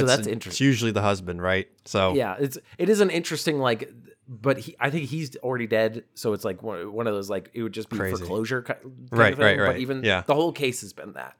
So 0.00 0.04
it's- 0.04 0.16
that's 0.16 0.26
interesting. 0.28 0.50
It's 0.52 0.60
usually 0.60 0.90
the 0.92 1.02
husband, 1.02 1.40
right? 1.42 1.68
So 1.84 2.14
Yeah, 2.14 2.36
it's 2.38 2.58
it 2.78 2.88
is 2.88 3.00
an 3.00 3.10
interesting 3.10 3.58
like, 3.58 3.92
but 4.28 4.58
he 4.58 4.76
I 4.80 4.90
think 4.90 5.06
he's 5.08 5.36
already 5.36 5.66
dead, 5.66 6.04
so 6.14 6.32
it's 6.32 6.44
like 6.44 6.62
one, 6.62 6.92
one 6.92 7.06
of 7.06 7.14
those 7.14 7.28
like 7.30 7.50
it 7.54 7.62
would 7.62 7.72
just 7.72 7.88
be 7.90 7.96
Crazy. 7.98 8.16
foreclosure 8.16 8.62
kind 8.62 8.78
Right, 9.10 9.32
of 9.32 9.38
thing, 9.38 9.44
right, 9.44 9.56
But 9.58 9.62
right. 9.64 9.78
even 9.80 10.02
Yeah. 10.04 10.22
the 10.26 10.34
whole 10.34 10.52
case 10.52 10.80
has 10.82 10.92
been 10.92 11.12
that, 11.14 11.36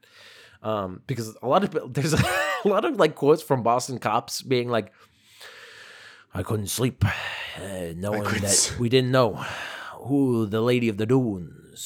um, 0.63 1.03
because 1.07 1.37
a 1.43 1.47
lot 1.49 1.65
of 1.65 1.93
there's 1.95 2.13
a 2.15 2.19
lot 2.65 2.85
of 2.85 2.97
like 2.97 3.15
quotes 3.15 3.43
from 3.43 3.63
Boston 3.63 3.99
cops 3.99 4.43
being 4.43 4.69
like, 4.69 4.93
"I 6.35 6.43
couldn't 6.43 6.69
sleep, 6.69 7.05
uh, 7.57 7.93
knowing 7.97 8.25
that 8.41 8.77
we 8.79 8.89
didn't 8.89 9.11
know 9.11 9.35
who 10.07 10.47
the 10.47 10.61
Lady 10.61 10.89
of 10.89 10.97
the 10.97 11.07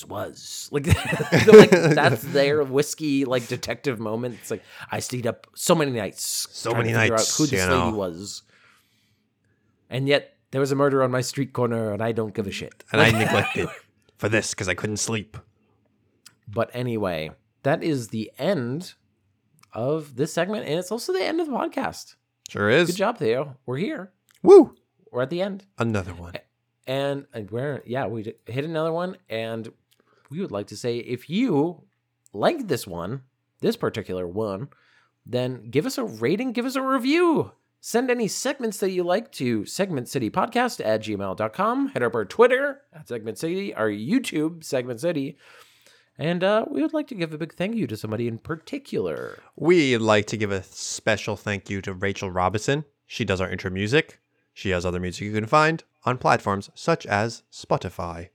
Was." 0.09 0.69
Like, 0.73 0.87
like 1.47 1.71
that's 1.71 2.23
their 2.33 2.65
whiskey 2.65 3.25
like 3.25 3.47
detective 3.49 3.99
moment. 4.01 4.37
It's 4.41 4.51
like 4.51 4.63
I 4.91 4.99
stayed 5.01 5.27
up 5.27 5.47
so 5.55 5.75
many 5.75 5.93
nights, 5.93 6.49
So 6.51 6.73
many 6.75 6.93
nights, 6.93 7.13
out 7.13 7.37
who 7.39 7.47
this 7.47 7.53
you 7.65 7.69
lady 7.71 7.91
know. 7.91 7.97
was, 7.97 8.43
and 9.89 10.09
yet 10.09 10.37
there 10.51 10.61
was 10.61 10.73
a 10.73 10.77
murder 10.77 11.03
on 11.03 11.11
my 11.11 11.21
street 11.21 11.53
corner, 11.53 11.93
and 11.93 12.03
I 12.03 12.13
don't 12.13 12.35
give 12.35 12.47
a 12.47 12.51
shit. 12.51 12.85
and 12.93 13.01
I 13.01 13.11
neglected 13.11 13.69
for 14.19 14.29
this 14.29 14.51
because 14.55 14.69
I 14.69 14.75
couldn't 14.75 14.97
sleep. 14.99 15.37
But 16.49 16.71
anyway, 16.73 17.31
that 17.63 17.83
is 17.83 18.09
the 18.09 18.31
end 18.39 18.95
of 19.73 20.17
this 20.17 20.33
segment, 20.33 20.67
and 20.67 20.79
it's 20.79 20.91
also 20.93 21.13
the 21.13 21.23
end 21.25 21.41
of 21.41 21.47
the 21.47 21.53
podcast. 21.53 22.15
Sure 22.49 22.71
is. 22.71 22.89
Good 22.89 22.97
job, 22.97 23.19
Theo. 23.19 23.57
We're 23.67 23.79
here. 23.79 24.13
Woo! 24.43 24.75
We're 25.11 25.23
at 25.23 25.31
the 25.31 25.43
end, 25.43 25.65
Another 25.79 26.13
one. 26.15 26.35
And, 26.87 27.27
we're 27.51 27.83
yeah, 27.87 28.07
we 28.07 28.35
hit 28.47 28.65
another 28.65 28.93
one, 28.93 29.17
and 29.29 29.73
we 30.31 30.41
would 30.41 30.53
like 30.53 30.69
to 30.69 30.77
say 30.77 30.99
if 30.99 31.29
you 31.29 31.83
like 32.33 32.69
this 32.69 32.87
one, 32.87 33.23
this 33.61 33.77
particular 33.77 34.27
one, 34.27 34.69
then 35.25 35.71
give 35.71 35.87
us 35.87 35.99
a 35.99 36.05
rating, 36.05 36.53
give 36.53 36.67
us 36.67 36.77
a 36.77 36.83
review. 36.83 37.53
Send 37.81 38.11
any 38.11 38.27
segments 38.27 38.79
that 38.79 38.91
you 38.91 39.05
like 39.05 39.31
to 39.33 39.63
segmentcitypodcast 39.63 40.85
at 40.85 41.03
gmail.com. 41.03 41.89
Head 41.89 42.03
over 42.03 42.19
our 42.21 42.25
Twitter 42.25 42.83
at 42.93 43.07
Segment 43.07 43.39
City, 43.39 43.75
our 43.75 43.89
YouTube, 43.89 44.65
Segment 44.65 45.01
City. 45.01 45.37
And 46.19 46.43
uh, 46.43 46.65
we 46.69 46.83
would 46.83 46.95
like 46.95 47.09
to 47.09 47.15
give 47.15 47.33
a 47.33 47.39
big 47.39 47.55
thank 47.55 47.77
you 47.77 47.87
to 47.87 47.97
somebody 47.97 48.27
in 48.27 48.39
particular. 48.39 49.39
We'd 49.55 49.99
like 49.99 50.27
to 50.29 50.37
give 50.37 50.51
a 50.51 50.63
special 50.63 51.37
thank 51.37 51.69
you 51.69 51.83
to 51.83 51.93
Rachel 51.93 52.31
Robinson. 52.31 52.85
She 53.07 53.25
does 53.25 53.41
our 53.41 53.51
intro 53.51 53.71
music. 53.71 54.19
She 54.57 54.71
has 54.71 54.87
other 54.87 54.99
music 54.99 55.27
you 55.27 55.35
can 55.35 55.45
find 55.45 55.85
on 56.07 56.17
platforms 56.17 56.71
such 56.75 57.05
as 57.05 57.43
Spotify. 57.53 58.31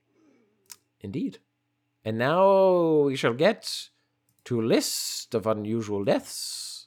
Indeed. 0.99 1.39
And 2.05 2.19
now 2.19 3.05
we 3.07 3.15
shall 3.15 3.34
get 3.34 3.89
to 4.43 4.61
a 4.61 4.69
list 4.76 5.34
of 5.34 5.47
unusual 5.47 6.03
deaths. 6.03 6.86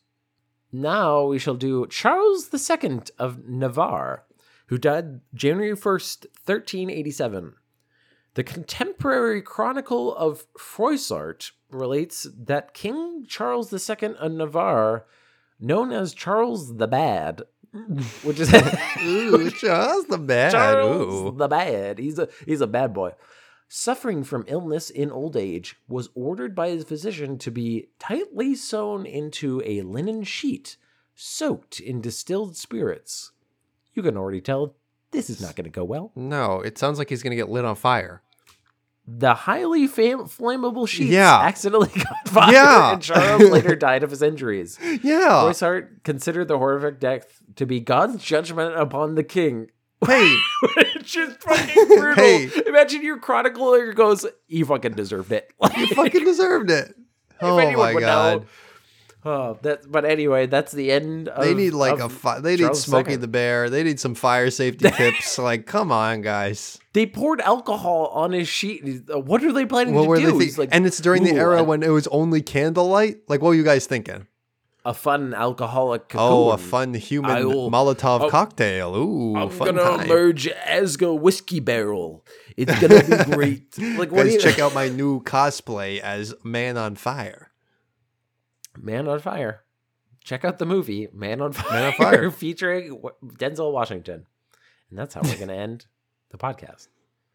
Now 0.71 1.25
we 1.25 1.41
shall 1.41 1.57
do 1.57 1.89
Charles 1.89 2.49
II 2.55 3.01
of 3.19 3.45
Navarre, 3.49 4.25
who 4.67 4.79
died 4.79 5.21
January 5.35 5.77
1st, 5.77 6.27
1387. 6.45 7.55
The 8.35 8.45
contemporary 8.45 9.43
chronicle 9.43 10.15
of 10.15 10.47
Froissart 10.57 11.51
relates 11.73 12.29
that 12.39 12.73
King 12.73 13.27
Charles 13.27 13.73
II 13.73 14.15
of 14.15 14.31
Navarre, 14.31 15.07
known 15.59 15.91
as 15.91 16.15
Charles 16.15 16.77
the 16.77 16.87
Bad, 16.87 17.43
which 18.23 18.41
is 18.41 18.53
Ooh, 19.05 19.51
Charles 19.51 20.07
the 20.07 20.19
Bad. 20.19 20.53
Charles 20.53 21.33
Ooh. 21.33 21.37
the 21.37 21.49
Bad. 21.49 21.99
He's 21.99 22.19
a 22.19 22.29
he's 22.47 22.61
a 22.61 22.67
bad 22.67 22.93
boy. 22.95 23.13
Suffering 23.69 24.23
from 24.23 24.45
illness 24.47 24.91
in 24.91 25.11
old 25.11 25.37
age, 25.37 25.77
was 25.89 26.11
ordered 26.15 26.55
by 26.55 26.69
his 26.69 26.85
physician 26.85 27.39
to 27.39 27.51
be 27.51 27.89
tightly 27.99 28.55
sewn 28.55 29.07
into 29.07 29.63
a 29.65 29.83
linen 29.83 30.23
sheet, 30.23 30.77
soaked 31.15 31.81
in 31.81 32.01
distilled 32.01 32.57
spirits. 32.57 33.33
You 33.95 34.03
can 34.03 34.17
already 34.17 34.41
tell 34.41 34.77
this 35.11 35.31
is 35.31 35.41
not 35.41 35.57
going 35.57 35.65
to 35.65 35.71
go 35.71 35.85
well. 35.85 36.13
No, 36.15 36.61
it 36.61 36.77
sounds 36.79 36.99
like 36.99 37.09
he's 37.09 37.23
going 37.23 37.31
to 37.31 37.37
get 37.37 37.49
lit 37.49 37.65
on 37.65 37.75
fire. 37.77 38.23
The 39.07 39.35
highly 39.35 39.87
fam- 39.87 40.21
flammable 40.25 40.89
sheets 40.89 41.11
Yeah. 41.11 41.39
accidentally 41.41 41.89
caught 41.89 42.27
fire, 42.29 42.53
Yeah. 42.53 42.93
and 42.95 43.03
Charles 43.03 43.43
later 43.51 43.77
died 43.77 44.03
of 44.03 44.11
his 44.11 44.23
injuries. 44.23 44.79
Yeah. 45.03 45.43
Froissart 45.45 46.03
considered 46.05 46.49
the 46.49 46.57
horrific 46.57 47.01
death 47.01 47.43
to 47.57 47.67
be 47.67 47.81
God's 47.81 48.23
judgment 48.25 48.75
upon 48.79 49.15
the 49.15 49.23
king, 49.25 49.69
Hey, 50.07 50.37
Which 50.77 51.17
is 51.17 51.35
fucking 51.37 51.87
brutal. 51.89 52.15
Hey. 52.25 52.51
Imagine 52.67 53.03
your 53.03 53.19
chronicler 53.19 53.93
goes, 53.95 54.27
"You 54.49 54.65
fucking 54.67 54.93
deserved 54.95 55.33
it." 55.33 55.51
you 55.77 55.87
fucking 55.89 56.25
deserved 56.25 56.71
it. 56.71 56.95
Oh 57.41 57.57
anyone 57.59 57.87
my 57.87 57.95
would 57.95 58.01
god. 58.01 58.41
know. 58.43 58.47
Oh, 59.25 59.59
that. 59.63 59.91
But 59.91 60.05
anyway, 60.05 60.47
that's 60.47 60.73
the 60.73 60.93
end. 60.93 61.29
Of, 61.29 61.43
They 61.45 61.55
need 61.55 61.73
like 61.73 61.99
a 61.99 62.09
fi- 62.09 62.41
they 62.41 62.57
need 62.57 62.71
II. 63.09 63.17
the 63.17 63.29
Bear. 63.29 63.71
They 63.71 63.83
need 63.83 63.99
some 63.99 64.15
fire 64.15 64.51
safety 64.51 64.91
tips. 64.97 65.39
Like, 65.39 65.67
come 65.67 65.91
on, 65.91 66.21
guys. 66.21 66.79
They 66.93 67.07
poured 67.07 67.41
alcohol 67.41 68.09
on 68.13 68.33
his 68.33 68.49
sheet. 68.49 68.85
uh, 69.13 69.19
What 69.19 69.43
are 69.43 69.53
they 69.53 69.65
planning 69.67 69.95
What 69.95 70.19
to 70.19 70.31
do? 70.31 70.39
like, 70.59 70.69
and 70.73 70.87
it's 70.87 70.99
during 71.01 71.25
the 71.25 71.33
era 71.33 71.59
I- 71.59 71.63
when 71.63 71.83
it 71.83 71.89
was 71.89 72.07
only 72.09 72.43
candlelight. 72.43 73.19
Like, 73.29 73.41
what 73.41 73.49
were 73.49 73.55
you 73.55 73.65
guys 73.65 73.87
thinking? 73.87 74.27
a 74.87 74.93
fun 74.93 75.33
alcoholic. 75.33 76.11
Cocoon. 76.11 76.21
Oh, 76.31 76.51
a 76.51 76.59
fun 76.59 76.93
human 76.93 77.49
will- 77.49 77.71
Molotov 77.71 78.21
oh, 78.21 78.29
cocktail. 78.29 78.95
Ooh, 78.95 79.35
I'm 79.35 79.57
gonna 79.57 79.81
time. 79.83 80.09
merge 80.09 80.47
Asgo 80.69 81.19
whiskey 81.19 81.59
barrel. 81.59 82.23
It's 82.59 82.79
gonna 82.81 83.03
be 83.03 83.25
great. 83.35 83.79
Like 83.79 84.13
what? 84.13 84.25
Guys, 84.25 84.35
you, 84.35 84.41
check 84.41 84.59
out 84.59 84.75
my 84.75 84.91
new 84.91 85.23
cosplay 85.23 86.01
as 86.01 86.35
Man 86.45 86.77
on 86.77 86.97
Fire. 86.97 87.51
Man 88.77 89.09
on 89.09 89.19
Fire. 89.21 89.63
Check 90.23 90.45
out 90.45 90.59
the 90.59 90.67
movie 90.67 91.09
Man 91.13 91.41
on 91.41 91.53
Fire, 91.53 91.73
Man 91.73 91.85
on 91.85 91.93
Fire. 91.93 92.31
featuring 92.33 93.01
Denzel 93.25 93.73
Washington. 93.73 94.27
And 94.91 94.99
that's 94.99 95.15
how 95.15 95.23
we're 95.23 95.37
going 95.37 95.49
to 95.49 95.55
end 95.55 95.87
the 96.31 96.39
podcast. 96.39 96.89